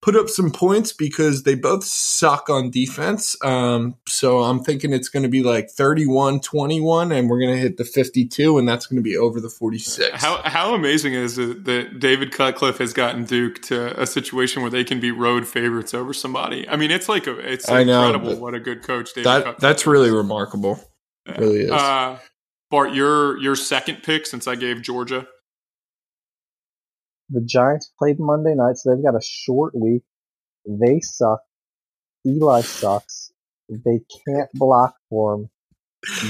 put 0.00 0.14
up 0.14 0.28
some 0.28 0.52
points 0.52 0.92
because 0.92 1.42
they 1.42 1.56
both 1.56 1.84
suck 1.84 2.48
on 2.48 2.70
defense. 2.70 3.36
Um, 3.42 3.96
so 4.06 4.38
I'm 4.38 4.62
thinking 4.62 4.92
it's 4.92 5.08
going 5.08 5.24
to 5.24 5.28
be 5.28 5.42
like 5.42 5.70
31 5.70 6.40
21, 6.40 7.10
and 7.10 7.28
we're 7.28 7.40
going 7.40 7.54
to 7.54 7.60
hit 7.60 7.76
the 7.76 7.84
52, 7.84 8.58
and 8.58 8.68
that's 8.68 8.86
going 8.86 8.96
to 8.96 9.02
be 9.02 9.16
over 9.16 9.40
the 9.40 9.48
46. 9.48 10.22
How, 10.22 10.40
how 10.44 10.74
amazing 10.74 11.14
is 11.14 11.38
it 11.38 11.64
that 11.64 11.98
David 11.98 12.32
Cutcliffe 12.32 12.78
has 12.78 12.92
gotten 12.92 13.24
Duke 13.24 13.60
to 13.62 14.00
a 14.00 14.06
situation 14.06 14.62
where 14.62 14.70
they 14.70 14.84
can 14.84 15.00
be 15.00 15.10
road 15.10 15.46
favorites 15.46 15.94
over 15.94 16.14
somebody? 16.14 16.68
I 16.68 16.76
mean, 16.76 16.90
it's 16.90 17.08
like 17.08 17.26
a, 17.26 17.36
it's 17.38 17.68
I 17.68 17.80
incredible 17.80 18.34
know, 18.34 18.36
what 18.36 18.54
a 18.54 18.60
good 18.60 18.82
coach 18.82 19.14
David 19.14 19.26
that, 19.26 19.58
That's 19.58 19.86
really 19.86 20.10
remarkable. 20.10 20.80
Yeah. 21.26 21.40
really 21.40 21.60
is. 21.62 21.70
Uh, 21.70 22.18
Bart, 22.70 22.94
your 22.94 23.38
your 23.38 23.56
second 23.56 24.02
pick 24.02 24.26
since 24.26 24.46
I 24.46 24.54
gave 24.54 24.82
Georgia 24.82 25.26
the 27.30 27.42
Giants 27.42 27.92
played 27.98 28.18
Monday 28.18 28.54
night, 28.54 28.76
so 28.76 28.94
they've 28.94 29.04
got 29.04 29.16
a 29.16 29.22
short 29.22 29.74
week. 29.74 30.02
They 30.66 31.00
suck. 31.00 31.40
Eli 32.26 32.62
sucks. 32.62 33.32
They 33.68 34.00
can't 34.26 34.50
block 34.54 34.94
for 35.10 35.34
him. 35.34 35.50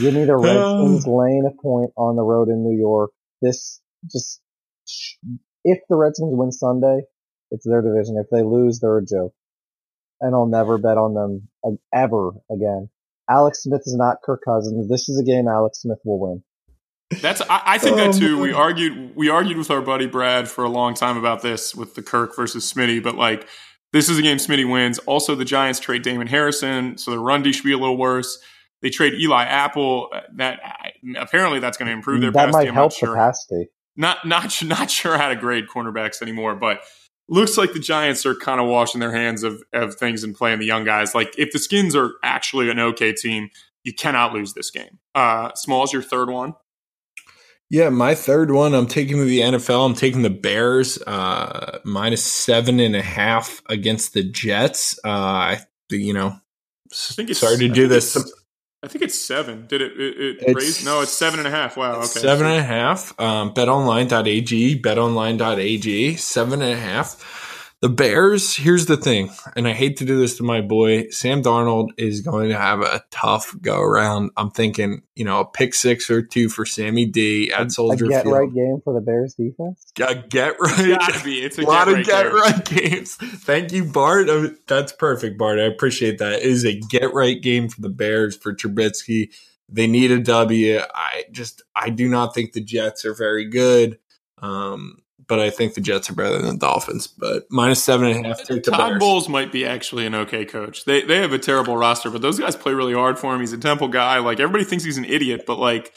Give 0.01 0.14
me 0.14 0.24
the 0.24 0.36
Redskins 0.36 1.07
laying 1.07 1.47
a 1.47 1.62
point 1.62 1.93
on 1.97 2.16
the 2.16 2.22
road 2.22 2.49
in 2.49 2.64
New 2.64 2.76
York. 2.76 3.11
This 3.41 3.80
just 4.11 4.41
if 5.64 5.78
the 5.89 5.97
Redskins 5.97 6.34
win 6.34 6.51
Sunday, 6.51 7.03
it's 7.51 7.66
their 7.66 7.82
division. 7.82 8.16
If 8.18 8.28
they 8.30 8.43
lose, 8.43 8.80
they're 8.80 8.99
a 8.99 9.05
joke, 9.05 9.34
and 10.20 10.34
I'll 10.34 10.47
never 10.47 10.78
bet 10.78 10.99
on 10.99 11.14
them 11.14 11.49
uh, 11.64 11.76
ever 11.95 12.30
again. 12.51 12.91
Alex 13.28 13.62
Smith 13.62 13.82
is 13.84 13.94
not 13.94 14.16
Kirk 14.24 14.42
Cousins. 14.44 14.88
This 14.88 15.08
is 15.08 15.20
a 15.20 15.24
game 15.24 15.48
Alex 15.48 15.82
Smith 15.82 15.98
will 16.04 16.20
win. 16.20 16.42
That's 17.22 17.40
I, 17.42 17.62
I 17.64 17.78
think 17.78 17.96
that 17.96 18.08
um, 18.08 18.12
too. 18.12 18.38
We 18.38 18.52
argued 18.52 19.16
we 19.16 19.30
argued 19.30 19.56
with 19.56 19.70
our 19.70 19.80
buddy 19.80 20.06
Brad 20.06 20.48
for 20.48 20.64
a 20.64 20.68
long 20.68 20.94
time 20.94 21.16
about 21.16 21.42
this 21.42 21.74
with 21.74 21.94
the 21.94 22.02
Kirk 22.02 22.36
versus 22.36 22.70
Smitty, 22.70 23.02
but 23.02 23.14
like 23.14 23.48
this 23.92 24.10
is 24.10 24.18
a 24.18 24.22
game 24.22 24.36
Smitty 24.36 24.70
wins. 24.70 24.98
Also, 25.00 25.34
the 25.34 25.46
Giants 25.46 25.80
trade 25.80 26.02
Damon 26.02 26.26
Harrison, 26.26 26.98
so 26.98 27.10
the 27.10 27.18
run 27.18 27.42
D 27.42 27.52
should 27.52 27.64
be 27.64 27.72
a 27.72 27.78
little 27.78 27.96
worse. 27.96 28.38
They 28.82 28.90
trade 28.90 29.14
Eli 29.14 29.44
Apple. 29.44 30.10
Uh, 30.14 30.20
that 30.36 30.60
apparently 31.16 31.60
that's 31.60 31.78
going 31.78 31.86
to 31.86 31.92
improve 31.92 32.20
their. 32.20 32.30
That 32.30 32.50
might 32.50 32.68
I'm 32.68 32.74
help 32.74 32.92
sure. 32.92 33.14
capacity. 33.14 33.68
Not 33.96 34.26
not 34.26 34.62
not 34.64 34.90
sure 34.90 35.16
how 35.16 35.28
to 35.28 35.36
grade 35.36 35.64
cornerbacks 35.74 36.20
anymore, 36.20 36.56
but 36.56 36.82
looks 37.28 37.56
like 37.56 37.72
the 37.72 37.78
Giants 37.78 38.24
are 38.26 38.34
kind 38.34 38.60
of 38.60 38.66
washing 38.66 39.00
their 39.00 39.12
hands 39.12 39.42
of 39.42 39.62
of 39.72 39.94
things 39.94 40.24
and 40.24 40.34
playing 40.34 40.58
the 40.58 40.66
young 40.66 40.84
guys. 40.84 41.14
Like 41.14 41.38
if 41.38 41.52
the 41.52 41.58
Skins 41.58 41.94
are 41.94 42.12
actually 42.22 42.70
an 42.70 42.78
okay 42.78 43.12
team, 43.12 43.50
you 43.84 43.92
cannot 43.92 44.32
lose 44.32 44.54
this 44.54 44.70
game. 44.70 44.98
Uh, 45.14 45.52
Small's 45.54 45.92
your 45.92 46.02
third 46.02 46.30
one. 46.30 46.54
Yeah, 47.70 47.90
my 47.90 48.14
third 48.14 48.50
one, 48.50 48.74
I'm 48.74 48.86
taking 48.86 49.26
the 49.26 49.40
NFL. 49.40 49.84
I'm 49.84 49.94
taking 49.94 50.22
the 50.22 50.30
Bears 50.30 51.00
uh, 51.02 51.80
minus 51.84 52.24
seven 52.24 52.80
and 52.80 52.96
a 52.96 53.02
half 53.02 53.60
against 53.66 54.14
the 54.14 54.22
Jets. 54.22 54.98
Uh, 55.04 55.08
I, 55.08 55.60
you 55.90 56.14
know, 56.14 56.28
I 56.28 57.12
think 57.12 57.28
it's, 57.28 57.40
sorry 57.40 57.58
to 57.58 57.68
do 57.68 57.86
this. 57.86 58.16
I 58.82 58.86
think 58.86 59.02
it's 59.02 59.20
seven. 59.20 59.66
Did 59.66 59.82
it, 59.82 59.92
it, 59.98 60.42
it 60.42 60.54
raise? 60.54 60.84
No, 60.84 61.00
it's 61.00 61.12
seven 61.12 61.40
and 61.40 61.48
a 61.48 61.50
half. 61.50 61.76
Wow. 61.76 61.96
Okay. 61.96 62.06
Seven 62.06 62.46
and 62.46 62.60
a 62.60 62.62
half. 62.62 63.18
Um, 63.20 63.52
betonline.ag, 63.52 64.80
betonline.ag, 64.80 66.16
seven 66.16 66.62
and 66.62 66.72
a 66.72 66.76
half. 66.76 67.47
The 67.80 67.88
Bears, 67.88 68.56
here's 68.56 68.86
the 68.86 68.96
thing, 68.96 69.30
and 69.54 69.68
I 69.68 69.72
hate 69.72 69.98
to 69.98 70.04
do 70.04 70.18
this 70.18 70.36
to 70.38 70.42
my 70.42 70.60
boy. 70.60 71.10
Sam 71.10 71.44
Darnold 71.44 71.90
is 71.96 72.22
going 72.22 72.48
to 72.48 72.58
have 72.58 72.80
a 72.80 73.04
tough 73.12 73.54
go 73.62 73.80
around. 73.80 74.32
I'm 74.36 74.50
thinking, 74.50 75.02
you 75.14 75.24
know, 75.24 75.38
a 75.38 75.44
pick 75.44 75.74
six 75.74 76.10
or 76.10 76.20
two 76.20 76.48
for 76.48 76.66
Sammy 76.66 77.06
D 77.06 77.52
at 77.52 77.70
Soldier 77.70 78.06
a 78.06 78.08
get 78.08 78.24
Field. 78.24 78.34
right 78.34 78.52
game 78.52 78.80
for 78.82 78.92
the 78.92 79.00
Bears 79.00 79.34
defense. 79.34 79.92
A 80.00 80.16
get 80.16 80.56
right. 80.60 80.88
It's 80.88 81.06
gotta 81.06 81.24
be. 81.24 81.38
It's 81.38 81.56
a, 81.56 81.62
a 81.62 81.62
lot 81.66 81.86
get 81.86 82.00
of 82.00 82.06
get 82.06 82.32
right 82.32 82.64
games. 82.64 83.14
Thank 83.14 83.70
you, 83.70 83.84
Bart. 83.84 84.28
Uh, 84.28 84.48
that's 84.66 84.90
perfect, 84.90 85.38
Bart. 85.38 85.60
I 85.60 85.66
appreciate 85.66 86.18
that. 86.18 86.40
It 86.40 86.42
is 86.42 86.64
a 86.64 86.80
get 86.80 87.14
right 87.14 87.40
game 87.40 87.68
for 87.68 87.80
the 87.80 87.90
Bears 87.90 88.36
for 88.36 88.52
Trubisky. 88.52 89.32
They 89.68 89.86
need 89.86 90.10
a 90.10 90.18
W. 90.18 90.80
I 90.92 91.26
just 91.30 91.62
I 91.76 91.90
do 91.90 92.08
not 92.08 92.34
think 92.34 92.54
the 92.54 92.60
Jets 92.60 93.04
are 93.04 93.14
very 93.14 93.48
good. 93.48 94.00
Um, 94.38 94.98
but 95.28 95.38
I 95.38 95.50
think 95.50 95.74
the 95.74 95.80
Jets 95.80 96.08
are 96.10 96.14
better 96.14 96.38
than 96.38 96.54
the 96.54 96.58
Dolphins. 96.58 97.06
But 97.06 97.44
minus 97.50 97.82
seven 97.84 98.08
and 98.08 98.24
a 98.24 98.28
half. 98.28 98.44
Take 98.44 98.64
the 98.64 98.70
Todd 98.70 98.90
Bears. 98.90 98.98
Bowles 99.00 99.28
might 99.28 99.52
be 99.52 99.64
actually 99.66 100.06
an 100.06 100.14
okay 100.14 100.44
coach. 100.44 100.84
They 100.84 101.02
they 101.02 101.18
have 101.20 101.32
a 101.32 101.38
terrible 101.38 101.76
roster, 101.76 102.10
but 102.10 102.22
those 102.22 102.38
guys 102.38 102.56
play 102.56 102.72
really 102.74 102.94
hard 102.94 103.18
for 103.18 103.34
him. 103.34 103.40
He's 103.40 103.52
a 103.52 103.58
Temple 103.58 103.88
guy. 103.88 104.18
Like 104.18 104.40
everybody 104.40 104.64
thinks 104.64 104.84
he's 104.84 104.98
an 104.98 105.04
idiot, 105.04 105.44
but 105.46 105.58
like 105.58 105.92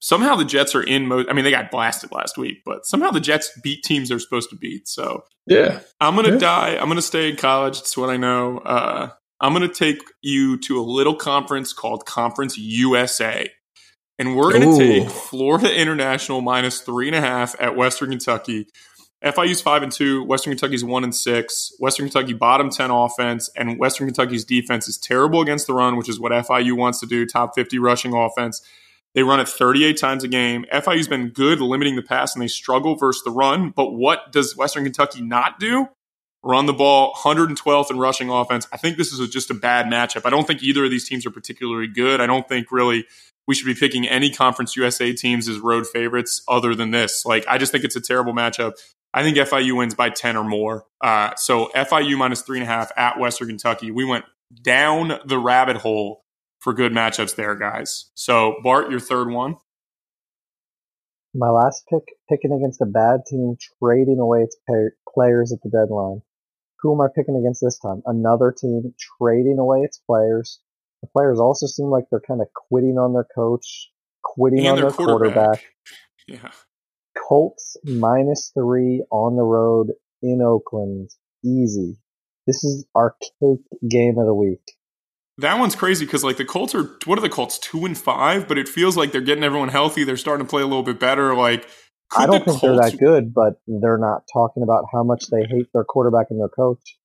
somehow 0.00 0.36
the 0.36 0.44
Jets 0.44 0.74
are 0.74 0.82
in 0.82 1.06
most. 1.06 1.28
I 1.30 1.32
mean, 1.32 1.44
they 1.44 1.50
got 1.50 1.70
blasted 1.70 2.12
last 2.12 2.36
week, 2.36 2.58
but 2.64 2.84
somehow 2.86 3.10
the 3.10 3.20
Jets 3.20 3.50
beat 3.62 3.82
teams 3.84 4.08
they're 4.10 4.18
supposed 4.18 4.50
to 4.50 4.56
beat. 4.56 4.86
So 4.88 5.24
Yeah. 5.46 5.80
I'm 6.00 6.14
gonna 6.16 6.32
Yeah. 6.32 6.38
die. 6.38 6.76
I'm 6.80 6.88
gonna 6.88 7.00
stay 7.02 7.30
in 7.30 7.36
college. 7.36 7.78
It's 7.78 7.96
what 7.96 8.10
I 8.10 8.16
know. 8.16 8.58
Uh, 8.58 9.08
I'm 9.40 9.52
gonna 9.52 9.68
take 9.68 9.98
you 10.22 10.58
to 10.58 10.78
a 10.78 10.82
little 10.82 11.14
conference 11.16 11.72
called 11.72 12.06
Conference 12.06 12.56
USA, 12.58 13.50
and 14.18 14.36
we're 14.36 14.52
gonna 14.52 14.76
take 14.76 15.08
Florida 15.10 15.74
International 15.74 16.40
minus 16.40 16.80
three 16.80 17.06
and 17.06 17.16
a 17.16 17.20
half 17.20 17.54
at 17.60 17.76
Western 17.76 18.10
Kentucky. 18.10 18.66
FIU's 19.24 19.60
five 19.60 19.82
and 19.82 19.90
two. 19.90 20.22
Western 20.24 20.52
Kentucky's 20.52 20.84
one 20.84 21.02
and 21.02 21.14
six. 21.14 21.72
Western 21.78 22.06
Kentucky 22.06 22.34
bottom 22.34 22.70
ten 22.70 22.90
offense, 22.90 23.50
and 23.56 23.78
Western 23.78 24.06
Kentucky's 24.06 24.44
defense 24.44 24.86
is 24.86 24.98
terrible 24.98 25.40
against 25.40 25.66
the 25.66 25.74
run, 25.74 25.96
which 25.96 26.08
is 26.08 26.20
what 26.20 26.32
FIU 26.32 26.76
wants 26.76 27.00
to 27.00 27.06
do. 27.06 27.24
Top 27.24 27.54
fifty 27.54 27.78
rushing 27.78 28.14
offense. 28.14 28.62
They 29.14 29.22
run 29.22 29.38
it 29.38 29.48
38 29.48 29.96
times 29.96 30.24
a 30.24 30.28
game. 30.28 30.66
FIU's 30.72 31.06
been 31.06 31.28
good 31.28 31.60
limiting 31.60 31.94
the 31.94 32.02
pass, 32.02 32.34
and 32.34 32.42
they 32.42 32.48
struggle 32.48 32.96
versus 32.96 33.22
the 33.24 33.30
run. 33.30 33.70
But 33.70 33.92
what 33.92 34.32
does 34.32 34.56
Western 34.56 34.82
Kentucky 34.82 35.22
not 35.22 35.60
do? 35.60 35.88
Run 36.42 36.66
the 36.66 36.72
ball, 36.72 37.14
112th 37.14 37.90
in 37.90 37.98
rushing 37.98 38.28
offense. 38.28 38.66
I 38.72 38.76
think 38.76 38.98
this 38.98 39.12
is 39.12 39.30
just 39.30 39.50
a 39.50 39.54
bad 39.54 39.86
matchup. 39.86 40.26
I 40.26 40.30
don't 40.30 40.46
think 40.46 40.62
either 40.62 40.84
of 40.84 40.90
these 40.90 41.08
teams 41.08 41.24
are 41.24 41.30
particularly 41.30 41.86
good. 41.86 42.20
I 42.20 42.26
don't 42.26 42.46
think 42.48 42.72
really 42.72 43.06
we 43.46 43.54
should 43.54 43.66
be 43.66 43.74
picking 43.74 44.08
any 44.08 44.30
Conference 44.30 44.76
USA 44.76 45.12
teams 45.12 45.48
as 45.48 45.58
road 45.58 45.86
favorites 45.86 46.42
other 46.48 46.74
than 46.74 46.90
this. 46.90 47.24
Like, 47.24 47.46
I 47.48 47.58
just 47.58 47.72
think 47.72 47.84
it's 47.84 47.96
a 47.96 48.00
terrible 48.00 48.32
matchup. 48.32 48.72
I 49.12 49.22
think 49.22 49.36
FIU 49.36 49.76
wins 49.76 49.94
by 49.94 50.10
10 50.10 50.36
or 50.36 50.44
more. 50.44 50.86
Uh, 51.00 51.34
so 51.36 51.70
FIU 51.74 52.16
minus 52.16 52.42
three 52.42 52.58
and 52.58 52.64
a 52.64 52.70
half 52.70 52.90
at 52.96 53.18
Western 53.18 53.48
Kentucky. 53.48 53.90
We 53.90 54.04
went 54.04 54.24
down 54.62 55.20
the 55.24 55.38
rabbit 55.38 55.76
hole 55.76 56.24
for 56.58 56.72
good 56.72 56.92
matchups 56.92 57.36
there, 57.36 57.54
guys. 57.54 58.10
So, 58.14 58.56
Bart, 58.62 58.90
your 58.90 59.00
third 59.00 59.30
one. 59.30 59.56
My 61.34 61.50
last 61.50 61.84
pick, 61.88 62.02
picking 62.28 62.52
against 62.52 62.80
a 62.80 62.86
bad 62.86 63.20
team, 63.26 63.56
trading 63.82 64.18
away 64.18 64.40
its 64.42 64.56
players 65.12 65.52
at 65.52 65.58
the 65.62 65.68
deadline. 65.68 66.22
Who 66.80 66.94
am 66.94 67.00
I 67.00 67.08
picking 67.14 67.36
against 67.36 67.60
this 67.62 67.78
time? 67.78 68.02
Another 68.06 68.54
team 68.56 68.94
trading 69.18 69.58
away 69.58 69.80
its 69.80 69.98
players. 69.98 70.60
The 71.04 71.10
players 71.20 71.38
also 71.38 71.66
seem 71.66 71.88
like 71.88 72.04
they're 72.10 72.22
kind 72.26 72.40
of 72.40 72.46
quitting 72.54 72.96
on 72.96 73.12
their 73.12 73.26
coach, 73.34 73.90
quitting 74.22 74.66
on 74.66 74.76
their 74.76 74.84
their 74.84 74.92
quarterback. 74.92 75.34
quarterback. 75.34 75.64
Yeah. 76.26 76.50
Colts 77.28 77.76
minus 77.84 78.50
three 78.54 79.04
on 79.10 79.36
the 79.36 79.42
road 79.42 79.88
in 80.22 80.40
Oakland. 80.40 81.10
Easy. 81.44 81.98
This 82.46 82.64
is 82.64 82.86
our 82.94 83.16
cake 83.20 83.66
game 83.86 84.16
of 84.16 84.24
the 84.24 84.34
week. 84.34 84.62
That 85.36 85.58
one's 85.58 85.76
crazy 85.76 86.06
because 86.06 86.24
like 86.24 86.38
the 86.38 86.44
Colts 86.46 86.74
are 86.74 86.96
what 87.04 87.18
are 87.18 87.22
the 87.22 87.28
Colts 87.28 87.58
two 87.58 87.84
and 87.84 87.98
five, 87.98 88.48
but 88.48 88.56
it 88.56 88.66
feels 88.66 88.96
like 88.96 89.12
they're 89.12 89.20
getting 89.20 89.44
everyone 89.44 89.68
healthy. 89.68 90.04
They're 90.04 90.16
starting 90.16 90.46
to 90.46 90.50
play 90.50 90.62
a 90.62 90.66
little 90.66 90.82
bit 90.82 90.98
better. 90.98 91.34
Like 91.34 91.68
I 92.16 92.24
don't 92.24 92.46
the 92.46 92.52
think 92.52 92.62
they're 92.62 92.76
that 92.76 92.98
good, 92.98 93.34
but 93.34 93.60
they're 93.66 93.98
not 93.98 94.22
talking 94.32 94.62
about 94.62 94.86
how 94.90 95.02
much 95.02 95.26
they 95.30 95.44
hate 95.44 95.66
their 95.74 95.84
quarterback 95.84 96.28
and 96.30 96.40
their 96.40 96.48
coach. 96.48 96.96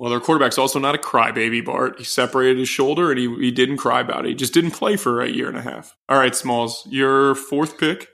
Well, 0.00 0.08
their 0.08 0.18
quarterback's 0.18 0.56
also 0.56 0.78
not 0.78 0.94
a 0.94 0.98
crybaby, 0.98 1.62
Bart. 1.62 1.98
He 1.98 2.04
separated 2.04 2.56
his 2.56 2.70
shoulder 2.70 3.10
and 3.10 3.20
he, 3.20 3.28
he 3.38 3.50
didn't 3.50 3.76
cry 3.76 4.00
about 4.00 4.24
it. 4.24 4.30
He 4.30 4.34
just 4.34 4.54
didn't 4.54 4.70
play 4.70 4.96
for 4.96 5.20
a 5.20 5.28
year 5.28 5.46
and 5.46 5.58
a 5.58 5.60
half. 5.60 5.94
All 6.08 6.18
right, 6.18 6.34
Smalls, 6.34 6.88
your 6.88 7.34
fourth 7.34 7.76
pick. 7.76 8.08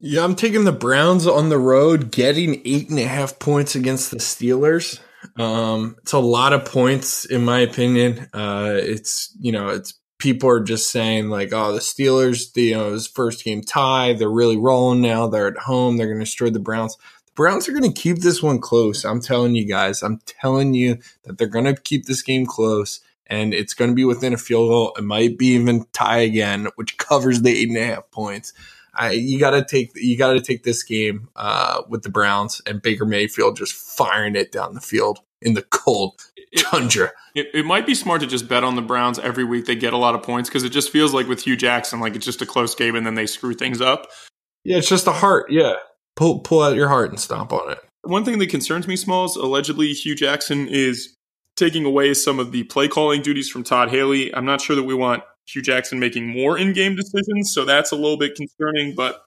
Yeah, 0.00 0.22
I'm 0.22 0.34
taking 0.34 0.64
the 0.64 0.70
Browns 0.72 1.26
on 1.26 1.48
the 1.48 1.56
road, 1.56 2.12
getting 2.12 2.60
eight 2.66 2.90
and 2.90 2.98
a 2.98 3.06
half 3.06 3.38
points 3.38 3.74
against 3.74 4.10
the 4.10 4.18
Steelers. 4.18 5.00
Um, 5.38 5.96
it's 6.02 6.12
a 6.12 6.18
lot 6.18 6.52
of 6.52 6.66
points, 6.66 7.24
in 7.24 7.42
my 7.42 7.60
opinion. 7.60 8.28
Uh, 8.34 8.74
it's 8.74 9.34
you 9.40 9.50
know, 9.50 9.68
it's 9.68 9.98
people 10.18 10.50
are 10.50 10.60
just 10.60 10.90
saying 10.90 11.30
like, 11.30 11.54
oh, 11.54 11.72
the 11.72 11.78
Steelers, 11.78 12.52
the, 12.52 12.62
you 12.64 12.74
know, 12.74 12.88
it 12.88 12.92
was 12.92 13.06
first 13.06 13.44
game 13.44 13.62
tie. 13.62 14.12
They're 14.12 14.28
really 14.28 14.58
rolling 14.58 15.00
now. 15.00 15.26
They're 15.26 15.48
at 15.48 15.56
home. 15.56 15.96
They're 15.96 16.06
going 16.06 16.18
to 16.18 16.24
destroy 16.24 16.50
the 16.50 16.60
Browns. 16.60 16.98
Browns 17.38 17.68
are 17.68 17.72
going 17.72 17.84
to 17.84 18.00
keep 18.02 18.18
this 18.18 18.42
one 18.42 18.58
close. 18.58 19.04
I'm 19.04 19.20
telling 19.20 19.54
you 19.54 19.64
guys. 19.64 20.02
I'm 20.02 20.18
telling 20.26 20.74
you 20.74 20.98
that 21.22 21.38
they're 21.38 21.46
going 21.46 21.66
to 21.66 21.80
keep 21.80 22.06
this 22.06 22.20
game 22.20 22.46
close. 22.46 22.98
And 23.28 23.54
it's 23.54 23.74
going 23.74 23.92
to 23.92 23.94
be 23.94 24.04
within 24.04 24.34
a 24.34 24.36
field 24.36 24.70
goal. 24.70 24.92
It 24.98 25.04
might 25.04 25.38
be 25.38 25.54
even 25.54 25.86
tie 25.92 26.18
again, 26.18 26.66
which 26.74 26.96
covers 26.98 27.42
the 27.42 27.56
eight 27.56 27.68
and 27.68 27.78
a 27.78 27.84
half 27.84 28.10
points. 28.10 28.52
I, 28.92 29.12
you 29.12 29.38
got 29.38 29.50
to 29.50 29.64
take 29.64 29.92
you 29.94 30.18
got 30.18 30.32
to 30.32 30.40
take 30.40 30.64
this 30.64 30.82
game 30.82 31.28
uh, 31.36 31.82
with 31.88 32.02
the 32.02 32.08
Browns 32.08 32.60
and 32.66 32.82
Baker 32.82 33.04
Mayfield 33.04 33.56
just 33.56 33.72
firing 33.72 34.34
it 34.34 34.50
down 34.50 34.74
the 34.74 34.80
field 34.80 35.20
in 35.40 35.54
the 35.54 35.62
cold 35.62 36.20
It, 36.36 36.62
tundra. 36.62 37.12
it, 37.36 37.46
it 37.54 37.64
might 37.64 37.86
be 37.86 37.94
smart 37.94 38.20
to 38.22 38.26
just 38.26 38.48
bet 38.48 38.64
on 38.64 38.74
the 38.74 38.82
Browns 38.82 39.20
every 39.20 39.44
week. 39.44 39.66
They 39.66 39.76
get 39.76 39.92
a 39.92 39.96
lot 39.96 40.16
of 40.16 40.24
points 40.24 40.48
because 40.48 40.64
it 40.64 40.70
just 40.70 40.90
feels 40.90 41.14
like 41.14 41.28
with 41.28 41.44
Hue 41.44 41.56
Jackson, 41.56 42.00
like 42.00 42.16
it's 42.16 42.24
just 42.24 42.42
a 42.42 42.46
close 42.46 42.74
game 42.74 42.96
and 42.96 43.06
then 43.06 43.14
they 43.14 43.26
screw 43.26 43.54
things 43.54 43.80
up. 43.80 44.08
Yeah, 44.64 44.78
it's 44.78 44.88
just 44.88 45.04
the 45.04 45.12
heart. 45.12 45.52
Yeah, 45.52 45.74
pull 46.18 46.40
pull 46.40 46.62
out 46.62 46.74
your 46.74 46.88
heart 46.88 47.10
and 47.10 47.20
stomp 47.20 47.52
on 47.52 47.70
it. 47.70 47.78
One 48.02 48.24
thing 48.24 48.38
that 48.40 48.48
concerns 48.50 48.88
me, 48.88 48.96
Smalls, 48.96 49.36
allegedly 49.36 49.92
Hue 49.92 50.16
Jackson 50.16 50.66
is 50.68 51.16
taking 51.56 51.84
away 51.84 52.12
some 52.14 52.40
of 52.40 52.50
the 52.52 52.64
play 52.64 52.88
calling 52.88 53.22
duties 53.22 53.48
from 53.48 53.62
Todd 53.62 53.90
Haley. 53.90 54.34
I'm 54.34 54.44
not 54.44 54.60
sure 54.60 54.74
that 54.74 54.82
we 54.82 54.94
want 54.94 55.22
Hue 55.46 55.62
Jackson 55.62 56.00
making 56.00 56.26
more 56.26 56.58
in 56.58 56.72
game 56.72 56.96
decisions, 56.96 57.52
so 57.52 57.64
that's 57.64 57.92
a 57.92 57.96
little 57.96 58.16
bit 58.16 58.34
concerning, 58.34 58.94
but 58.94 59.22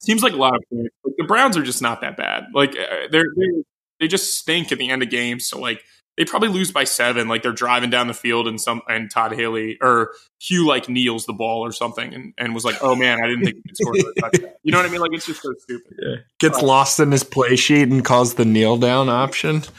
seems 0.00 0.22
like 0.22 0.32
a 0.32 0.36
lot 0.36 0.54
of 0.54 0.62
points. 0.72 0.94
Like 1.04 1.14
the 1.18 1.24
Browns 1.24 1.56
are 1.56 1.62
just 1.62 1.82
not 1.82 2.00
that 2.00 2.16
bad. 2.16 2.44
Like 2.54 2.70
uh, 2.70 3.08
they're, 3.10 3.26
they're 3.36 3.62
they 4.00 4.08
just 4.08 4.38
stink 4.38 4.72
at 4.72 4.78
the 4.78 4.90
end 4.90 5.02
of 5.02 5.10
games, 5.10 5.46
so 5.46 5.60
like 5.60 5.82
they 6.16 6.24
probably 6.24 6.48
lose 6.48 6.70
by 6.70 6.84
seven. 6.84 7.28
Like 7.28 7.42
they're 7.42 7.52
driving 7.52 7.90
down 7.90 8.06
the 8.06 8.14
field 8.14 8.46
and 8.46 8.60
some 8.60 8.82
and 8.88 9.10
Todd 9.10 9.32
Haley 9.32 9.78
or 9.80 10.12
Hue 10.40 10.66
like 10.66 10.88
kneels 10.88 11.26
the 11.26 11.32
ball 11.32 11.64
or 11.64 11.72
something 11.72 12.14
and, 12.14 12.34
and 12.38 12.54
was 12.54 12.64
like, 12.64 12.76
oh 12.82 12.94
man, 12.94 13.18
I 13.22 13.26
didn't 13.26 13.44
think 13.44 13.56
we 13.56 13.62
could 13.62 13.76
score. 13.76 14.50
You 14.66 14.72
know 14.72 14.78
what 14.78 14.86
I 14.86 14.88
mean? 14.88 15.02
Like 15.02 15.12
it's 15.12 15.26
just 15.26 15.42
so 15.42 15.52
stupid. 15.58 15.94
Yeah, 16.00 16.16
gets 16.40 16.62
lost 16.62 16.98
in 16.98 17.12
his 17.12 17.22
play 17.22 17.54
sheet 17.54 17.90
and 17.90 18.02
calls 18.02 18.34
the 18.34 18.46
kneel 18.46 18.76
down 18.76 19.08
option. 19.08 19.62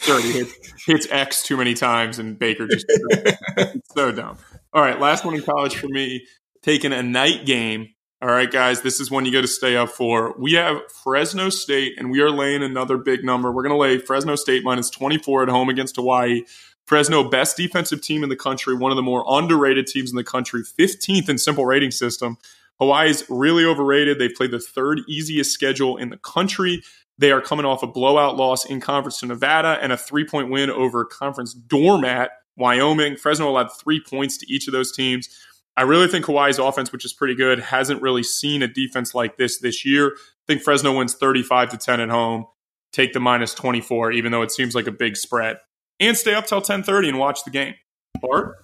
Sure, 0.00 0.20
he 0.20 0.32
hits, 0.32 0.84
hits 0.84 1.06
X 1.12 1.44
too 1.44 1.56
many 1.56 1.74
times, 1.74 2.18
and 2.18 2.36
Baker 2.36 2.66
just 2.66 2.86
it's 2.88 3.94
so 3.94 4.10
dumb. 4.10 4.36
All 4.72 4.82
right, 4.82 4.98
last 4.98 5.24
one 5.24 5.34
in 5.34 5.42
college 5.42 5.76
for 5.76 5.86
me. 5.86 6.26
Taking 6.60 6.92
a 6.92 7.04
night 7.04 7.46
game. 7.46 7.90
All 8.22 8.28
right, 8.28 8.48
guys, 8.48 8.82
this 8.82 9.00
is 9.00 9.10
one 9.10 9.24
you 9.24 9.32
got 9.32 9.40
to 9.40 9.48
stay 9.48 9.76
up 9.76 9.88
for. 9.88 10.32
We 10.38 10.52
have 10.52 10.80
Fresno 11.02 11.50
State, 11.50 11.94
and 11.98 12.08
we 12.08 12.20
are 12.20 12.30
laying 12.30 12.62
another 12.62 12.96
big 12.96 13.24
number. 13.24 13.50
We're 13.50 13.64
going 13.64 13.74
to 13.74 13.76
lay 13.76 13.98
Fresno 13.98 14.36
State 14.36 14.62
minus 14.62 14.90
24 14.90 15.42
at 15.42 15.48
home 15.48 15.68
against 15.68 15.96
Hawaii. 15.96 16.42
Fresno, 16.86 17.28
best 17.28 17.56
defensive 17.56 18.00
team 18.00 18.22
in 18.22 18.28
the 18.28 18.36
country, 18.36 18.76
one 18.76 18.92
of 18.92 18.96
the 18.96 19.02
more 19.02 19.24
underrated 19.26 19.88
teams 19.88 20.10
in 20.10 20.14
the 20.14 20.22
country, 20.22 20.62
15th 20.62 21.28
in 21.28 21.36
simple 21.36 21.66
rating 21.66 21.90
system. 21.90 22.38
Hawaii's 22.78 23.24
really 23.28 23.64
overrated. 23.64 24.20
They've 24.20 24.32
played 24.32 24.52
the 24.52 24.60
third 24.60 25.00
easiest 25.08 25.50
schedule 25.50 25.96
in 25.96 26.10
the 26.10 26.18
country. 26.18 26.84
They 27.18 27.32
are 27.32 27.40
coming 27.40 27.66
off 27.66 27.82
a 27.82 27.88
blowout 27.88 28.36
loss 28.36 28.64
in 28.64 28.80
conference 28.80 29.18
to 29.18 29.26
Nevada 29.26 29.80
and 29.82 29.90
a 29.90 29.96
three 29.96 30.24
point 30.24 30.48
win 30.48 30.70
over 30.70 31.04
conference 31.04 31.54
doormat 31.54 32.30
Wyoming. 32.56 33.16
Fresno 33.16 33.48
allowed 33.48 33.70
three 33.76 34.00
points 34.00 34.36
to 34.38 34.52
each 34.52 34.68
of 34.68 34.72
those 34.72 34.92
teams. 34.92 35.28
I 35.76 35.82
really 35.82 36.06
think 36.06 36.26
Hawaii's 36.26 36.58
offense, 36.58 36.92
which 36.92 37.04
is 37.04 37.12
pretty 37.12 37.34
good, 37.34 37.58
hasn't 37.58 38.02
really 38.02 38.22
seen 38.22 38.62
a 38.62 38.68
defense 38.68 39.14
like 39.14 39.36
this 39.36 39.58
this 39.58 39.84
year. 39.84 40.08
I 40.08 40.44
think 40.46 40.62
Fresno 40.62 40.96
wins 40.96 41.14
35 41.14 41.70
to 41.70 41.76
10 41.78 42.00
at 42.00 42.10
home. 42.10 42.46
Take 42.92 43.14
the 43.14 43.20
minus 43.20 43.54
24, 43.54 44.12
even 44.12 44.32
though 44.32 44.42
it 44.42 44.52
seems 44.52 44.74
like 44.74 44.86
a 44.86 44.92
big 44.92 45.16
spread. 45.16 45.58
And 45.98 46.16
stay 46.16 46.34
up 46.34 46.46
till 46.46 46.60
10:30 46.60 47.08
and 47.08 47.18
watch 47.18 47.44
the 47.44 47.50
game. 47.50 47.74
Bart? 48.20 48.56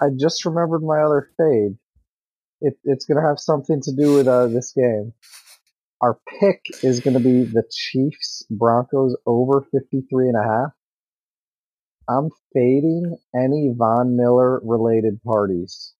I 0.00 0.08
just 0.18 0.44
remembered 0.44 0.82
my 0.82 1.00
other 1.00 1.30
fade. 1.36 1.78
It, 2.60 2.78
it's 2.84 3.04
going 3.06 3.20
to 3.22 3.26
have 3.26 3.38
something 3.38 3.80
to 3.82 3.92
do 3.92 4.14
with 4.14 4.26
uh, 4.26 4.46
this 4.48 4.72
game. 4.72 5.12
Our 6.00 6.18
pick 6.40 6.60
is 6.82 7.00
going 7.00 7.14
to 7.14 7.20
be 7.20 7.44
the 7.44 7.64
Chiefs 7.70 8.44
Broncos 8.50 9.16
over 9.26 9.62
53 9.72 10.28
and 10.28 10.36
a 10.36 10.42
half. 10.42 10.72
I'm 12.08 12.28
fading 12.52 13.16
any 13.34 13.72
Von 13.74 14.16
Miller 14.16 14.60
related 14.62 15.22
parties. 15.22 15.94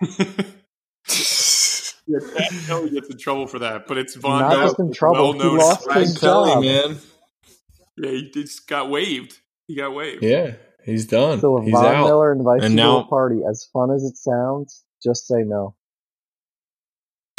Yeah, 2.06 2.18
Chad 2.36 2.52
Kelly 2.66 2.90
gets 2.90 3.08
in 3.08 3.16
trouble 3.16 3.46
for 3.46 3.60
that, 3.60 3.86
but 3.86 3.96
it's 3.96 4.14
Von 4.14 4.40
Not 4.42 4.50
Miller, 4.50 4.62
just 4.64 4.78
in 4.78 4.92
trouble, 4.92 5.32
he 5.32 5.38
lost 5.42 5.90
his 5.92 6.18
Kelly, 6.18 6.50
job. 6.52 6.62
man. 6.62 6.98
Yeah, 7.96 8.10
he 8.10 8.30
just 8.30 8.66
got 8.66 8.90
waived. 8.90 9.38
He 9.68 9.74
got 9.74 9.94
waived. 9.94 10.22
Yeah, 10.22 10.56
he's 10.84 11.06
done. 11.06 11.40
So 11.40 11.56
if 11.58 11.64
he's 11.64 11.72
Von 11.72 11.86
out. 11.86 12.04
Miller 12.06 12.32
invites 12.32 12.62
And 12.64 12.74
you 12.74 12.76
now- 12.76 12.98
to 13.00 13.06
a 13.06 13.08
party, 13.08 13.40
as 13.48 13.66
fun 13.72 13.90
as 13.90 14.04
it 14.04 14.18
sounds, 14.18 14.84
just 15.02 15.26
say 15.26 15.44
no. 15.44 15.76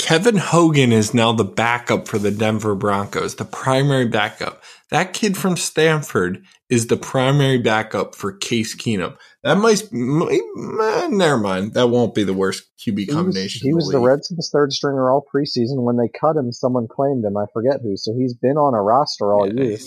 Kevin 0.05 0.37
Hogan 0.37 0.91
is 0.91 1.15
now 1.15 1.31
the 1.31 1.43
backup 1.43 2.07
for 2.07 2.19
the 2.19 2.29
Denver 2.29 2.75
Broncos, 2.75 3.37
the 3.37 3.43
primary 3.43 4.05
backup. 4.05 4.61
That 4.91 5.13
kid 5.13 5.35
from 5.35 5.57
Stanford 5.57 6.45
is 6.69 6.85
the 6.85 6.95
primary 6.95 7.57
backup 7.57 8.13
for 8.13 8.31
Case 8.31 8.75
Keenum. 8.75 9.17
That 9.41 9.57
might, 9.57 9.91
might 9.91 11.05
eh, 11.05 11.07
never 11.07 11.39
mind. 11.39 11.73
That 11.73 11.89
won't 11.89 12.13
be 12.13 12.23
the 12.23 12.35
worst 12.35 12.65
QB 12.85 13.09
combination. 13.09 13.61
He 13.63 13.73
was, 13.73 13.85
he 13.85 13.87
was 13.87 13.87
the, 13.87 13.97
the 13.97 14.05
Redskins' 14.05 14.51
third 14.53 14.73
stringer 14.73 15.09
all 15.09 15.25
preseason. 15.25 15.83
When 15.83 15.97
they 15.97 16.11
cut 16.21 16.35
him, 16.35 16.51
someone 16.51 16.87
claimed 16.87 17.25
him. 17.25 17.35
I 17.35 17.45
forget 17.51 17.79
who. 17.81 17.97
So 17.97 18.13
he's 18.15 18.35
been 18.35 18.57
on 18.57 18.75
a 18.75 18.83
roster 18.83 19.33
all 19.33 19.47
yeah, 19.47 19.63
year. 19.63 19.77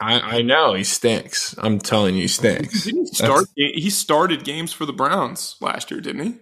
I, 0.00 0.38
I, 0.38 0.40
know 0.40 0.72
he 0.72 0.84
stinks. 0.84 1.54
I'm 1.58 1.80
telling 1.80 2.14
you, 2.14 2.22
he 2.22 2.28
stinks. 2.28 2.84
Didn't 2.84 3.08
he 3.08 3.14
start? 3.14 3.44
he 3.54 3.90
started 3.90 4.44
games 4.44 4.72
for 4.72 4.86
the 4.86 4.94
Browns 4.94 5.56
last 5.60 5.90
year, 5.90 6.00
didn't 6.00 6.24
he? 6.24 6.34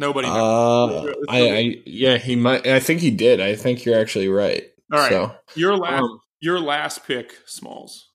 Nobody. 0.00 0.28
Uh, 0.28 1.12
I, 1.28 1.50
I, 1.50 1.82
yeah, 1.84 2.16
he 2.16 2.34
might. 2.34 2.66
I 2.66 2.80
think 2.80 3.00
he 3.00 3.10
did. 3.10 3.38
I 3.38 3.54
think 3.54 3.84
you're 3.84 4.00
actually 4.00 4.28
right. 4.28 4.64
All 4.90 4.98
right, 4.98 5.10
so, 5.10 5.34
your 5.54 5.76
last, 5.76 6.02
um, 6.02 6.20
your 6.40 6.58
last 6.58 7.06
pick, 7.06 7.34
Smalls. 7.44 8.08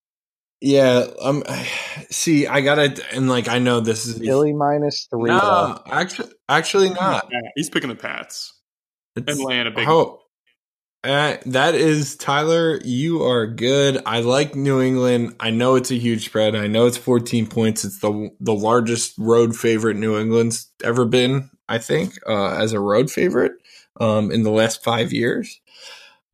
Yeah, 0.62 1.06
um, 1.22 1.44
see, 2.10 2.48
I 2.48 2.62
gotta, 2.62 3.00
and 3.14 3.30
like, 3.30 3.48
I 3.48 3.60
know 3.60 3.82
this 3.82 4.08
is 4.08 4.18
Philly 4.18 4.52
minus 4.52 5.08
three. 5.12 5.30
No, 5.30 5.80
actually, 5.86 6.32
actually 6.50 6.90
not. 6.90 7.32
He's 7.56 7.70
picking 7.70 7.90
the 7.90 7.96
Pats 7.96 8.60
it's, 9.16 9.32
and 9.32 9.46
laying 9.46 9.68
a 9.68 9.72
big. 9.72 9.88
Oh, 9.88 10.22
uh, 11.04 11.38
that 11.46 11.76
is 11.76 12.16
Tyler. 12.16 12.80
You 12.84 13.22
are 13.26 13.46
good. 13.46 14.02
I 14.08 14.22
like 14.22 14.56
New 14.56 14.82
England. 14.82 15.36
I 15.40 15.52
know 15.52 15.76
it's 15.76 15.92
a 15.92 16.00
huge 16.00 16.26
spread. 16.26 16.56
I 16.56 16.66
know 16.66 16.88
it's 16.88 16.98
14 16.98 17.46
points. 17.46 17.86
It's 17.86 18.00
the 18.00 18.32
the 18.40 18.56
largest 18.56 19.14
road 19.20 19.56
favorite 19.56 19.98
New 19.98 20.18
England's 20.18 20.72
ever 20.84 21.06
been. 21.06 21.52
I 21.68 21.78
think 21.78 22.14
uh, 22.28 22.56
as 22.56 22.74
a 22.74 22.80
road 22.80 23.10
favorite 23.10 23.54
um, 24.00 24.32
in 24.32 24.44
the 24.44 24.52
last 24.52 24.84
five 24.84 25.14
years. 25.14 25.62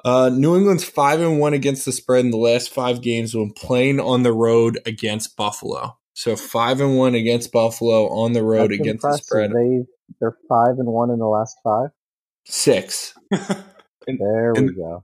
Uh, 0.03 0.29
New 0.33 0.55
England's 0.55 0.83
five 0.83 1.21
and 1.21 1.39
one 1.39 1.53
against 1.53 1.85
the 1.85 1.91
spread 1.91 2.25
in 2.25 2.31
the 2.31 2.37
last 2.37 2.71
five 2.71 3.01
games 3.01 3.35
when 3.35 3.51
playing 3.51 3.99
on 3.99 4.23
the 4.23 4.33
road 4.33 4.79
against 4.85 5.37
Buffalo. 5.37 5.97
So 6.13 6.35
five 6.35 6.81
and 6.81 6.97
one 6.97 7.13
against 7.15 7.51
Buffalo 7.51 8.07
on 8.09 8.33
the 8.33 8.43
road 8.43 8.71
That's 8.71 8.81
against 8.81 9.05
impressive. 9.05 9.19
the 9.19 9.23
spread. 9.25 9.51
They 9.51 9.85
they're 10.19 10.37
five 10.49 10.77
and 10.77 10.87
one 10.87 11.11
in 11.11 11.19
the 11.19 11.27
last 11.27 11.57
five. 11.63 11.89
Six. 12.45 13.13
And, 14.07 14.19
there 14.19 14.53
we 14.53 14.59
and, 14.59 14.75
go. 14.75 15.03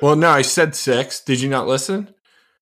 Well, 0.00 0.16
no, 0.16 0.30
I 0.30 0.40
said 0.40 0.74
six. 0.74 1.20
Did 1.20 1.42
you 1.42 1.50
not 1.50 1.68
listen? 1.68 2.14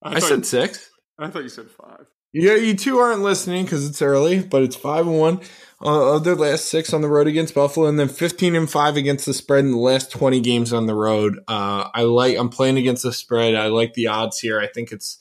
I, 0.03 0.17
I 0.17 0.19
said 0.19 0.39
you, 0.39 0.45
six. 0.45 0.91
I 1.17 1.29
thought 1.29 1.45
you 1.45 1.49
said 1.49 1.71
five. 1.71 2.07
Yeah, 2.33 2.57
you 2.57 2.75
two 2.75 2.99
aren't 2.99 3.23
listening 3.23 3.65
because 3.65 3.89
it's 3.89 4.03
early, 4.03 4.41
but 4.41 4.65
it's 4.65 4.75
five 4.75 5.07
and 5.07 5.19
one 5.19 5.41
of 5.81 6.25
their 6.25 6.35
last 6.35 6.67
six 6.67 6.95
on 6.95 7.03
the 7.03 7.09
road 7.09 7.27
against 7.27 7.55
Buffalo, 7.55 7.87
and 7.87 7.99
then 7.99 8.09
fifteen 8.09 8.55
and 8.57 8.71
five 8.71 8.97
against 8.97 9.27
the 9.27 9.35
spread 9.35 9.65
in 9.65 9.73
the 9.73 9.79
last 9.79 10.11
twenty 10.11 10.41
games 10.41 10.73
on 10.73 10.87
the 10.87 10.95
road. 10.95 11.39
Uh, 11.49 11.89
I 11.95 12.03
like. 12.03 12.39
I'm 12.39 12.49
playing 12.49 12.79
against 12.79 13.03
the 13.03 13.13
spread. 13.13 13.55
I 13.55 13.67
like 13.67 13.95
the 13.95 14.07
odds 14.07 14.39
here. 14.39 14.59
I 14.59 14.69
think 14.69 14.93
it's 14.93 15.19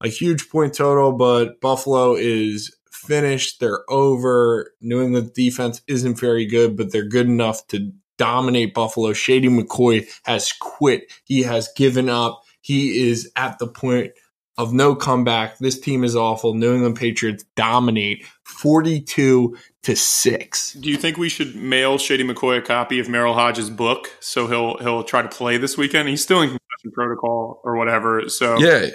a 0.00 0.08
huge 0.08 0.48
point 0.48 0.74
total, 0.74 1.12
but 1.12 1.60
Buffalo 1.60 2.14
is 2.14 2.74
finished. 2.90 3.60
They're 3.60 3.84
over. 3.90 4.72
New 4.80 5.02
England 5.02 5.34
defense 5.34 5.82
isn't 5.86 6.18
very 6.18 6.46
good, 6.46 6.76
but 6.76 6.90
they're 6.90 7.06
good 7.06 7.26
enough 7.26 7.66
to 7.68 7.92
dominate 8.18 8.74
Buffalo. 8.74 9.12
Shady 9.12 9.48
McCoy 9.48 10.08
has 10.24 10.52
quit. 10.52 11.12
He 11.24 11.42
has 11.42 11.68
given 11.76 12.08
up. 12.08 12.42
He 12.60 13.08
is 13.08 13.30
at 13.36 13.58
the 13.58 13.66
point 13.66 14.12
of 14.58 14.72
no 14.72 14.94
comeback. 14.94 15.58
This 15.58 15.78
team 15.78 16.04
is 16.04 16.14
awful. 16.14 16.54
New 16.54 16.74
England 16.74 16.96
Patriots 16.96 17.44
dominate 17.56 18.24
42 18.44 19.56
to 19.82 19.96
6. 19.96 20.72
Do 20.74 20.88
you 20.88 20.96
think 20.96 21.16
we 21.16 21.28
should 21.28 21.56
mail 21.56 21.98
Shady 21.98 22.24
McCoy 22.24 22.58
a 22.58 22.62
copy 22.62 22.98
of 22.98 23.06
Merril 23.06 23.34
Hoge's 23.34 23.70
book 23.70 24.10
so 24.20 24.46
he'll 24.46 24.76
he'll 24.78 25.04
try 25.04 25.22
to 25.22 25.28
play 25.28 25.56
this 25.56 25.76
weekend? 25.76 26.08
He's 26.08 26.22
still 26.22 26.42
in 26.42 26.50
concussion 26.50 26.92
protocol 26.92 27.60
or 27.64 27.76
whatever. 27.76 28.28
So 28.28 28.58
Yeah, 28.58 28.88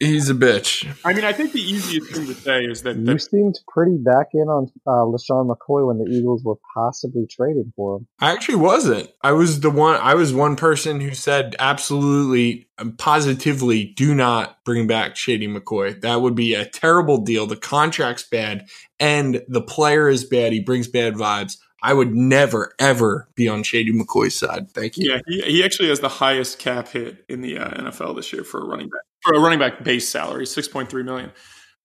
He's 0.00 0.30
a 0.30 0.34
bitch. 0.34 0.88
I 1.04 1.12
mean, 1.12 1.24
I 1.24 1.32
think 1.32 1.52
the 1.52 1.60
easiest 1.60 2.12
thing 2.12 2.26
to 2.26 2.34
say 2.34 2.60
is 2.62 2.82
that 2.82 2.96
you 2.96 3.18
seemed 3.18 3.58
pretty 3.66 3.96
back 3.96 4.28
in 4.32 4.48
on 4.48 4.70
uh, 4.86 5.02
LeSean 5.02 5.52
McCoy 5.52 5.88
when 5.88 5.98
the 5.98 6.08
Eagles 6.08 6.44
were 6.44 6.54
possibly 6.72 7.26
trading 7.26 7.72
for 7.74 7.96
him. 7.96 8.06
I 8.20 8.30
actually 8.30 8.56
wasn't. 8.56 9.10
I 9.22 9.32
was 9.32 9.58
the 9.58 9.70
one. 9.70 10.00
I 10.00 10.14
was 10.14 10.32
one 10.32 10.54
person 10.54 11.00
who 11.00 11.14
said 11.14 11.56
absolutely, 11.58 12.68
um, 12.78 12.92
positively, 12.92 13.86
do 13.86 14.14
not 14.14 14.62
bring 14.64 14.86
back 14.86 15.16
Shady 15.16 15.48
McCoy. 15.48 16.00
That 16.00 16.22
would 16.22 16.36
be 16.36 16.54
a 16.54 16.64
terrible 16.64 17.18
deal. 17.18 17.46
The 17.46 17.56
contract's 17.56 18.22
bad, 18.22 18.68
and 19.00 19.42
the 19.48 19.62
player 19.62 20.08
is 20.08 20.22
bad. 20.22 20.52
He 20.52 20.60
brings 20.60 20.86
bad 20.86 21.14
vibes. 21.14 21.56
I 21.82 21.92
would 21.92 22.14
never 22.14 22.72
ever 22.78 23.28
be 23.34 23.48
on 23.48 23.64
Shady 23.64 23.92
McCoy's 23.92 24.36
side. 24.36 24.70
Thank 24.70 24.96
you. 24.96 25.10
Yeah, 25.10 25.20
he, 25.26 25.40
he 25.40 25.64
actually 25.64 25.88
has 25.88 25.98
the 25.98 26.08
highest 26.08 26.60
cap 26.60 26.86
hit 26.86 27.24
in 27.28 27.40
the 27.40 27.58
uh, 27.58 27.82
NFL 27.82 28.14
this 28.14 28.32
year 28.32 28.44
for 28.44 28.60
a 28.60 28.64
running 28.64 28.88
back 28.88 29.02
for 29.22 29.34
a 29.34 29.40
running 29.40 29.58
back 29.58 29.82
base 29.82 30.08
salary, 30.08 30.46
six 30.46 30.68
point 30.68 30.88
three 30.90 31.02
million. 31.02 31.32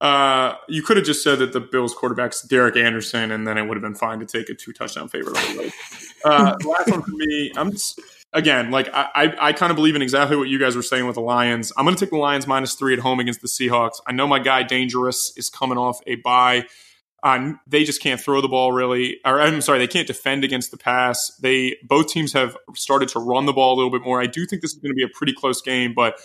Uh, 0.01 0.55
you 0.67 0.81
could 0.81 0.97
have 0.97 1.05
just 1.05 1.23
said 1.23 1.39
that 1.39 1.53
the 1.53 1.61
Bills 1.61 1.93
quarterback's 1.93 2.41
Derek 2.41 2.75
Anderson, 2.75 3.31
and 3.31 3.47
then 3.47 3.57
it 3.57 3.63
would 3.65 3.77
have 3.77 3.81
been 3.81 3.95
fine 3.95 4.19
to 4.19 4.25
take 4.25 4.49
a 4.49 4.53
two 4.53 4.73
touchdown 4.73 5.07
favorite. 5.07 5.37
uh, 6.25 6.55
last 6.65 6.91
one 6.91 7.01
for 7.01 7.11
me. 7.11 7.51
I'm 7.55 7.71
just 7.71 8.01
again 8.33 8.69
like 8.69 8.89
I 8.93 9.07
I, 9.15 9.47
I 9.49 9.53
kind 9.53 9.71
of 9.71 9.77
believe 9.77 9.95
in 9.95 10.01
exactly 10.01 10.35
what 10.35 10.49
you 10.49 10.59
guys 10.59 10.75
were 10.75 10.81
saying 10.81 11.05
with 11.05 11.15
the 11.15 11.21
Lions. 11.21 11.71
I'm 11.77 11.85
going 11.85 11.95
to 11.95 11.99
take 12.05 12.11
the 12.11 12.17
Lions 12.17 12.47
minus 12.47 12.75
three 12.75 12.93
at 12.93 12.99
home 12.99 13.19
against 13.19 13.41
the 13.41 13.47
Seahawks. 13.47 14.01
I 14.05 14.11
know 14.11 14.27
my 14.27 14.39
guy 14.39 14.63
Dangerous 14.63 15.31
is 15.37 15.49
coming 15.49 15.77
off 15.77 15.99
a 16.05 16.15
bye. 16.15 16.65
Uh, 17.23 17.53
they 17.65 17.85
just 17.85 18.01
can't 18.01 18.19
throw 18.19 18.41
the 18.41 18.49
ball 18.49 18.73
really. 18.73 19.19
Or 19.23 19.39
I'm 19.39 19.61
sorry, 19.61 19.79
they 19.79 19.87
can't 19.87 20.07
defend 20.07 20.43
against 20.43 20.71
the 20.71 20.77
pass. 20.77 21.31
They 21.41 21.77
both 21.81 22.09
teams 22.09 22.33
have 22.33 22.57
started 22.75 23.07
to 23.09 23.19
run 23.19 23.45
the 23.45 23.53
ball 23.53 23.73
a 23.73 23.77
little 23.77 23.91
bit 23.91 24.01
more. 24.01 24.21
I 24.21 24.25
do 24.25 24.45
think 24.45 24.61
this 24.61 24.73
is 24.73 24.79
going 24.79 24.91
to 24.91 24.95
be 24.95 25.03
a 25.03 25.17
pretty 25.17 25.31
close 25.31 25.61
game, 25.61 25.93
but 25.93 26.19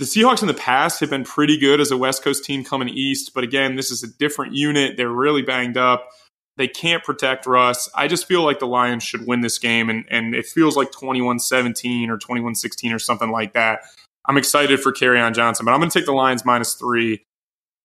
the 0.00 0.06
Seahawks 0.06 0.40
in 0.40 0.48
the 0.48 0.54
past 0.54 0.98
have 1.00 1.10
been 1.10 1.24
pretty 1.24 1.58
good 1.58 1.78
as 1.78 1.90
a 1.90 1.96
West 1.96 2.24
Coast 2.24 2.42
team 2.42 2.64
coming 2.64 2.88
east. 2.88 3.34
But 3.34 3.44
again, 3.44 3.76
this 3.76 3.90
is 3.90 4.02
a 4.02 4.08
different 4.08 4.54
unit. 4.54 4.96
They're 4.96 5.10
really 5.10 5.42
banged 5.42 5.76
up. 5.76 6.08
They 6.56 6.68
can't 6.68 7.04
protect 7.04 7.44
Russ. 7.44 7.86
I 7.94 8.08
just 8.08 8.26
feel 8.26 8.42
like 8.42 8.60
the 8.60 8.66
Lions 8.66 9.02
should 9.02 9.26
win 9.26 9.42
this 9.42 9.58
game, 9.58 9.90
and, 9.90 10.06
and 10.10 10.34
it 10.34 10.46
feels 10.46 10.74
like 10.74 10.90
21 10.90 11.38
17 11.38 12.08
or 12.08 12.16
21 12.16 12.54
16 12.54 12.92
or 12.94 12.98
something 12.98 13.30
like 13.30 13.52
that. 13.52 13.80
I'm 14.24 14.38
excited 14.38 14.80
for 14.80 14.90
Kerryon 14.90 15.34
Johnson, 15.34 15.66
but 15.66 15.72
I'm 15.72 15.80
going 15.80 15.90
to 15.90 15.98
take 15.98 16.06
the 16.06 16.12
Lions 16.12 16.46
minus 16.46 16.72
three. 16.74 17.26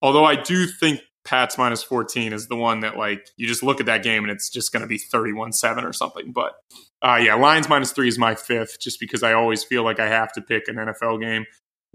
Although 0.01 0.23
I 0.23 0.35
do 0.35 0.67
think 0.67 1.01
Pats 1.25 1.57
minus 1.57 1.83
14 1.83 2.31
is 2.31 2.47
the 2.47 2.55
one 2.55 2.79
that 2.79 2.97
like 2.97 3.27
you 3.35 3.45
just 3.45 3.61
look 3.61 3.81
at 3.81 3.87
that 3.87 4.03
game 4.03 4.23
and 4.23 4.31
it's 4.31 4.49
just 4.49 4.71
going 4.71 4.81
to 4.81 4.87
be 4.87 4.99
31-7 4.99 5.83
or 5.83 5.91
something. 5.91 6.31
But 6.31 6.53
uh, 7.01 7.19
yeah, 7.21 7.35
Lions 7.35 7.67
minus 7.67 7.91
three 7.91 8.07
is 8.07 8.17
my 8.17 8.35
fifth, 8.35 8.79
just 8.79 9.01
because 9.01 9.21
I 9.21 9.33
always 9.33 9.65
feel 9.65 9.83
like 9.83 9.99
I 9.99 10.07
have 10.07 10.31
to 10.33 10.41
pick 10.41 10.69
an 10.69 10.75
NFL 10.75 11.19
game. 11.19 11.45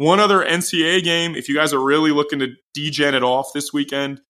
One 0.00 0.18
other 0.18 0.42
NCAA 0.42 1.04
game, 1.04 1.36
if 1.36 1.46
you 1.46 1.54
guys 1.54 1.74
are 1.74 1.78
really 1.78 2.10
looking 2.10 2.38
to 2.38 2.54
degen 2.72 3.14
it 3.14 3.22
off 3.22 3.52
this 3.52 3.70
weekend, 3.70 4.22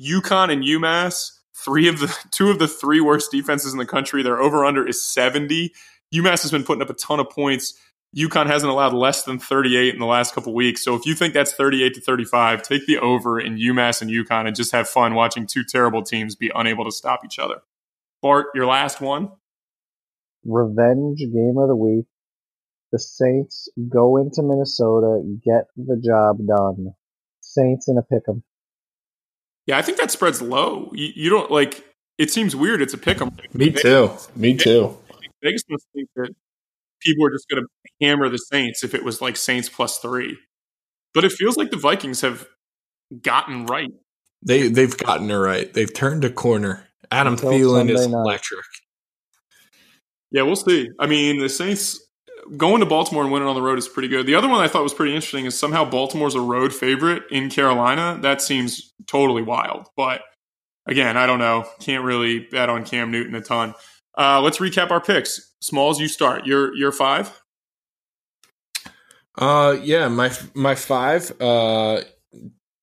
UConn 0.00 0.52
and 0.52 0.64
UMass, 0.64 1.30
three 1.54 1.86
of 1.86 2.00
the 2.00 2.12
two 2.32 2.50
of 2.50 2.58
the 2.58 2.66
three 2.66 3.00
worst 3.00 3.30
defenses 3.30 3.72
in 3.72 3.78
the 3.78 3.86
country. 3.86 4.24
Their 4.24 4.40
over 4.40 4.64
under 4.64 4.84
is 4.84 5.00
70. 5.00 5.72
UMass 6.12 6.42
has 6.42 6.50
been 6.50 6.64
putting 6.64 6.82
up 6.82 6.90
a 6.90 6.94
ton 6.94 7.20
of 7.20 7.30
points. 7.30 7.74
UConn 8.16 8.48
hasn't 8.48 8.72
allowed 8.72 8.94
less 8.94 9.22
than 9.22 9.38
38 9.38 9.94
in 9.94 10.00
the 10.00 10.06
last 10.06 10.34
couple 10.34 10.52
weeks. 10.54 10.82
So 10.82 10.96
if 10.96 11.06
you 11.06 11.14
think 11.14 11.34
that's 11.34 11.52
38 11.52 11.94
to 11.94 12.00
35, 12.00 12.62
take 12.62 12.86
the 12.86 12.98
over 12.98 13.38
in 13.38 13.58
UMass 13.58 14.02
and 14.02 14.10
UConn 14.10 14.48
and 14.48 14.56
just 14.56 14.72
have 14.72 14.88
fun 14.88 15.14
watching 15.14 15.46
two 15.46 15.62
terrible 15.62 16.02
teams 16.02 16.34
be 16.34 16.50
unable 16.52 16.84
to 16.84 16.90
stop 16.90 17.24
each 17.24 17.38
other. 17.38 17.62
Bart, 18.22 18.48
your 18.56 18.66
last 18.66 19.00
one. 19.00 19.30
Revenge 20.44 21.20
game 21.20 21.54
of 21.58 21.68
the 21.68 21.76
week. 21.76 22.06
The 22.92 22.98
Saints 22.98 23.68
go 23.88 24.18
into 24.18 24.42
Minnesota, 24.42 25.22
get 25.44 25.64
the 25.76 25.96
job 26.04 26.36
done. 26.46 26.92
Saints 27.40 27.88
in 27.88 27.96
a 27.98 28.02
pick 28.02 28.22
'em. 28.28 28.42
Yeah, 29.66 29.78
I 29.78 29.82
think 29.82 29.98
that 29.98 30.10
spread's 30.10 30.42
low. 30.42 30.90
You, 30.94 31.08
you 31.14 31.30
don't 31.30 31.50
like. 31.50 31.84
It 32.18 32.30
seems 32.30 32.54
weird. 32.54 32.82
It's 32.82 32.94
a 32.94 32.98
pick 32.98 33.20
'em. 33.20 33.30
Me 33.54 33.70
too. 33.70 34.10
Me 34.36 34.54
too. 34.56 34.96
Vegas 35.42 35.62
must 35.70 35.86
think 35.94 36.08
that 36.16 36.34
people 37.00 37.26
are 37.26 37.30
just 37.30 37.48
going 37.48 37.62
to 37.64 37.68
hammer 38.06 38.28
the 38.28 38.36
Saints 38.38 38.84
if 38.84 38.94
it 38.94 39.04
was 39.04 39.20
like 39.20 39.36
Saints 39.36 39.68
plus 39.68 39.98
three. 39.98 40.38
But 41.14 41.24
it 41.24 41.32
feels 41.32 41.56
like 41.56 41.70
the 41.70 41.76
Vikings 41.78 42.20
have 42.20 42.46
gotten 43.22 43.66
right. 43.66 43.90
They 44.44 44.68
they've 44.68 44.96
gotten 44.96 45.30
it 45.30 45.36
right. 45.36 45.72
They've 45.72 45.92
turned 45.92 46.24
a 46.24 46.30
corner. 46.30 46.86
Adam 47.10 47.34
Until 47.34 47.50
Thielen 47.52 47.90
is 47.90 48.06
night. 48.06 48.18
electric. 48.18 48.64
Yeah, 50.30 50.42
we'll 50.42 50.56
see. 50.56 50.88
I 50.98 51.06
mean, 51.06 51.40
the 51.40 51.48
Saints 51.48 52.00
going 52.56 52.80
to 52.80 52.86
Baltimore 52.86 53.22
and 53.22 53.32
winning 53.32 53.48
on 53.48 53.54
the 53.54 53.62
road 53.62 53.78
is 53.78 53.88
pretty 53.88 54.08
good. 54.08 54.26
The 54.26 54.34
other 54.34 54.48
one 54.48 54.60
I 54.60 54.68
thought 54.68 54.82
was 54.82 54.94
pretty 54.94 55.14
interesting 55.14 55.46
is 55.46 55.58
somehow 55.58 55.84
Baltimore's 55.84 56.34
a 56.34 56.40
road 56.40 56.74
favorite 56.74 57.24
in 57.30 57.50
Carolina. 57.50 58.18
That 58.20 58.42
seems 58.42 58.92
totally 59.06 59.42
wild. 59.42 59.88
But 59.96 60.22
again, 60.86 61.16
I 61.16 61.26
don't 61.26 61.38
know. 61.38 61.66
Can't 61.80 62.04
really 62.04 62.40
bet 62.50 62.68
on 62.68 62.84
Cam 62.84 63.10
Newton 63.10 63.34
a 63.34 63.40
ton. 63.40 63.74
Uh, 64.16 64.40
let's 64.40 64.58
recap 64.58 64.90
our 64.90 65.00
picks. 65.00 65.54
Smalls, 65.60 66.00
you 66.00 66.08
start. 66.08 66.46
You're 66.46 66.74
you're 66.74 66.92
five. 66.92 67.40
Uh, 69.38 69.76
yeah, 69.82 70.08
my 70.08 70.30
my 70.54 70.74
five. 70.74 71.32
Uh, 71.40 72.02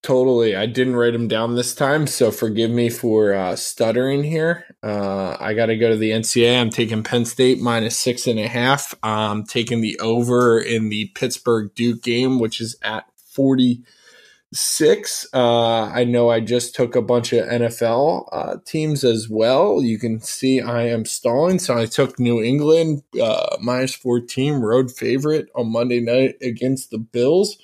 Totally. 0.02 0.56
I 0.56 0.64
didn't 0.64 0.96
write 0.96 1.12
them 1.12 1.28
down 1.28 1.56
this 1.56 1.74
time, 1.74 2.06
so 2.06 2.30
forgive 2.30 2.70
me 2.70 2.88
for 2.88 3.34
uh, 3.34 3.54
stuttering 3.54 4.24
here. 4.24 4.64
Uh, 4.82 5.36
I 5.38 5.52
got 5.52 5.66
to 5.66 5.76
go 5.76 5.90
to 5.90 5.96
the 5.96 6.12
NCAA. 6.12 6.58
I'm 6.58 6.70
taking 6.70 7.02
Penn 7.02 7.26
State 7.26 7.60
minus 7.60 7.98
six 7.98 8.26
and 8.26 8.38
a 8.38 8.48
half. 8.48 8.94
I'm 9.02 9.44
taking 9.44 9.82
the 9.82 9.98
over 9.98 10.58
in 10.58 10.88
the 10.88 11.12
Pittsburgh 11.14 11.74
Duke 11.74 12.02
game, 12.02 12.38
which 12.38 12.62
is 12.62 12.76
at 12.80 13.04
46. 13.34 15.26
Uh, 15.34 15.84
I 15.84 16.04
know 16.04 16.30
I 16.30 16.40
just 16.40 16.74
took 16.74 16.96
a 16.96 17.02
bunch 17.02 17.34
of 17.34 17.46
NFL 17.46 18.26
uh, 18.32 18.56
teams 18.64 19.04
as 19.04 19.28
well. 19.28 19.82
You 19.82 19.98
can 19.98 20.20
see 20.20 20.62
I 20.62 20.84
am 20.84 21.04
stalling, 21.04 21.58
so 21.58 21.76
I 21.76 21.84
took 21.84 22.18
New 22.18 22.42
England 22.42 23.02
uh, 23.22 23.58
minus 23.60 23.96
14 23.96 24.54
road 24.54 24.90
favorite 24.90 25.50
on 25.54 25.70
Monday 25.70 26.00
night 26.00 26.36
against 26.40 26.90
the 26.90 26.98
Bills. 26.98 27.58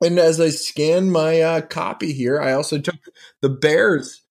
And 0.00 0.18
as 0.18 0.40
I 0.40 0.50
scan 0.50 1.10
my 1.10 1.40
uh, 1.40 1.60
copy 1.62 2.12
here, 2.12 2.40
I 2.40 2.52
also 2.52 2.78
took 2.78 2.96
the 3.40 3.48
Bears. 3.48 4.22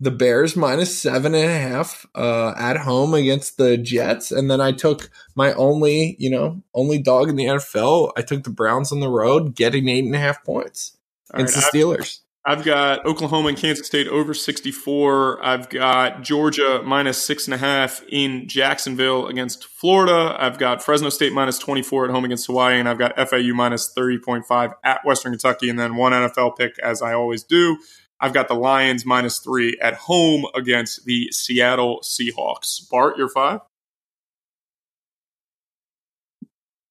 The 0.00 0.10
Bears 0.10 0.56
minus 0.56 0.98
seven 0.98 1.34
and 1.34 1.48
a 1.48 1.58
half 1.58 2.04
uh, 2.16 2.52
at 2.58 2.78
home 2.78 3.14
against 3.14 3.56
the 3.56 3.78
Jets, 3.78 4.32
and 4.32 4.50
then 4.50 4.60
I 4.60 4.72
took 4.72 5.08
my 5.36 5.54
only, 5.54 6.16
you 6.18 6.30
know, 6.30 6.62
only 6.74 6.98
dog 6.98 7.28
in 7.28 7.36
the 7.36 7.44
NFL. 7.44 8.12
I 8.16 8.22
took 8.22 8.42
the 8.42 8.50
Browns 8.50 8.90
on 8.90 8.98
the 8.98 9.08
road, 9.08 9.54
getting 9.54 9.88
eight 9.88 10.04
and 10.04 10.14
a 10.14 10.18
half 10.18 10.44
points 10.44 10.96
against 11.32 11.54
right, 11.54 11.64
the 11.72 11.78
Steelers. 11.78 12.20
I've 12.46 12.62
got 12.62 13.06
Oklahoma 13.06 13.48
and 13.48 13.56
Kansas 13.56 13.86
State 13.86 14.06
over 14.06 14.34
64. 14.34 15.42
I've 15.42 15.70
got 15.70 16.20
Georgia 16.20 16.82
minus 16.84 17.16
six 17.16 17.46
and 17.46 17.54
a 17.54 17.56
half 17.56 18.02
in 18.10 18.46
Jacksonville 18.46 19.28
against 19.28 19.64
Florida. 19.64 20.36
I've 20.38 20.58
got 20.58 20.82
Fresno 20.82 21.08
State 21.08 21.32
minus 21.32 21.58
24 21.58 22.04
at 22.04 22.10
home 22.10 22.26
against 22.26 22.46
Hawaii. 22.46 22.78
And 22.78 22.86
I've 22.86 22.98
got 22.98 23.16
FAU 23.16 23.54
minus 23.54 23.90
30.5 23.96 24.72
at 24.84 25.00
Western 25.06 25.32
Kentucky. 25.32 25.70
And 25.70 25.78
then 25.78 25.96
one 25.96 26.12
NFL 26.12 26.58
pick, 26.58 26.78
as 26.80 27.00
I 27.00 27.14
always 27.14 27.44
do. 27.44 27.78
I've 28.20 28.34
got 28.34 28.48
the 28.48 28.54
Lions 28.54 29.06
minus 29.06 29.38
three 29.38 29.78
at 29.80 29.94
home 29.94 30.44
against 30.54 31.06
the 31.06 31.28
Seattle 31.30 32.00
Seahawks. 32.02 32.88
Bart, 32.90 33.16
your 33.16 33.30
five? 33.30 33.60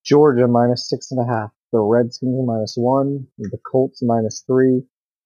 Georgia 0.03 0.47
minus 0.47 0.89
six 0.89 1.11
and 1.11 1.21
a 1.21 1.31
half. 1.31 1.51
The 1.71 1.79
Redskins 1.79 2.43
minus 2.43 2.73
one. 2.75 3.27
The 3.37 3.59
Colts 3.71 4.01
minus 4.01 4.43
three 4.47 4.81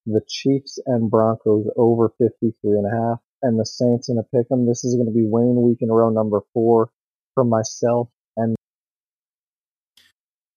the 0.08 0.22
Chiefs 0.28 0.80
and 0.86 1.12
Broncos 1.12 1.66
over 1.76 2.10
53 2.18 2.54
and 2.64 2.88
a 2.88 2.90
half, 2.90 3.20
and 3.42 3.60
the 3.60 3.66
Saints 3.66 4.10
in 4.10 4.18
a 4.18 4.24
pick 4.24 4.48
'em. 4.52 4.66
This 4.66 4.84
is 4.84 4.96
going 4.96 5.08
to 5.08 5.14
be 5.14 5.28
winning 5.28 5.62
week 5.62 5.80
in 5.82 5.90
a 5.90 5.94
row 5.94 6.10
number 6.10 6.42
four 6.54 6.90
for 7.36 7.44
myself 7.44 8.10
and. 8.36 8.56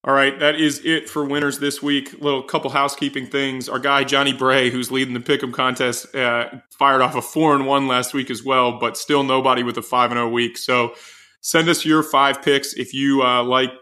All 0.02 0.14
right, 0.14 0.38
that 0.38 0.54
is 0.54 0.80
it 0.82 1.10
for 1.10 1.26
winners 1.26 1.58
this 1.58 1.82
week. 1.82 2.22
Little 2.22 2.42
couple 2.42 2.70
housekeeping 2.70 3.26
things. 3.26 3.68
Our 3.68 3.78
guy 3.78 4.04
Johnny 4.04 4.32
Bray, 4.32 4.70
who's 4.70 4.90
leading 4.90 5.12
the 5.12 5.20
pick'em 5.20 5.52
contest, 5.52 6.14
uh, 6.14 6.48
fired 6.70 7.02
off 7.02 7.14
a 7.16 7.20
four 7.20 7.54
and 7.54 7.66
one 7.66 7.86
last 7.86 8.14
week 8.14 8.30
as 8.30 8.42
well, 8.42 8.78
but 8.78 8.96
still 8.96 9.24
nobody 9.24 9.62
with 9.62 9.76
a 9.76 9.82
five 9.82 10.10
and 10.10 10.16
zero 10.16 10.28
oh 10.28 10.30
week. 10.30 10.56
So 10.56 10.94
send 11.42 11.68
us 11.68 11.84
your 11.84 12.02
five 12.02 12.40
picks 12.40 12.72
if 12.74 12.94
you 12.94 13.22
uh, 13.22 13.42
like. 13.42 13.72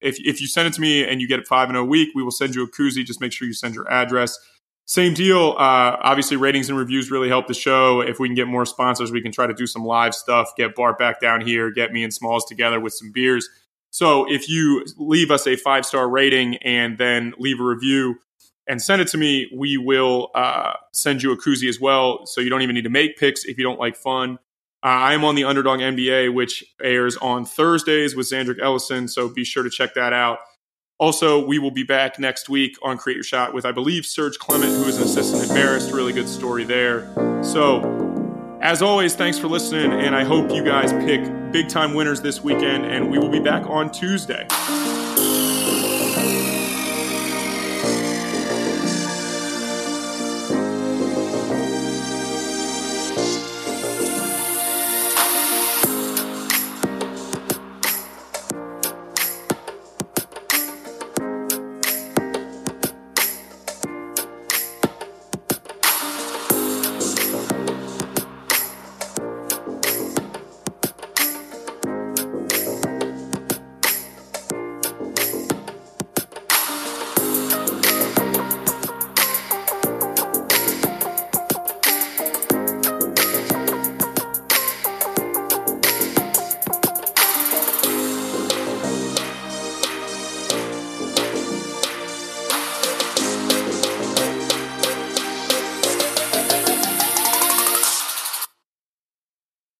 If 0.00 0.16
if 0.24 0.40
you 0.40 0.46
send 0.48 0.68
it 0.68 0.74
to 0.74 0.80
me 0.80 1.04
and 1.04 1.20
you 1.20 1.28
get 1.28 1.40
it 1.40 1.46
five 1.46 1.68
and 1.68 1.76
zero 1.76 1.84
oh 1.84 1.88
week, 1.88 2.08
we 2.14 2.24
will 2.24 2.32
send 2.32 2.56
you 2.56 2.64
a 2.64 2.68
koozie. 2.68 3.04
Just 3.04 3.20
make 3.20 3.32
sure 3.32 3.46
you 3.46 3.54
send 3.54 3.74
your 3.74 3.88
address. 3.90 4.36
Same 4.88 5.12
deal. 5.12 5.50
Uh, 5.50 5.98
obviously, 6.00 6.38
ratings 6.38 6.70
and 6.70 6.78
reviews 6.78 7.10
really 7.10 7.28
help 7.28 7.46
the 7.46 7.52
show. 7.52 8.00
If 8.00 8.18
we 8.18 8.26
can 8.26 8.34
get 8.34 8.48
more 8.48 8.64
sponsors, 8.64 9.12
we 9.12 9.20
can 9.20 9.30
try 9.30 9.46
to 9.46 9.52
do 9.52 9.66
some 9.66 9.84
live 9.84 10.14
stuff, 10.14 10.56
get 10.56 10.74
Bart 10.74 10.98
back 10.98 11.20
down 11.20 11.42
here, 11.42 11.70
get 11.70 11.92
me 11.92 12.02
and 12.02 12.12
Smalls 12.12 12.46
together 12.46 12.80
with 12.80 12.94
some 12.94 13.12
beers. 13.12 13.50
So 13.90 14.24
if 14.32 14.48
you 14.48 14.86
leave 14.96 15.30
us 15.30 15.46
a 15.46 15.56
five 15.56 15.84
star 15.84 16.08
rating 16.08 16.56
and 16.56 16.96
then 16.96 17.34
leave 17.38 17.60
a 17.60 17.64
review 17.64 18.16
and 18.66 18.80
send 18.80 19.02
it 19.02 19.08
to 19.08 19.18
me, 19.18 19.50
we 19.54 19.76
will 19.76 20.30
uh, 20.34 20.72
send 20.94 21.22
you 21.22 21.32
a 21.32 21.36
koozie 21.36 21.68
as 21.68 21.78
well. 21.78 22.24
So 22.24 22.40
you 22.40 22.48
don't 22.48 22.62
even 22.62 22.74
need 22.74 22.84
to 22.84 22.90
make 22.90 23.18
picks 23.18 23.44
if 23.44 23.58
you 23.58 23.64
don't 23.64 23.78
like 23.78 23.94
fun. 23.94 24.38
Uh, 24.82 24.86
I 24.86 25.12
am 25.12 25.22
on 25.22 25.34
the 25.34 25.44
Underdog 25.44 25.80
NBA, 25.80 26.32
which 26.32 26.64
airs 26.82 27.18
on 27.18 27.44
Thursdays 27.44 28.16
with 28.16 28.26
Zandrick 28.26 28.58
Ellison. 28.58 29.06
So 29.06 29.28
be 29.28 29.44
sure 29.44 29.64
to 29.64 29.70
check 29.70 29.92
that 29.94 30.14
out. 30.14 30.38
Also, 30.98 31.44
we 31.46 31.60
will 31.60 31.70
be 31.70 31.84
back 31.84 32.18
next 32.18 32.48
week 32.48 32.76
on 32.82 32.98
Create 32.98 33.14
Your 33.14 33.22
Shot 33.22 33.54
with, 33.54 33.64
I 33.64 33.70
believe, 33.70 34.04
Serge 34.04 34.36
Clement, 34.38 34.72
who 34.72 34.82
is 34.82 34.96
an 34.96 35.04
assistant 35.04 35.44
at 35.44 35.56
Marist. 35.56 35.92
Really 35.92 36.12
good 36.12 36.28
story 36.28 36.64
there. 36.64 37.08
So, 37.44 38.58
as 38.60 38.82
always, 38.82 39.14
thanks 39.14 39.38
for 39.38 39.46
listening, 39.46 39.92
and 39.92 40.16
I 40.16 40.24
hope 40.24 40.50
you 40.50 40.64
guys 40.64 40.92
pick 41.04 41.22
big 41.52 41.68
time 41.68 41.94
winners 41.94 42.20
this 42.20 42.42
weekend, 42.42 42.84
and 42.84 43.12
we 43.12 43.18
will 43.18 43.30
be 43.30 43.38
back 43.38 43.64
on 43.68 43.92
Tuesday. 43.92 44.48